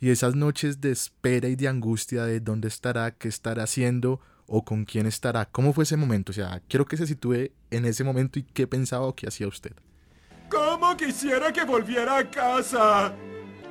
y 0.00 0.10
esas 0.10 0.34
noches 0.34 0.80
de 0.80 0.90
espera 0.90 1.48
y 1.48 1.56
de 1.56 1.68
angustia 1.68 2.24
de 2.24 2.40
dónde 2.40 2.68
estará, 2.68 3.12
qué 3.12 3.28
estará 3.28 3.64
haciendo 3.64 4.20
o 4.46 4.64
con 4.64 4.84
quién 4.84 5.06
estará? 5.06 5.46
¿Cómo 5.46 5.72
fue 5.72 5.84
ese 5.84 5.96
momento? 5.96 6.32
O 6.32 6.34
sea, 6.34 6.62
quiero 6.68 6.86
que 6.86 6.96
se 6.96 7.06
sitúe 7.06 7.50
en 7.70 7.84
ese 7.84 8.04
momento 8.04 8.38
y 8.38 8.42
qué 8.42 8.66
pensaba 8.66 9.06
o 9.06 9.14
qué 9.14 9.28
hacía 9.28 9.48
usted. 9.48 9.72
¿Cómo 10.50 10.96
quisiera 10.96 11.52
que 11.52 11.64
volviera 11.64 12.18
a 12.18 12.30
casa? 12.30 13.14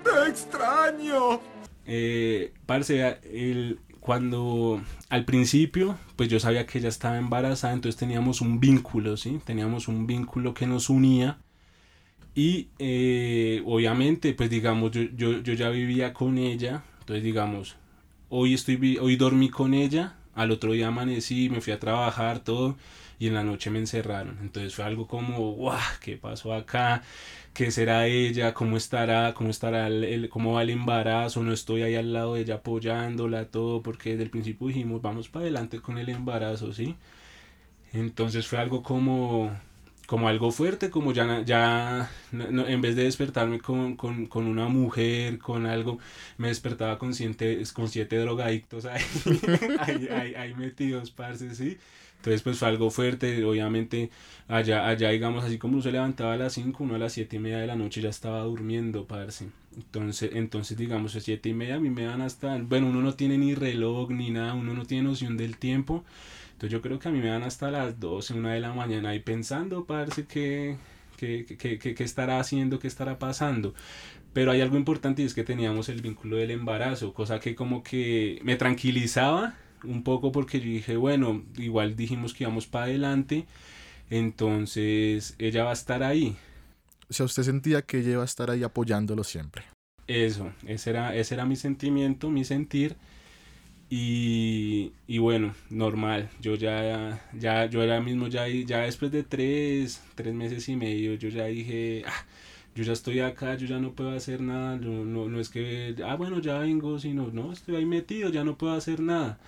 ¡Te 0.03 0.29
extraño! 0.29 1.41
Eh, 1.85 2.53
parce, 2.65 3.19
el, 3.23 3.79
cuando 3.99 4.81
al 5.09 5.25
principio, 5.25 5.97
pues 6.15 6.29
yo 6.29 6.39
sabía 6.39 6.65
que 6.65 6.77
ella 6.79 6.89
estaba 6.89 7.17
embarazada, 7.17 7.73
entonces 7.73 7.97
teníamos 7.97 8.41
un 8.41 8.59
vínculo, 8.59 9.17
¿sí? 9.17 9.41
Teníamos 9.43 9.87
un 9.87 10.05
vínculo 10.05 10.53
que 10.53 10.67
nos 10.67 10.89
unía 10.89 11.39
Y 12.37 12.69
eh, 12.79 13.63
obviamente, 13.65 14.33
pues 14.35 14.49
digamos, 14.51 14.91
yo, 14.91 15.01
yo, 15.15 15.41
yo 15.41 15.53
ya 15.55 15.69
vivía 15.71 16.13
con 16.13 16.37
ella, 16.37 16.83
entonces 16.99 17.25
digamos, 17.25 17.77
hoy, 18.29 18.53
estoy, 18.55 18.97
hoy 18.99 19.15
dormí 19.15 19.49
con 19.49 19.73
ella, 19.73 20.17
al 20.35 20.51
otro 20.51 20.73
día 20.73 20.89
amanecí, 20.89 21.49
me 21.49 21.61
fui 21.61 21.73
a 21.73 21.79
trabajar, 21.79 22.39
todo, 22.41 22.77
y 23.19 23.27
en 23.27 23.35
la 23.35 23.43
noche 23.43 23.71
me 23.71 23.79
encerraron. 23.79 24.37
Entonces 24.41 24.75
fue 24.75 24.85
algo 24.85 25.07
como, 25.07 25.53
guau, 25.53 25.79
¿qué 26.01 26.17
pasó 26.17 26.53
acá? 26.53 27.03
¿Qué 27.53 27.71
será 27.71 28.07
ella? 28.07 28.53
¿Cómo 28.53 28.77
estará? 28.77 29.33
¿Cómo 29.35 29.49
estará 29.51 29.87
el- 29.87 30.29
cómo 30.29 30.53
va 30.53 30.63
el 30.63 30.71
embarazo? 30.71 31.43
No 31.43 31.53
estoy 31.53 31.83
ahí 31.83 31.95
al 31.95 32.13
lado 32.13 32.35
de 32.35 32.41
ella 32.41 32.55
apoyándola, 32.57 33.45
todo, 33.51 33.83
porque 33.83 34.11
desde 34.11 34.23
el 34.25 34.29
principio 34.31 34.67
dijimos, 34.67 35.01
vamos 35.01 35.29
para 35.29 35.43
adelante 35.43 35.81
con 35.81 35.97
el 35.99 36.09
embarazo, 36.09 36.73
¿sí? 36.73 36.95
Entonces 37.93 38.47
fue 38.47 38.59
algo 38.59 38.83
como, 38.83 39.51
como 40.07 40.29
algo 40.29 40.51
fuerte, 40.51 40.89
como 40.89 41.13
ya, 41.13 41.43
ya 41.43 42.09
no- 42.31 42.67
en 42.67 42.81
vez 42.81 42.95
de 42.95 43.03
despertarme 43.03 43.59
con, 43.59 43.95
con, 43.97 44.25
con 44.27 44.47
una 44.47 44.67
mujer, 44.69 45.37
con 45.39 45.67
algo, 45.67 45.99
me 46.37 46.47
despertaba 46.49 46.97
con 46.97 47.13
siete, 47.13 47.61
con 47.73 47.89
siete 47.89 48.17
drogadictos 48.17 48.85
ahí, 48.85 49.03
ahí, 49.79 50.07
ahí, 50.09 50.35
ahí 50.35 50.53
metidos, 50.55 51.11
parce, 51.11 51.53
¿sí? 51.55 51.77
Entonces 52.17 52.41
pues 52.41 52.57
fue 52.57 52.67
algo 52.69 52.89
fuerte, 52.89 53.43
obviamente 53.45 54.09
allá, 54.47 54.87
allá 54.87 55.09
digamos 55.09 55.43
así 55.45 55.57
como 55.57 55.75
uno 55.75 55.83
se 55.83 55.91
levantaba 55.91 56.33
a 56.33 56.37
las 56.37 56.53
5, 56.53 56.83
uno 56.83 56.95
a 56.95 56.97
las 56.97 57.13
7 57.13 57.35
y 57.35 57.39
media 57.39 57.59
de 57.59 57.67
la 57.67 57.75
noche 57.75 58.01
ya 58.01 58.09
estaba 58.09 58.41
durmiendo, 58.43 59.05
parce. 59.05 59.47
Entonces, 59.75 60.31
entonces 60.33 60.77
digamos 60.77 61.15
a 61.15 61.19
7 61.19 61.49
y 61.49 61.53
media 61.53 61.75
a 61.75 61.79
mí 61.79 61.89
me 61.89 62.03
dan 62.05 62.21
hasta, 62.21 62.57
bueno, 62.57 62.87
uno 62.87 63.01
no 63.01 63.13
tiene 63.13 63.37
ni 63.37 63.53
reloj 63.53 64.09
ni 64.11 64.31
nada, 64.31 64.53
uno 64.55 64.73
no 64.73 64.85
tiene 64.85 65.03
noción 65.03 65.37
del 65.37 65.57
tiempo. 65.57 66.03
Entonces 66.57 66.71
yo 66.71 66.81
creo 66.81 66.97
que 66.97 67.07
a 67.07 67.11
mí 67.11 67.19
me 67.19 67.27
dan 67.27 67.43
hasta 67.43 67.69
las 67.69 67.99
12, 67.99 68.33
una 68.33 68.53
de 68.53 68.59
la 68.59 68.73
mañana 68.73 69.09
ahí 69.09 69.19
pensando, 69.19 69.85
parce, 69.85 70.25
que, 70.25 70.75
que, 71.15 71.45
que, 71.45 71.77
que, 71.77 71.93
que 71.93 72.03
estará 72.03 72.39
haciendo, 72.39 72.79
qué 72.79 72.87
estará 72.87 73.19
pasando. 73.19 73.75
Pero 74.33 74.49
hay 74.49 74.61
algo 74.61 74.75
importante 74.75 75.21
y 75.21 75.25
es 75.25 75.35
que 75.35 75.43
teníamos 75.43 75.87
el 75.87 76.01
vínculo 76.01 76.35
del 76.37 76.49
embarazo, 76.49 77.13
cosa 77.13 77.39
que 77.39 77.53
como 77.53 77.83
que 77.83 78.39
me 78.41 78.55
tranquilizaba 78.55 79.53
un 79.83 80.01
poco 80.01 80.31
porque 80.31 80.59
yo 80.59 80.65
dije, 80.65 80.97
bueno, 80.97 81.43
igual 81.57 81.95
dijimos 81.95 82.33
que 82.33 82.45
íbamos 82.45 82.65
para 82.65 82.85
adelante, 82.85 83.45
entonces 84.09 85.35
ella 85.37 85.63
va 85.63 85.69
a 85.69 85.73
estar 85.73 86.01
ahí. 86.01 86.35
O 87.07 87.13
sea, 87.13 87.27
usted 87.27 87.43
sentía 87.43 87.83
que 87.83 87.99
ella 87.99 88.13
iba 88.13 88.23
a 88.23 88.25
estar 88.25 88.49
ahí 88.49 88.63
apoyándolo 88.63 89.23
siempre. 89.23 89.63
Eso, 90.07 90.51
ese 90.65 90.89
era, 90.89 91.15
ese 91.15 91.35
era 91.35 91.45
mi 91.45 91.55
sentimiento, 91.55 92.31
mi 92.31 92.45
sentir. 92.45 92.95
Y, 93.89 94.91
y 95.07 95.17
bueno, 95.19 95.53
normal. 95.69 96.29
Yo 96.41 96.55
ya, 96.55 97.21
ya, 97.33 97.65
yo 97.67 97.81
ahora 97.81 98.01
mismo 98.01 98.27
ya, 98.27 98.47
ya 98.47 98.79
después 98.79 99.11
de 99.11 99.23
tres, 99.23 100.01
tres 100.15 100.33
meses 100.33 100.67
y 100.69 100.75
medio, 100.75 101.13
yo 101.15 101.29
ya 101.29 101.45
dije, 101.45 102.03
"Ah, 102.05 102.25
yo 102.75 102.83
ya 102.83 102.91
estoy 102.93 103.19
acá, 103.21 103.55
yo 103.55 103.65
ya 103.67 103.79
no 103.79 103.93
puedo 103.93 104.11
hacer 104.11 104.41
nada. 104.41 104.75
No, 104.77 105.05
no, 105.05 105.29
no 105.29 105.39
es 105.39 105.49
que, 105.49 105.95
ah, 106.05 106.15
bueno, 106.15 106.39
ya 106.41 106.59
vengo, 106.59 106.99
sino, 106.99 107.27
no, 107.31 107.53
estoy 107.53 107.75
ahí 107.77 107.85
metido, 107.85 108.29
ya 108.29 108.43
no 108.43 108.57
puedo 108.57 108.73
hacer 108.73 108.99
nada. 108.99 109.39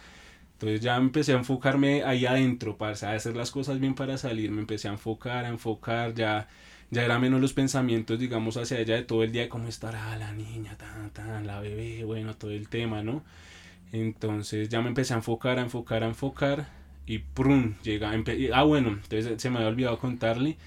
Entonces 0.54 0.82
ya 0.82 0.98
empecé 0.98 1.34
a 1.34 1.38
enfocarme 1.38 2.04
ahí 2.04 2.26
adentro, 2.26 2.78
para 2.78 2.94
hacer 2.94 3.36
las 3.38 3.52
cosas 3.52 3.80
bien 3.80 3.96
para 3.96 4.18
salir. 4.18 4.52
Me 4.52 4.62
empecé 4.62 4.88
a 4.90 4.92
enfocar, 4.92 5.46
a 5.46 5.50
enfocar, 5.50 6.14
ya, 6.16 6.48
ya 6.92 7.04
era 7.06 7.20
menos 7.20 7.42
los 7.42 7.54
pensamientos, 7.54 8.20
digamos, 8.20 8.58
hacia 8.58 8.80
ella 8.80 8.96
de 8.96 9.04
todo 9.04 9.24
el 9.24 9.32
día, 9.32 9.50
cómo 9.50 9.68
estará 9.70 10.18
la 10.18 10.34
niña, 10.34 10.78
tan, 10.78 11.12
tan, 11.12 11.48
la 11.48 11.60
bebé, 11.62 12.04
bueno, 12.06 12.36
todo 12.36 12.52
el 12.52 12.70
tema, 12.70 13.04
¿no? 13.04 13.24
Entonces 13.92 14.70
ya 14.70 14.82
me 14.82 14.90
empecé 14.90 15.14
a 15.14 15.18
enfocar, 15.18 15.60
a 15.60 15.62
enfocar, 15.62 16.04
a 16.04 16.08
enfocar 16.08 16.68
y 17.06 17.20
¡prum! 17.20 17.76
llega, 17.84 18.12
ah 18.54 18.64
bueno, 18.64 18.90
entonces 18.90 19.42
se 19.42 19.50
me 19.50 19.58
había 19.58 19.70
olvidado 19.70 19.98
contarle, 20.00 20.58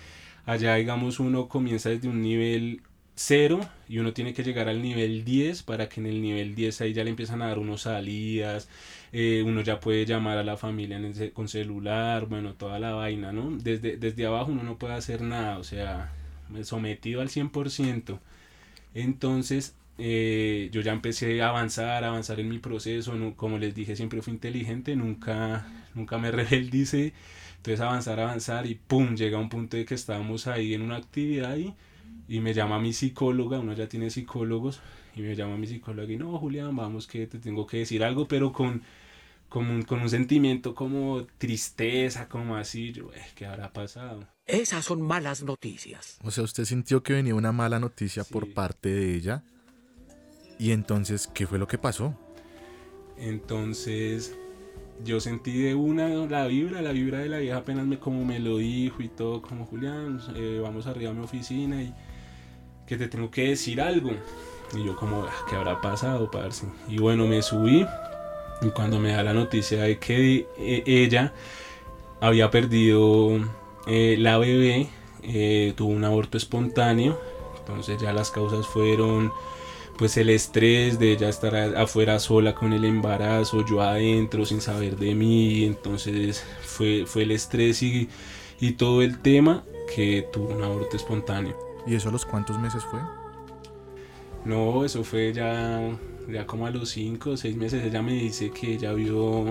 allá 0.44 0.74
digamos 0.74 1.20
uno 1.20 1.48
comienza 1.48 1.88
desde 1.90 2.08
un 2.08 2.20
nivel 2.20 2.82
0 3.14 3.60
y 3.88 3.98
uno 3.98 4.12
tiene 4.12 4.34
que 4.34 4.42
llegar 4.42 4.68
al 4.68 4.82
nivel 4.82 5.24
10 5.24 5.62
para 5.62 5.88
que 5.88 6.00
en 6.00 6.06
el 6.06 6.20
nivel 6.22 6.54
10 6.54 6.80
ahí 6.80 6.92
ya 6.92 7.04
le 7.04 7.10
empiezan 7.10 7.42
a 7.42 7.48
dar 7.48 7.58
unos 7.58 7.82
salidas, 7.82 8.68
eh, 9.12 9.42
uno 9.46 9.60
ya 9.60 9.78
puede 9.80 10.04
llamar 10.06 10.38
a 10.38 10.42
la 10.44 10.56
familia 10.56 11.00
con 11.32 11.48
celular, 11.48 12.26
bueno, 12.26 12.54
toda 12.54 12.80
la 12.80 12.92
vaina, 12.92 13.32
¿no? 13.32 13.50
Desde, 13.58 13.96
desde 13.96 14.26
abajo 14.26 14.50
uno 14.50 14.62
no 14.64 14.78
puede 14.78 14.94
hacer 14.94 15.22
nada, 15.22 15.58
o 15.58 15.64
sea, 15.64 16.12
sometido 16.64 17.20
al 17.20 17.28
100%. 17.28 18.18
Entonces, 18.94 19.74
eh, 19.98 20.68
yo 20.72 20.80
ya 20.80 20.92
empecé 20.92 21.42
a 21.42 21.48
avanzar, 21.50 22.04
a 22.04 22.08
avanzar 22.08 22.40
en 22.40 22.48
mi 22.48 22.58
proceso. 22.58 23.14
no- 23.14 23.36
como 23.36 23.58
les 23.58 23.74
dije, 23.74 23.94
siempre 23.96 24.22
fui 24.22 24.32
inteligente, 24.32 24.96
nunca, 24.96 25.66
nunca 25.94 26.18
me 26.18 26.30
rebeldicé. 26.32 27.12
Entonces, 27.58 27.80
avanzar, 27.80 28.18
avanzar 28.20 28.66
y 28.66 28.74
pum, 28.74 29.14
llega 29.14 29.38
un 29.38 29.48
punto 29.48 29.76
de 29.76 29.84
que 29.84 29.94
estábamos 29.94 30.46
ahí 30.48 30.74
en 30.74 30.82
una 30.82 30.96
actividad 30.96 31.56
y, 31.56 31.74
y 32.28 32.40
me 32.40 32.54
llama 32.54 32.80
mi 32.80 32.92
psicóloga, 32.92 33.60
uno 33.60 33.72
ya 33.74 33.88
tiene 33.88 34.10
psicólogos, 34.10 34.80
y 35.14 35.20
me 35.22 35.36
llama 35.36 35.56
mi 35.56 35.66
psicóloga 35.68 36.12
y 36.12 36.16
no, 36.16 36.36
Julián, 36.38 36.74
vamos 36.74 37.06
que 37.06 37.26
te 37.26 37.38
tengo 37.38 37.66
que 37.66 37.78
decir 37.78 38.02
algo, 38.02 38.26
pero 38.26 38.52
con, 38.52 38.82
con, 39.48 39.68
un, 39.68 39.82
con 39.82 40.00
un 40.00 40.08
sentimiento 40.10 40.74
como 40.74 41.24
tristeza, 41.38 42.28
como 42.28 42.56
así, 42.56 42.92
yo, 42.92 43.12
"Eh, 43.14 43.22
¿qué 43.36 43.46
habrá 43.46 43.72
pasado? 43.72 44.26
Esas 44.46 44.84
son 44.84 45.02
malas 45.02 45.42
noticias. 45.44 46.18
O 46.24 46.30
sea, 46.32 46.42
usted 46.44 46.64
sintió 46.64 47.02
que 47.02 47.12
venía 47.12 47.34
una 47.34 47.52
mala 47.52 47.78
noticia 47.78 48.24
por 48.24 48.52
parte 48.54 48.88
de 48.88 49.14
ella. 49.14 49.44
Y 50.58 50.72
entonces, 50.72 51.28
¿qué 51.32 51.46
fue 51.46 51.58
lo 51.58 51.66
que 51.66 51.78
pasó? 51.78 52.14
Entonces 53.16 54.34
yo 55.04 55.20
sentí 55.20 55.58
de 55.62 55.74
una 55.74 56.08
la 56.08 56.46
vibra, 56.46 56.82
la 56.82 56.92
vibra 56.92 57.18
de 57.18 57.28
la 57.28 57.38
vieja 57.38 57.58
apenas 57.58 57.86
me 57.86 57.98
como 57.98 58.24
me 58.24 58.38
lo 58.38 58.58
dijo 58.58 59.02
y 59.02 59.08
todo, 59.08 59.42
como 59.42 59.66
Julián, 59.66 60.20
eh, 60.36 60.60
vamos 60.62 60.86
arriba 60.86 61.10
a 61.10 61.14
mi 61.14 61.24
oficina 61.24 61.82
y 61.82 61.92
que 62.86 62.96
te 62.96 63.08
tengo 63.08 63.30
que 63.30 63.48
decir 63.48 63.80
algo. 63.80 64.10
Y 64.74 64.84
yo 64.84 64.96
como, 64.96 65.24
"Ah, 65.24 65.32
¿qué 65.48 65.56
habrá 65.56 65.80
pasado, 65.80 66.30
parce? 66.30 66.66
Y 66.88 66.98
bueno, 66.98 67.26
me 67.26 67.42
subí 67.42 67.86
y 68.62 68.68
cuando 68.70 68.98
me 68.98 69.12
da 69.12 69.22
la 69.22 69.34
noticia 69.34 69.82
de 69.82 69.98
que 69.98 70.46
eh, 70.58 70.82
ella 70.86 71.32
había 72.20 72.50
perdido 72.50 73.40
eh, 73.86 74.16
la 74.18 74.38
bebé, 74.38 74.88
tuvo 75.76 75.90
un 75.92 76.04
aborto 76.04 76.36
espontáneo, 76.38 77.18
entonces 77.58 78.00
ya 78.00 78.12
las 78.12 78.30
causas 78.30 78.66
fueron 78.66 79.32
pues 79.98 80.16
el 80.16 80.30
estrés 80.30 80.98
de 80.98 81.12
ella 81.12 81.28
estar 81.28 81.54
afuera 81.76 82.18
sola 82.18 82.54
con 82.54 82.72
el 82.72 82.84
embarazo, 82.84 83.64
yo 83.64 83.82
adentro 83.82 84.44
sin 84.44 84.60
saber 84.60 84.96
de 84.96 85.14
mí, 85.14 85.64
entonces 85.64 86.44
fue, 86.62 87.04
fue 87.06 87.22
el 87.22 87.32
estrés 87.32 87.82
y, 87.82 88.08
y 88.60 88.72
todo 88.72 89.02
el 89.02 89.18
tema 89.20 89.64
que 89.94 90.26
tuvo 90.32 90.54
un 90.54 90.62
aborto 90.62 90.96
espontáneo. 90.96 91.56
¿Y 91.86 91.94
eso 91.94 92.08
a 92.08 92.12
los 92.12 92.24
cuántos 92.24 92.58
meses 92.58 92.84
fue? 92.84 93.00
No, 94.44 94.84
eso 94.84 95.04
fue 95.04 95.32
ya, 95.32 95.80
ya 96.28 96.46
como 96.46 96.66
a 96.66 96.70
los 96.70 96.90
5 96.90 97.30
o 97.30 97.36
6 97.36 97.56
meses, 97.56 97.84
ella 97.84 98.02
me 98.02 98.14
dice 98.14 98.50
que 98.50 98.74
ella 98.74 98.92
vio 98.92 99.44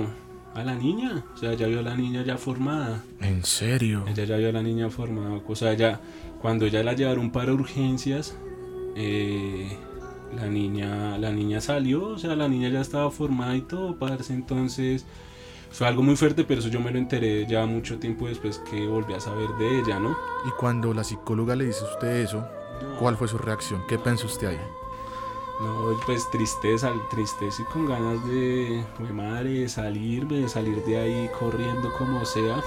a 0.54 0.64
la 0.64 0.76
niña, 0.76 1.24
o 1.34 1.38
sea, 1.38 1.54
ya 1.54 1.68
vio 1.68 1.80
a 1.80 1.84
la 1.84 1.96
niña 1.96 2.24
ya 2.24 2.38
formada. 2.38 3.04
¿En 3.22 3.44
serio? 3.46 4.04
Ella 4.08 4.26
ya 4.26 4.38
vio 4.38 4.50
a 4.50 4.52
la 4.52 4.62
niña 4.62 4.90
formada, 4.90 5.42
o 5.48 5.56
sea, 5.56 5.74
ya 5.74 6.02
cuando 6.42 6.66
ella 6.66 6.84
la 6.84 6.94
llevaron 6.94 7.32
para 7.32 7.54
urgencias, 7.54 8.36
eh, 8.96 9.78
la 10.36 10.48
niña, 10.48 11.18
la 11.18 11.32
niña 11.32 11.62
salió, 11.62 12.10
o 12.10 12.18
sea, 12.18 12.36
la 12.36 12.48
niña 12.48 12.70
ya 12.70 12.82
estaba 12.82 13.12
formada 13.12 13.56
y 13.56 13.62
todo, 13.62 13.98
parce, 13.98 14.34
entonces 14.34 15.06
fue 15.72 15.88
algo 15.88 16.04
muy 16.04 16.16
fuerte, 16.16 16.44
pero 16.44 16.60
eso 16.60 16.70
yo 16.70 16.80
me 16.80 16.92
lo 16.92 16.98
enteré 16.98 17.46
ya 17.48 17.66
mucho 17.66 17.98
tiempo 17.98 18.28
después 18.28 18.60
que 18.60 18.88
volví 18.88 19.14
a 19.14 19.20
saber 19.20 19.50
de 19.58 19.80
ella, 19.80 20.00
¿no? 20.00 20.18
Y 20.46 20.52
cuando 20.60 20.94
la 20.94 21.04
psicóloga 21.04 21.56
le 21.56 21.66
dice 21.66 21.86
a 21.86 21.94
usted 21.94 22.16
eso, 22.18 22.46
¿cuál 23.00 23.16
fue 23.16 23.28
su 23.28 23.38
reacción? 23.38 23.82
¿Qué 23.88 23.98
pensó 23.98 24.28
usted 24.28 24.48
ahí? 24.48 24.60
No, 25.62 25.96
pues 26.06 26.30
tristeza, 26.32 26.92
tristeza 27.10 27.62
y 27.62 27.66
con 27.66 27.86
ganas 27.86 28.26
de, 28.28 28.84
madre, 29.14 29.70
salir, 29.70 30.28
de 30.28 30.50
salir 30.50 30.84
de 30.84 30.98
ahí 30.98 31.30
corriendo 31.40 31.94
como 31.98 32.26
sea, 32.26 32.62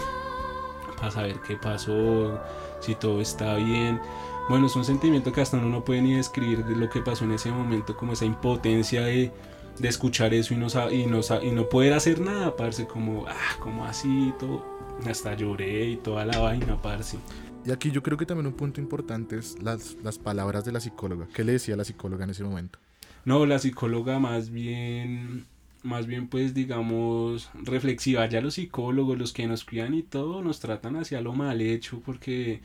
para 0.96 1.10
saber 1.10 1.40
qué 1.40 1.56
pasó, 1.56 2.38
si 2.80 2.94
todo 2.94 3.20
está 3.20 3.56
bien. 3.56 4.00
Bueno, 4.48 4.66
es 4.66 4.76
un 4.76 4.84
sentimiento 4.84 5.32
que 5.32 5.40
hasta 5.40 5.56
uno 5.58 5.68
no 5.70 5.84
puede 5.84 6.02
ni 6.02 6.14
describir 6.14 6.64
de 6.64 6.76
lo 6.76 6.88
que 6.90 7.00
pasó 7.02 7.24
en 7.24 7.32
ese 7.32 7.50
momento, 7.50 7.96
como 7.96 8.12
esa 8.12 8.26
impotencia 8.26 9.02
de, 9.02 9.32
de 9.78 9.88
escuchar 9.88 10.34
eso 10.34 10.52
y 10.54 10.58
no, 10.58 10.66
y, 10.90 11.06
no, 11.06 11.22
sa- 11.22 11.42
y 11.42 11.50
no 11.50 11.68
poder 11.68 11.94
hacer 11.94 12.20
nada, 12.20 12.54
parce, 12.56 12.86
como, 12.86 13.26
ah, 13.26 13.56
como 13.60 13.84
así, 13.86 14.34
todo. 14.38 14.64
Hasta 15.06 15.34
lloré 15.34 15.90
y 15.90 15.96
toda 15.96 16.24
la 16.26 16.38
vaina, 16.38 16.80
parce. 16.80 17.18
Y 17.64 17.72
aquí 17.72 17.90
yo 17.90 18.02
creo 18.02 18.16
que 18.18 18.26
también 18.26 18.46
un 18.46 18.54
punto 18.56 18.80
importante 18.80 19.38
es 19.38 19.60
las, 19.62 19.94
las 20.02 20.18
palabras 20.18 20.64
de 20.64 20.72
la 20.72 20.80
psicóloga. 20.80 21.28
¿Qué 21.32 21.44
le 21.44 21.52
decía 21.52 21.76
la 21.76 21.84
psicóloga 21.84 22.24
en 22.24 22.30
ese 22.30 22.44
momento? 22.44 22.78
No, 23.24 23.46
la 23.46 23.58
psicóloga 23.58 24.18
más 24.18 24.50
bien, 24.50 25.46
más 25.82 26.06
bien 26.06 26.28
pues 26.28 26.54
digamos 26.54 27.50
reflexiva. 27.54 28.26
Ya 28.28 28.40
los 28.40 28.54
psicólogos, 28.54 29.18
los 29.18 29.32
que 29.32 29.46
nos 29.46 29.64
cuidan 29.64 29.94
y 29.94 30.02
todo, 30.02 30.42
nos 30.42 30.60
tratan 30.60 30.96
hacia 30.96 31.20
lo 31.20 31.32
mal 31.34 31.60
hecho 31.60 32.00
porque 32.04 32.60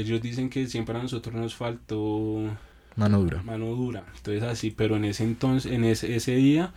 ellos 0.00 0.20
dicen 0.22 0.50
que 0.50 0.66
siempre 0.66 0.96
a 0.98 1.02
nosotros 1.02 1.34
nos 1.34 1.54
faltó 1.54 2.56
Mano 2.96 3.20
dura. 3.20 3.42
mano 3.42 3.66
dura. 3.66 4.04
Entonces 4.16 4.42
así, 4.42 4.70
pero 4.70 4.96
en 4.96 5.04
ese 5.04 5.24
entonces, 5.24 5.70
en 5.72 5.84
ese, 5.84 6.16
ese 6.16 6.34
día, 6.34 6.72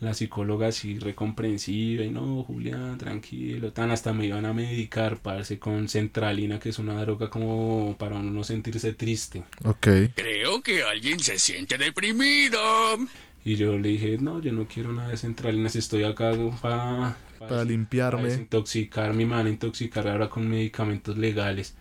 la 0.00 0.14
psicóloga 0.14 0.68
así 0.68 0.98
recomprensiva 0.98 2.04
y 2.04 2.10
no, 2.10 2.44
Julián, 2.44 2.98
tranquilo, 2.98 3.72
tan 3.72 3.90
hasta 3.90 4.12
me 4.12 4.26
iban 4.26 4.46
a 4.46 4.52
medicar, 4.52 5.18
parce, 5.18 5.58
con 5.58 5.88
centralina, 5.88 6.60
que 6.60 6.68
es 6.68 6.78
una 6.78 7.00
droga 7.00 7.28
como 7.30 7.96
para 7.98 8.16
uno 8.16 8.30
no 8.30 8.44
sentirse 8.44 8.92
triste. 8.92 9.42
Ok. 9.64 9.88
Creo 10.14 10.62
que 10.62 10.84
alguien 10.84 11.18
se 11.18 11.38
siente 11.38 11.76
deprimido. 11.78 12.60
Y 13.44 13.56
yo 13.56 13.78
le 13.78 13.88
dije, 13.88 14.18
no, 14.20 14.40
yo 14.40 14.52
no 14.52 14.68
quiero 14.68 14.92
nada 14.92 15.08
de 15.08 15.16
centralinas, 15.16 15.74
estoy 15.74 16.04
acá 16.04 16.32
para... 16.60 17.16
Para 17.38 17.64
limpiarme. 17.64 18.24
desintoxicarme, 18.24 19.24
me 19.24 19.34
van 19.34 19.46
a 19.46 19.50
intoxicar 19.50 20.08
ahora 20.08 20.28
con 20.28 20.48
medicamentos 20.48 21.16
legales. 21.16 21.74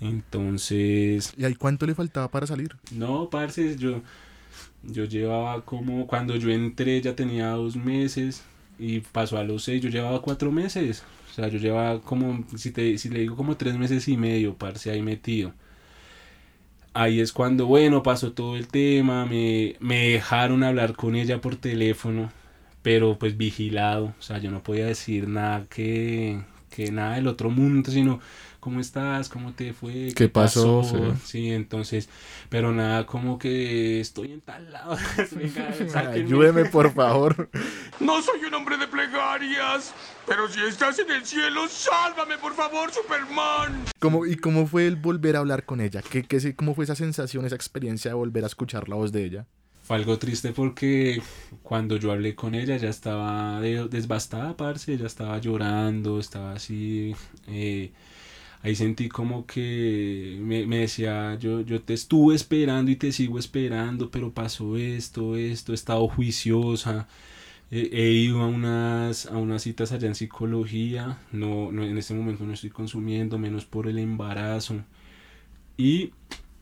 Entonces... 0.00 1.32
¿Y 1.36 1.44
ahí 1.44 1.54
cuánto 1.54 1.86
le 1.86 1.94
faltaba 1.94 2.30
para 2.30 2.46
salir? 2.46 2.76
No, 2.90 3.30
parce, 3.30 3.76
yo... 3.76 4.02
Yo 4.82 5.04
llevaba 5.04 5.64
como, 5.64 6.06
cuando 6.06 6.36
yo 6.36 6.50
entré 6.50 7.00
ya 7.00 7.16
tenía 7.16 7.50
dos 7.50 7.76
meses 7.76 8.44
y 8.78 9.00
pasó 9.00 9.38
a 9.38 9.44
los 9.44 9.64
seis, 9.64 9.82
yo 9.82 9.88
llevaba 9.88 10.20
cuatro 10.22 10.52
meses. 10.52 11.04
O 11.30 11.34
sea, 11.34 11.48
yo 11.48 11.58
llevaba 11.58 12.00
como, 12.02 12.44
si, 12.56 12.70
te, 12.70 12.98
si 12.98 13.08
le 13.08 13.20
digo 13.20 13.36
como 13.36 13.56
tres 13.56 13.76
meses 13.78 14.06
y 14.08 14.16
medio, 14.16 14.56
parce, 14.56 14.90
ahí 14.90 15.02
metido. 15.02 15.54
Ahí 16.92 17.20
es 17.20 17.32
cuando, 17.32 17.66
bueno, 17.66 18.02
pasó 18.02 18.32
todo 18.32 18.56
el 18.56 18.68
tema, 18.68 19.26
me, 19.26 19.76
me 19.80 20.10
dejaron 20.10 20.62
hablar 20.62 20.94
con 20.94 21.16
ella 21.16 21.40
por 21.40 21.56
teléfono, 21.56 22.30
pero 22.82 23.18
pues 23.18 23.36
vigilado. 23.36 24.14
O 24.18 24.22
sea, 24.22 24.38
yo 24.38 24.50
no 24.52 24.62
podía 24.62 24.86
decir 24.86 25.28
nada 25.28 25.66
que, 25.68 26.40
que 26.74 26.90
nada 26.90 27.14
del 27.14 27.28
otro 27.28 27.50
mundo, 27.50 27.92
sino 27.92 28.18
¿cómo 28.58 28.80
estás? 28.80 29.28
¿Cómo 29.28 29.52
te 29.52 29.72
fue? 29.72 30.08
¿Qué, 30.16 30.28
pasó? 30.28 30.82
Sí. 31.24 31.52
entonces, 31.52 32.08
pero 32.48 32.72
nada, 32.72 33.06
como 33.06 33.38
que 33.38 34.00
estoy 34.00 34.32
en 34.32 34.40
tal 34.40 34.72
lado. 34.72 34.96
Ayúdeme, 36.10 36.64
por 36.64 36.92
favor. 36.92 37.48
No 38.00 38.20
soy 38.20 38.44
un 38.44 38.52
hombre 38.54 38.76
de 38.76 38.88
plegarias, 38.88 39.94
pero 40.26 40.48
si 40.48 40.60
estás 40.64 40.98
en 40.98 41.12
el 41.12 41.24
cielo, 41.24 41.68
sálvame, 41.68 42.36
por 42.38 42.52
favor, 42.52 42.90
Superman. 42.92 43.84
¿Cómo, 44.00 44.26
¿Y 44.26 44.34
cómo 44.34 44.66
fue 44.66 44.88
el 44.88 44.96
volver 44.96 45.36
a 45.36 45.38
hablar 45.38 45.64
con 45.64 45.80
ella? 45.80 46.02
¿Qué, 46.02 46.24
qué, 46.24 46.56
¿Cómo 46.56 46.74
fue 46.74 46.84
esa 46.84 46.96
sensación, 46.96 47.46
esa 47.46 47.54
experiencia 47.54 48.10
de 48.10 48.16
volver 48.16 48.42
a 48.42 48.48
escuchar 48.48 48.88
la 48.88 48.96
voz 48.96 49.12
de 49.12 49.24
ella? 49.24 49.46
Fue 49.84 49.96
algo 49.96 50.18
triste 50.18 50.52
porque 50.52 51.20
cuando 51.62 51.96
yo 51.98 52.10
hablé 52.10 52.34
con 52.34 52.54
ella 52.54 52.76
ya 52.78 52.88
estaba 52.88 53.60
desbastada, 53.60 54.56
parce, 54.56 54.96
ya 54.98 55.06
estaba 55.06 55.38
llorando, 55.38 56.18
estaba 56.18 56.54
así... 56.54 57.14
Eh, 57.48 57.92
ahí 58.64 58.74
sentí 58.74 59.08
como 59.10 59.46
que 59.46 60.38
me, 60.40 60.64
decía, 60.78 61.36
yo, 61.38 61.60
yo 61.60 61.82
te 61.82 61.94
estuve 61.94 62.34
esperando 62.34 62.90
y 62.90 62.96
te 62.96 63.12
sigo 63.12 63.38
esperando, 63.38 64.10
pero 64.10 64.32
pasó 64.32 64.78
esto, 64.78 65.36
esto, 65.36 65.72
he 65.72 65.74
estado 65.74 66.08
juiciosa, 66.08 67.06
he, 67.70 68.10
ido 68.12 68.42
a 68.42 68.46
unas, 68.46 69.26
a 69.26 69.36
unas 69.36 69.62
citas 69.62 69.92
allá 69.92 70.08
en 70.08 70.14
psicología, 70.14 71.18
no, 71.32 71.72
no, 71.72 71.84
en 71.84 71.98
este 71.98 72.14
momento 72.14 72.44
no 72.44 72.54
estoy 72.54 72.70
consumiendo, 72.70 73.38
menos 73.38 73.66
por 73.66 73.86
el 73.88 73.98
embarazo. 73.98 74.76
Y 75.76 76.12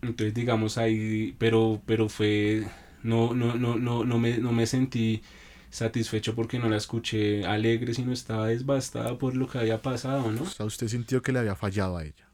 entonces 0.03 0.35
digamos 0.35 0.79
ahí, 0.79 1.35
pero, 1.39 1.81
pero 1.87 2.09
fue, 2.09 2.67
no, 3.03 3.35
no, 3.35 3.55
no, 3.55 3.77
no, 3.77 4.05
no, 4.05 4.19
me, 4.19 4.39
no 4.39 4.53
me 4.53 4.67
sentí 4.67 5.23
satisfecho 5.71 6.35
porque 6.35 6.59
no 6.59 6.69
la 6.69 6.77
escuché 6.77 7.45
alegre, 7.47 7.95
sino 7.95 8.13
estaba 8.13 8.49
desbastada 8.49 9.19
por 9.19 9.35
lo 9.35 9.49
que 9.49 9.59
había 9.59 9.81
pasado, 9.81 10.31
¿no? 10.31 10.43
O 10.43 10.47
sea, 10.47 10.67
usted 10.67 10.89
sintió 10.89 11.23
que 11.23 11.33
le 11.33 11.39
había 11.41 11.57
fallado 11.57 11.97
a 11.97 12.05
ella. 12.05 12.29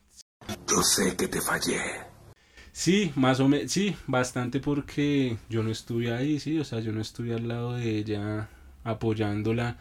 Yo 0.67 0.83
sé 0.83 1.17
que 1.17 1.29
te 1.29 1.41
fallé. 1.41 1.81
Sí, 2.73 3.13
más 3.17 3.41
o 3.41 3.49
menos, 3.49 3.73
sí, 3.73 3.97
bastante 4.07 4.61
porque 4.61 5.37
yo 5.49 5.63
no 5.63 5.71
estuve 5.71 6.13
ahí, 6.13 6.39
sí, 6.39 6.59
o 6.59 6.65
sea, 6.65 6.81
yo 6.81 6.93
no 6.93 7.01
estuve 7.01 7.35
al 7.35 7.49
lado 7.49 7.75
de 7.75 7.99
ella 7.99 8.49
apoyándola, 8.85 9.79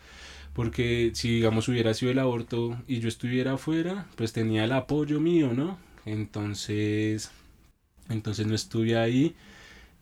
porque 0.54 1.12
si 1.14 1.36
digamos 1.36 1.68
hubiera 1.68 1.94
sido 1.94 2.12
el 2.12 2.20
aborto 2.20 2.78
y 2.88 3.00
yo 3.00 3.08
estuviera 3.08 3.54
afuera, 3.54 4.08
pues 4.16 4.34
tenía 4.34 4.64
el 4.64 4.72
apoyo 4.72 5.20
mío, 5.20 5.54
¿no? 5.54 5.78
Entonces, 6.06 7.32
entonces 8.10 8.48
no 8.48 8.56
estuve 8.56 8.98
ahí 8.98 9.36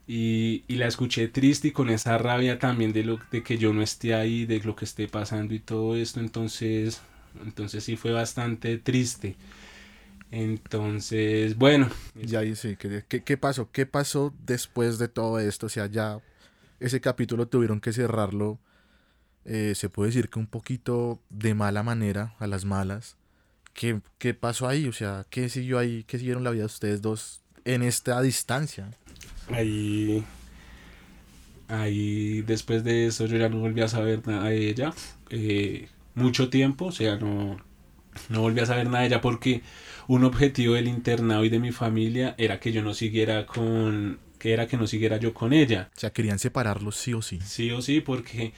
y, 0.08 0.64
y, 0.68 0.76
la 0.76 0.88
escuché 0.88 1.28
triste 1.28 1.70
y 1.70 1.72
con 1.72 1.90
esa 1.90 2.18
rabia 2.18 2.60
también 2.60 2.94
de 2.94 3.04
lo 3.04 3.20
de 3.32 3.42
que 3.44 3.58
yo 3.58 3.74
no 3.74 3.82
esté 3.82 4.14
ahí, 4.14 4.46
de 4.46 4.60
lo 4.60 4.76
que 4.76 4.86
esté 4.86 5.08
pasando 5.08 5.54
y 5.54 5.60
todo 5.60 5.96
esto, 5.96 6.20
entonces, 6.20 7.02
entonces 7.44 7.84
sí 7.84 7.96
fue 7.96 8.12
bastante 8.12 8.78
triste. 8.78 9.36
Entonces, 10.32 11.58
bueno. 11.58 11.90
Ya 12.16 12.42
sí, 12.56 12.76
¿qué, 12.76 13.04
¿qué, 13.08 13.38
pasó? 13.38 13.72
¿Qué 13.72 13.86
pasó 13.86 14.34
después 14.46 14.98
de 14.98 15.08
todo 15.08 15.40
esto? 15.40 15.68
O 15.68 15.70
sea, 15.70 15.86
ya 15.88 16.20
ese 16.80 17.00
capítulo 17.00 17.48
tuvieron 17.48 17.80
que 17.80 17.94
cerrarlo, 17.94 18.60
eh, 19.46 19.74
se 19.76 19.90
puede 19.90 20.10
decir 20.10 20.30
que 20.30 20.40
un 20.40 20.48
poquito 20.48 21.22
de 21.30 21.54
mala 21.54 21.84
manera, 21.84 22.36
a 22.40 22.48
las 22.48 22.66
malas. 22.66 23.18
¿Qué, 23.74 24.02
¿Qué 24.18 24.34
pasó 24.34 24.68
ahí? 24.68 24.88
O 24.88 24.94
sea, 24.94 25.26
¿qué 25.30 25.50
siguió 25.50 25.80
ahí? 25.80 26.04
¿Qué 26.06 26.18
siguieron 26.18 26.44
la 26.44 26.52
vida 26.52 26.64
de 26.64 26.68
ustedes 26.68 27.02
dos 27.02 27.42
en 27.64 27.84
esta 27.84 28.22
distancia? 28.22 28.92
Ahí, 29.50 30.24
ahí 31.68 32.42
después 32.42 32.84
de 32.84 33.08
eso 33.08 33.26
yo 33.26 33.38
ya 33.38 33.50
no 33.50 33.60
volví 33.60 33.82
a 33.82 33.88
saber 33.88 34.28
nada 34.28 34.50
de 34.50 34.70
ella. 34.70 34.94
Eh, 35.30 35.88
mucho 36.16 36.50
tiempo, 36.50 36.86
o 36.86 36.92
sea, 36.92 37.18
no, 37.18 37.58
no 38.30 38.42
volví 38.42 38.62
a 38.62 38.66
saber 38.66 38.88
nada 38.88 39.02
de 39.02 39.08
ella 39.08 39.22
porque 39.22 39.62
un 40.08 40.24
objetivo 40.24 40.76
del 40.76 40.88
internado 40.88 41.46
y 41.46 41.50
de 41.50 41.60
mi 41.60 41.72
familia 41.72 42.36
era 42.38 42.60
que 42.60 42.72
yo 42.72 42.82
no 42.82 42.94
siguiera 42.94 43.46
con 43.46 44.20
que 44.40 44.54
era 44.54 44.68
que 44.68 44.78
no 44.78 44.86
siguiera 44.86 45.18
yo 45.18 45.34
con 45.34 45.54
ella. 45.54 45.90
O 45.96 46.00
sea, 46.00 46.12
querían 46.12 46.40
separarlos 46.40 46.96
sí 46.96 47.14
o 47.14 47.22
sí. 47.22 47.40
Sí 47.42 47.72
o 47.72 47.82
sí, 47.82 48.02
porque 48.02 48.54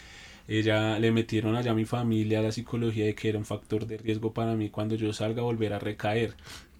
ella 0.47 0.97
le 0.99 1.11
metieron 1.11 1.55
allá 1.55 1.71
a 1.71 1.75
mi 1.75 1.85
familia 1.85 2.41
la 2.41 2.51
psicología 2.51 3.05
de 3.05 3.15
que 3.15 3.29
era 3.29 3.37
un 3.37 3.45
factor 3.45 3.85
de 3.85 3.97
riesgo 3.97 4.33
para 4.33 4.55
mí 4.55 4.69
cuando 4.69 4.95
yo 4.95 5.13
salga 5.13 5.41
a 5.41 5.45
volver 5.45 5.73
a 5.73 5.79
recaer. 5.79 6.35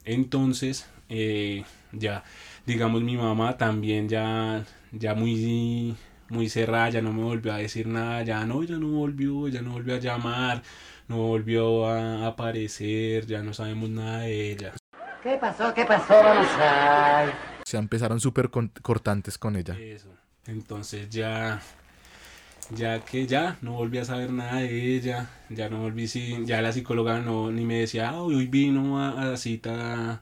Entonces, 0.07 0.89
eh, 1.09 1.65
ya 1.91 2.23
digamos 2.65 3.01
mi 3.01 3.17
mamá 3.17 3.57
también 3.57 4.07
ya, 4.07 4.65
ya 4.93 5.13
muy, 5.13 5.97
muy 6.29 6.47
cerrada, 6.47 6.89
ya 6.89 7.01
no 7.01 7.11
me 7.11 7.23
volvió 7.23 7.53
a 7.53 7.57
decir 7.57 7.87
nada, 7.87 8.23
ya 8.23 8.45
no, 8.45 8.63
ya 8.63 8.77
no 8.77 8.87
volvió, 8.87 9.49
ya 9.49 9.61
no 9.61 9.71
volvió 9.71 9.95
a 9.95 9.99
llamar, 9.99 10.63
no 11.09 11.17
volvió 11.17 11.87
a 11.87 12.25
aparecer, 12.25 13.25
ya 13.25 13.41
no 13.41 13.53
sabemos 13.53 13.89
nada 13.89 14.19
de 14.19 14.51
ella. 14.51 14.73
¿Qué 15.21 15.35
pasó? 15.35 15.73
¿Qué 15.73 15.83
pasó? 15.83 16.13
Vamos 16.13 16.47
a... 16.57 17.25
Se 17.65 17.77
empezaron 17.77 18.21
súper 18.21 18.49
cortantes 18.81 19.37
con 19.37 19.57
ella. 19.57 19.77
Eso. 19.77 20.07
Entonces 20.45 21.09
ya, 21.09 21.59
ya 22.75 22.99
que 22.99 23.27
ya 23.27 23.57
no 23.61 23.73
volví 23.73 23.97
a 23.97 24.05
saber 24.05 24.31
nada 24.31 24.59
de 24.59 24.95
ella, 24.95 25.29
ya 25.49 25.69
no 25.69 25.79
volví, 25.79 26.07
ya 26.45 26.61
la 26.61 26.71
psicóloga 26.71 27.19
no, 27.19 27.51
ni 27.51 27.65
me 27.65 27.79
decía, 27.79 28.09
ah, 28.09 28.21
hoy 28.21 28.47
vino 28.47 28.99
a, 28.99 29.21
a 29.21 29.25
la 29.25 29.37
cita 29.37 30.21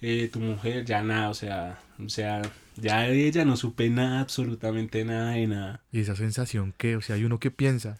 eh, 0.00 0.28
tu 0.32 0.40
mujer, 0.40 0.84
ya 0.84 1.02
nada, 1.02 1.30
o 1.30 1.34
sea, 1.34 1.78
o 2.04 2.08
sea, 2.08 2.42
ya 2.76 3.02
de 3.02 3.26
ella 3.26 3.44
no 3.44 3.56
supe 3.56 3.88
nada, 3.90 4.20
absolutamente 4.20 5.04
nada 5.04 5.32
de 5.32 5.46
nada. 5.46 5.80
¿Y 5.92 6.00
esa 6.00 6.16
sensación 6.16 6.74
qué? 6.76 6.96
O 6.96 7.00
sea, 7.00 7.16
hay 7.16 7.24
uno 7.24 7.38
que 7.38 7.50
piensa. 7.50 7.96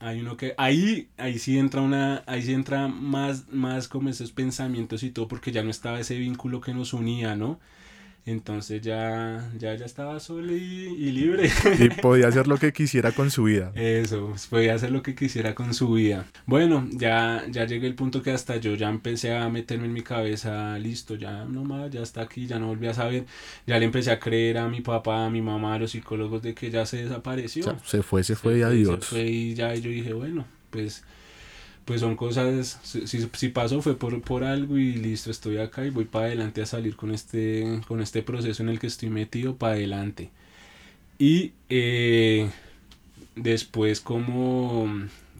Hay 0.00 0.20
uno 0.20 0.36
que, 0.36 0.54
ahí, 0.58 1.08
ahí 1.16 1.38
sí 1.40 1.58
entra 1.58 1.80
una, 1.80 2.22
ahí 2.26 2.42
sí 2.42 2.52
entra 2.52 2.86
más, 2.86 3.48
más 3.48 3.88
como 3.88 4.10
esos 4.10 4.30
pensamientos 4.30 5.02
y 5.02 5.10
todo, 5.10 5.26
porque 5.26 5.50
ya 5.50 5.64
no 5.64 5.70
estaba 5.70 5.98
ese 5.98 6.16
vínculo 6.16 6.60
que 6.60 6.72
nos 6.72 6.92
unía, 6.92 7.34
¿no? 7.34 7.58
Entonces 8.28 8.82
ya, 8.82 9.50
ya, 9.58 9.74
ya 9.74 9.86
estaba 9.86 10.20
solo 10.20 10.52
y, 10.52 11.10
libre. 11.12 11.50
Y 11.78 11.88
podía 12.02 12.28
hacer 12.28 12.46
lo 12.46 12.58
que 12.58 12.74
quisiera 12.74 13.10
con 13.12 13.30
su 13.30 13.44
vida. 13.44 13.72
Eso, 13.74 14.26
pues, 14.28 14.46
podía 14.48 14.74
hacer 14.74 14.90
lo 14.90 15.02
que 15.02 15.14
quisiera 15.14 15.54
con 15.54 15.72
su 15.72 15.92
vida. 15.92 16.26
Bueno, 16.44 16.86
ya, 16.92 17.42
ya 17.50 17.64
llegué 17.64 17.86
al 17.86 17.94
punto 17.94 18.22
que 18.22 18.30
hasta 18.30 18.56
yo 18.58 18.74
ya 18.74 18.90
empecé 18.90 19.34
a 19.34 19.48
meterme 19.48 19.86
en 19.86 19.94
mi 19.94 20.02
cabeza, 20.02 20.78
listo, 20.78 21.14
ya 21.14 21.46
no 21.46 21.64
más, 21.64 21.90
ya 21.90 22.02
está 22.02 22.20
aquí, 22.20 22.46
ya 22.46 22.58
no 22.58 22.66
volví 22.66 22.88
a 22.88 22.92
saber. 22.92 23.24
Ya 23.66 23.78
le 23.78 23.86
empecé 23.86 24.10
a 24.10 24.20
creer 24.20 24.58
a 24.58 24.68
mi 24.68 24.82
papá, 24.82 25.24
a 25.24 25.30
mi 25.30 25.40
mamá, 25.40 25.76
a 25.76 25.78
los 25.78 25.92
psicólogos 25.92 26.42
de 26.42 26.54
que 26.54 26.70
ya 26.70 26.84
se 26.84 27.04
desapareció. 27.04 27.78
se 27.82 28.02
fue, 28.02 28.22
se 28.24 28.36
fue 28.36 28.58
y 28.58 28.62
adiós. 28.62 29.06
Se 29.06 29.06
fue 29.06 29.24
y 29.24 29.54
ya 29.54 29.74
yo 29.74 29.88
dije, 29.88 30.12
bueno, 30.12 30.44
pues 30.68 31.02
pues 31.88 32.02
son 32.02 32.16
cosas, 32.16 32.78
si, 32.82 33.06
si 33.06 33.48
pasó 33.48 33.80
fue 33.80 33.96
por, 33.96 34.20
por 34.20 34.44
algo 34.44 34.76
y 34.76 34.92
listo, 34.92 35.30
estoy 35.30 35.56
acá 35.56 35.86
y 35.86 35.90
voy 35.90 36.04
para 36.04 36.26
adelante 36.26 36.60
a 36.60 36.66
salir 36.66 36.96
con 36.96 37.14
este, 37.14 37.80
con 37.88 38.02
este 38.02 38.22
proceso 38.22 38.62
en 38.62 38.68
el 38.68 38.78
que 38.78 38.88
estoy 38.88 39.08
metido 39.08 39.56
para 39.56 39.72
adelante. 39.72 40.28
Y 41.18 41.54
eh, 41.70 42.50
después 43.36 44.02
como, 44.02 44.86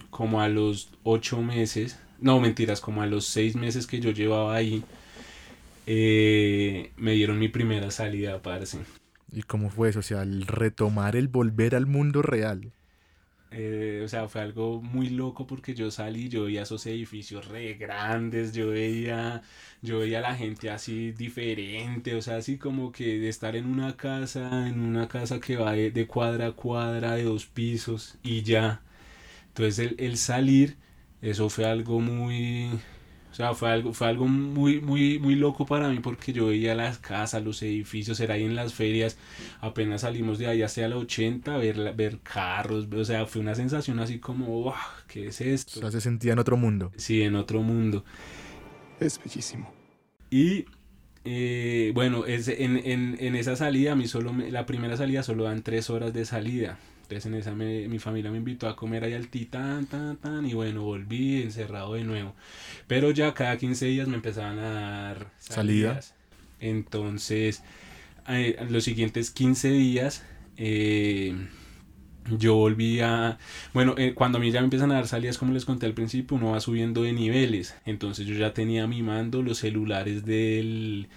como 0.09 0.41
a 0.41 0.49
los 0.49 0.89
ocho 1.03 1.43
meses, 1.43 1.99
no 2.19 2.41
mentiras, 2.41 2.81
como 2.81 3.03
a 3.03 3.07
los 3.07 3.27
seis 3.27 3.55
meses 3.55 3.87
que 3.87 4.01
yo 4.01 4.11
llevaba 4.11 4.57
ahí, 4.57 4.83
eh, 5.87 6.93
me 6.97 7.13
dieron 7.13 7.39
mi 7.39 7.49
primera 7.49 7.91
salida, 7.91 8.41
parce. 8.41 8.79
¿Y 9.31 9.43
cómo 9.43 9.69
fue 9.69 9.91
eso? 9.91 9.99
O 9.99 10.03
sea, 10.03 10.23
el 10.23 10.47
retomar 10.47 11.15
el 11.15 11.29
volver 11.29 11.75
al 11.75 11.85
mundo 11.85 12.23
real. 12.23 12.73
Eh, 13.51 14.03
o 14.05 14.09
sea, 14.09 14.29
fue 14.29 14.43
algo 14.43 14.83
muy 14.83 15.09
loco 15.11 15.47
porque 15.47 15.75
yo 15.75 15.91
salí, 15.91 16.29
yo 16.29 16.45
veía 16.45 16.63
esos 16.63 16.85
edificios 16.87 17.49
re 17.49 17.75
grandes, 17.75 18.53
yo 18.53 18.69
veía, 18.71 19.43
yo 19.83 20.01
veía 20.01 20.19
a 20.19 20.21
la 20.23 20.37
gente 20.37 20.71
así 20.71 21.13
diferente, 21.13 22.15
o 22.15 22.21
sea, 22.23 22.37
así 22.37 22.59
como 22.59 22.93
que 22.93 23.19
de 23.19 23.29
estar 23.31 23.57
en 23.57 23.67
una 23.67 23.97
casa, 23.97 24.69
en 24.69 24.81
una 24.81 25.09
casa 25.09 25.41
que 25.41 25.57
va 25.57 25.73
de, 25.73 25.91
de 25.91 26.07
cuadra 26.07 26.49
a 26.49 26.53
cuadra, 26.53 27.15
de 27.17 27.25
dos 27.25 27.47
pisos 27.47 28.19
y 28.23 28.43
ya. 28.43 28.83
Entonces 29.49 29.79
el, 29.81 29.97
el 29.99 30.17
salir, 30.19 30.77
eso 31.23 31.49
fue 31.51 31.67
algo 31.67 32.01
muy, 32.01 32.71
sea, 33.39 33.55
fue 33.55 33.71
algo, 33.71 33.93
fue 33.93 34.09
algo 34.09 34.27
muy, 34.27 34.81
muy, 34.81 35.19
muy 35.19 35.37
loco 35.37 35.65
para 35.65 35.89
mí 35.89 36.01
porque 36.01 36.33
yo 36.33 36.49
veía 36.49 36.75
las 36.75 36.99
casas, 36.99 37.45
los 37.45 37.63
edificios, 37.63 38.19
era 38.21 38.35
ahí 38.35 38.45
en 38.45 38.57
las 38.57 38.75
ferias, 38.75 39.17
apenas 39.61 40.01
salimos 40.01 40.39
de 40.39 40.49
ahí 40.49 40.63
hacia 40.63 40.89
la 40.89 40.97
80, 40.97 41.57
ver, 41.57 41.95
ver 41.95 42.19
carros, 42.21 42.89
o 42.93 43.05
sea, 43.05 43.27
fue 43.27 43.41
una 43.41 43.55
sensación 43.55 44.01
así 44.01 44.19
como, 44.19 44.47
wow, 44.63 44.75
¿qué 45.07 45.29
es 45.29 45.41
esto? 45.41 45.79
O 45.79 45.83
sea, 45.83 45.93
se 45.93 46.01
sentía 46.01 46.33
en 46.33 46.41
otro 46.41 46.57
mundo. 46.57 46.91
Sí, 46.97 47.23
en 47.23 47.37
otro 47.37 47.63
mundo. 47.63 48.05
Es 48.99 49.21
bellísimo. 49.23 49.73
Y 50.31 50.67
eh, 51.25 51.93
bueno, 51.95 52.27
es, 52.27 52.49
en, 52.49 52.77
en, 52.85 53.17
en, 53.21 53.37
esa 53.37 53.55
salida, 53.55 53.93
a 53.93 53.95
mí 53.95 54.09
solo 54.09 54.33
me, 54.33 54.51
la 54.51 54.67
primera 54.67 54.97
salida 54.97 55.23
solo 55.23 55.45
dan 55.45 55.63
tres 55.63 55.91
horas 55.91 56.13
de 56.13 56.25
salida. 56.25 56.79
Entonces 57.09 57.25
en 57.25 57.39
esa 57.39 57.55
me, 57.55 57.89
mi 57.89 57.99
familia 57.99 58.31
me 58.31 58.37
invitó 58.37 58.69
a 58.69 58.77
comer 58.77 59.03
ahí 59.03 59.15
al 59.15 59.29
titán, 59.29 59.87
tan, 59.87 60.19
tan, 60.19 60.45
y 60.45 60.53
bueno, 60.53 60.83
volví 60.83 61.41
encerrado 61.41 61.95
de 61.95 62.05
nuevo. 62.05 62.35
Pero 62.87 63.11
ya 63.13 63.33
cada 63.33 63.57
15 63.57 63.87
días 63.87 64.09
me 64.09 64.17
empezaban 64.17 64.59
a 64.59 64.71
dar 64.73 65.31
salidas. 65.39 66.05
Salida. 66.05 66.19
Entonces, 66.61 67.63
eh, 68.29 68.63
los 68.69 68.85
siguientes 68.85 69.31
15 69.31 69.71
días, 69.71 70.23
eh, 70.59 71.35
yo 72.37 72.57
volví 72.57 73.01
a... 73.01 73.39
Bueno, 73.73 73.95
eh, 73.97 74.13
cuando 74.13 74.37
a 74.37 74.41
mí 74.43 74.51
ya 74.51 74.61
me 74.61 74.65
empiezan 74.65 74.93
a 74.93 74.97
dar 74.97 75.09
salidas, 75.09 75.39
como 75.39 75.55
les 75.55 75.65
conté 75.65 75.87
al 75.87 75.95
principio, 75.95 76.37
uno 76.37 76.51
va 76.51 76.61
subiendo 76.61 77.05
de 77.05 77.15
niveles. 77.15 77.75
Entonces 77.87 78.27
yo 78.27 78.35
ya 78.35 78.53
tenía 78.53 78.87
mi 78.87 79.03
mando 79.03 79.41
los 79.43 79.57
celulares 79.57 80.27
del 80.27 81.09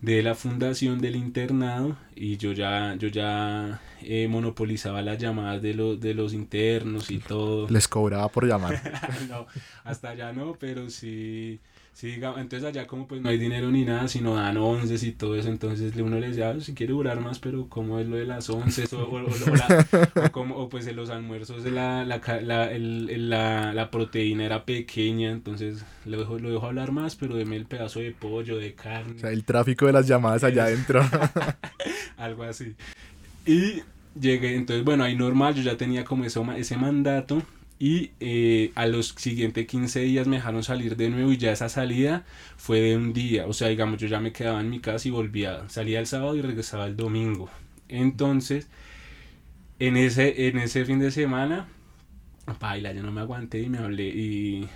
de 0.00 0.22
la 0.22 0.34
fundación 0.34 1.00
del 1.00 1.16
internado 1.16 1.96
y 2.14 2.36
yo 2.36 2.52
ya 2.52 2.94
yo 2.96 3.08
ya 3.08 3.80
eh, 4.02 4.28
monopolizaba 4.28 5.02
las 5.02 5.18
llamadas 5.18 5.60
de 5.60 5.74
los 5.74 6.00
de 6.00 6.14
los 6.14 6.32
internos 6.34 7.10
y 7.10 7.18
todo. 7.18 7.68
Les 7.68 7.88
cobraba 7.88 8.28
por 8.28 8.46
llamar. 8.46 8.80
No 9.28 9.46
hasta 9.84 10.10
allá 10.10 10.32
no 10.32 10.56
pero 10.58 10.88
sí 10.90 11.60
sí 11.98 12.12
entonces 12.12 12.62
allá 12.62 12.86
como 12.86 13.08
pues 13.08 13.20
no 13.20 13.28
hay 13.28 13.38
dinero 13.38 13.72
ni 13.72 13.84
nada 13.84 14.06
sino 14.06 14.36
dan 14.36 14.56
once 14.56 15.04
y 15.04 15.10
todo 15.10 15.34
eso 15.34 15.48
entonces 15.48 15.92
uno 15.96 16.20
le 16.20 16.28
decía 16.28 16.54
si 16.60 16.72
quiere 16.72 16.92
durar 16.92 17.18
más 17.18 17.40
pero 17.40 17.68
como 17.68 17.98
es 17.98 18.06
lo 18.06 18.16
de 18.16 18.24
las 18.24 18.48
once 18.50 18.84
o, 18.94 18.98
o, 19.00 19.16
o, 19.16 19.20
la, 19.20 19.86
o, 20.14 20.30
como, 20.30 20.68
pues 20.68 20.86
en 20.86 20.94
los 20.94 21.10
almuerzos 21.10 21.64
la 21.64 22.04
la, 22.04 22.20
la, 22.40 22.70
el, 22.70 23.28
la, 23.28 23.72
la 23.74 23.90
proteína 23.90 24.44
era 24.44 24.64
pequeña 24.64 25.32
entonces 25.32 25.84
lo 26.04 26.20
dejo, 26.20 26.38
lo 26.38 26.52
dejo 26.52 26.66
hablar 26.66 26.92
más 26.92 27.16
pero 27.16 27.34
deme 27.34 27.56
el 27.56 27.66
pedazo 27.66 27.98
de 27.98 28.12
pollo 28.12 28.58
de 28.58 28.74
carne 28.74 29.16
o 29.16 29.18
sea, 29.18 29.30
el 29.30 29.42
tráfico 29.42 29.86
de 29.86 29.92
las 29.94 30.06
llamadas 30.06 30.44
allá 30.44 30.66
adentro. 30.66 31.04
Algo 32.16 32.44
así. 32.44 32.76
Y 33.44 33.82
llegué 34.18 34.54
entonces 34.54 34.84
bueno 34.84 35.02
ahí 35.02 35.16
normal 35.16 35.56
yo 35.56 35.62
ya 35.62 35.76
tenía 35.76 36.04
como 36.04 36.24
eso, 36.24 36.46
ese 36.52 36.76
mandato 36.76 37.42
y 37.78 38.10
eh, 38.18 38.72
a 38.74 38.86
los 38.86 39.14
siguientes 39.16 39.66
15 39.66 40.00
días 40.00 40.26
me 40.26 40.36
dejaron 40.36 40.64
salir 40.64 40.96
de 40.96 41.10
nuevo 41.10 41.30
y 41.32 41.36
ya 41.36 41.52
esa 41.52 41.68
salida 41.68 42.24
fue 42.56 42.80
de 42.80 42.96
un 42.96 43.12
día. 43.12 43.46
O 43.46 43.52
sea, 43.52 43.68
digamos, 43.68 44.00
yo 44.00 44.08
ya 44.08 44.20
me 44.20 44.32
quedaba 44.32 44.60
en 44.60 44.70
mi 44.70 44.80
casa 44.80 45.06
y 45.06 45.10
volvía. 45.12 45.68
Salía 45.68 46.00
el 46.00 46.06
sábado 46.06 46.34
y 46.34 46.42
regresaba 46.42 46.86
el 46.86 46.96
domingo. 46.96 47.48
Entonces, 47.88 48.68
en 49.78 49.96
ese, 49.96 50.48
en 50.48 50.58
ese 50.58 50.84
fin 50.84 50.98
de 50.98 51.12
semana, 51.12 51.68
baila, 52.58 52.92
yo 52.92 53.02
no 53.02 53.12
me 53.12 53.20
aguanté 53.20 53.60
y 53.62 53.68
me 53.68 53.78
hablé 53.78 54.08
y, 54.08 54.68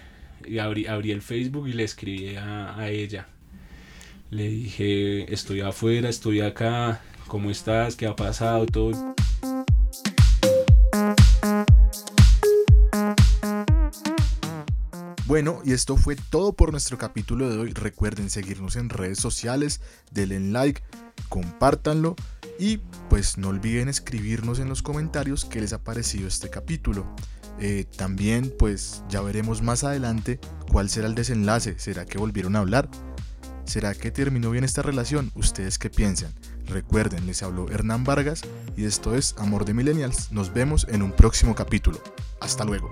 y 0.46 0.59
abrí, 0.59 0.86
abrí, 0.86 1.11
el 1.11 1.22
Facebook 1.22 1.66
y 1.66 1.72
le 1.72 1.82
escribí 1.84 2.36
a, 2.36 2.78
a 2.78 2.88
ella. 2.88 3.26
Le 4.30 4.48
dije, 4.48 5.32
estoy 5.32 5.61
afuera, 5.61 6.09
estoy 6.09 6.40
acá, 6.40 7.00
¿cómo 7.26 7.50
estás? 7.50 7.96
¿Qué 7.96 8.07
ha 8.07 8.14
pasado? 8.14 8.64
Todo. 8.66 9.14
Bueno, 15.33 15.62
y 15.64 15.72
esto 15.72 15.97
fue 15.97 16.14
todo 16.14 16.53
por 16.53 16.72
nuestro 16.72 16.99
capítulo 16.99 17.49
de 17.49 17.57
hoy. 17.57 17.72
Recuerden 17.72 18.28
seguirnos 18.28 18.76
en 18.76 18.91
redes 18.91 19.18
sociales, 19.18 19.80
denle 20.11 20.39
like, 20.41 20.83
compártanlo 21.30 22.16
y 22.59 22.80
pues 23.09 23.39
no 23.39 23.49
olviden 23.49 23.89
escribirnos 23.89 24.59
en 24.59 24.68
los 24.68 24.83
comentarios 24.83 25.47
qué 25.47 25.62
les 25.62 25.72
ha 25.72 25.83
parecido 25.83 26.28
este 26.28 26.51
capítulo. 26.51 27.07
Eh, 27.59 27.87
también 27.97 28.53
pues 28.59 29.05
ya 29.09 29.22
veremos 29.22 29.62
más 29.62 29.85
adelante 29.85 30.39
cuál 30.70 30.91
será 30.91 31.07
el 31.07 31.14
desenlace. 31.14 31.78
¿Será 31.78 32.05
que 32.05 32.18
volvieron 32.18 32.55
a 32.55 32.59
hablar? 32.59 32.91
¿Será 33.64 33.95
que 33.95 34.11
terminó 34.11 34.51
bien 34.51 34.64
esta 34.64 34.83
relación? 34.83 35.33
¿Ustedes 35.35 35.78
qué 35.78 35.89
piensan? 35.89 36.35
Recuerden, 36.66 37.26
les 37.26 37.43
habló 37.43 37.70
Hernán 37.70 38.05
Vargas 38.05 38.43
y 38.76 38.85
esto 38.85 39.16
es 39.16 39.35
Amor 39.39 39.64
de 39.64 39.72
Millennials. 39.72 40.30
Nos 40.30 40.53
vemos 40.53 40.87
en 40.91 41.01
un 41.01 41.12
próximo 41.12 41.55
capítulo. 41.55 42.03
Hasta 42.39 42.66
luego. 42.66 42.91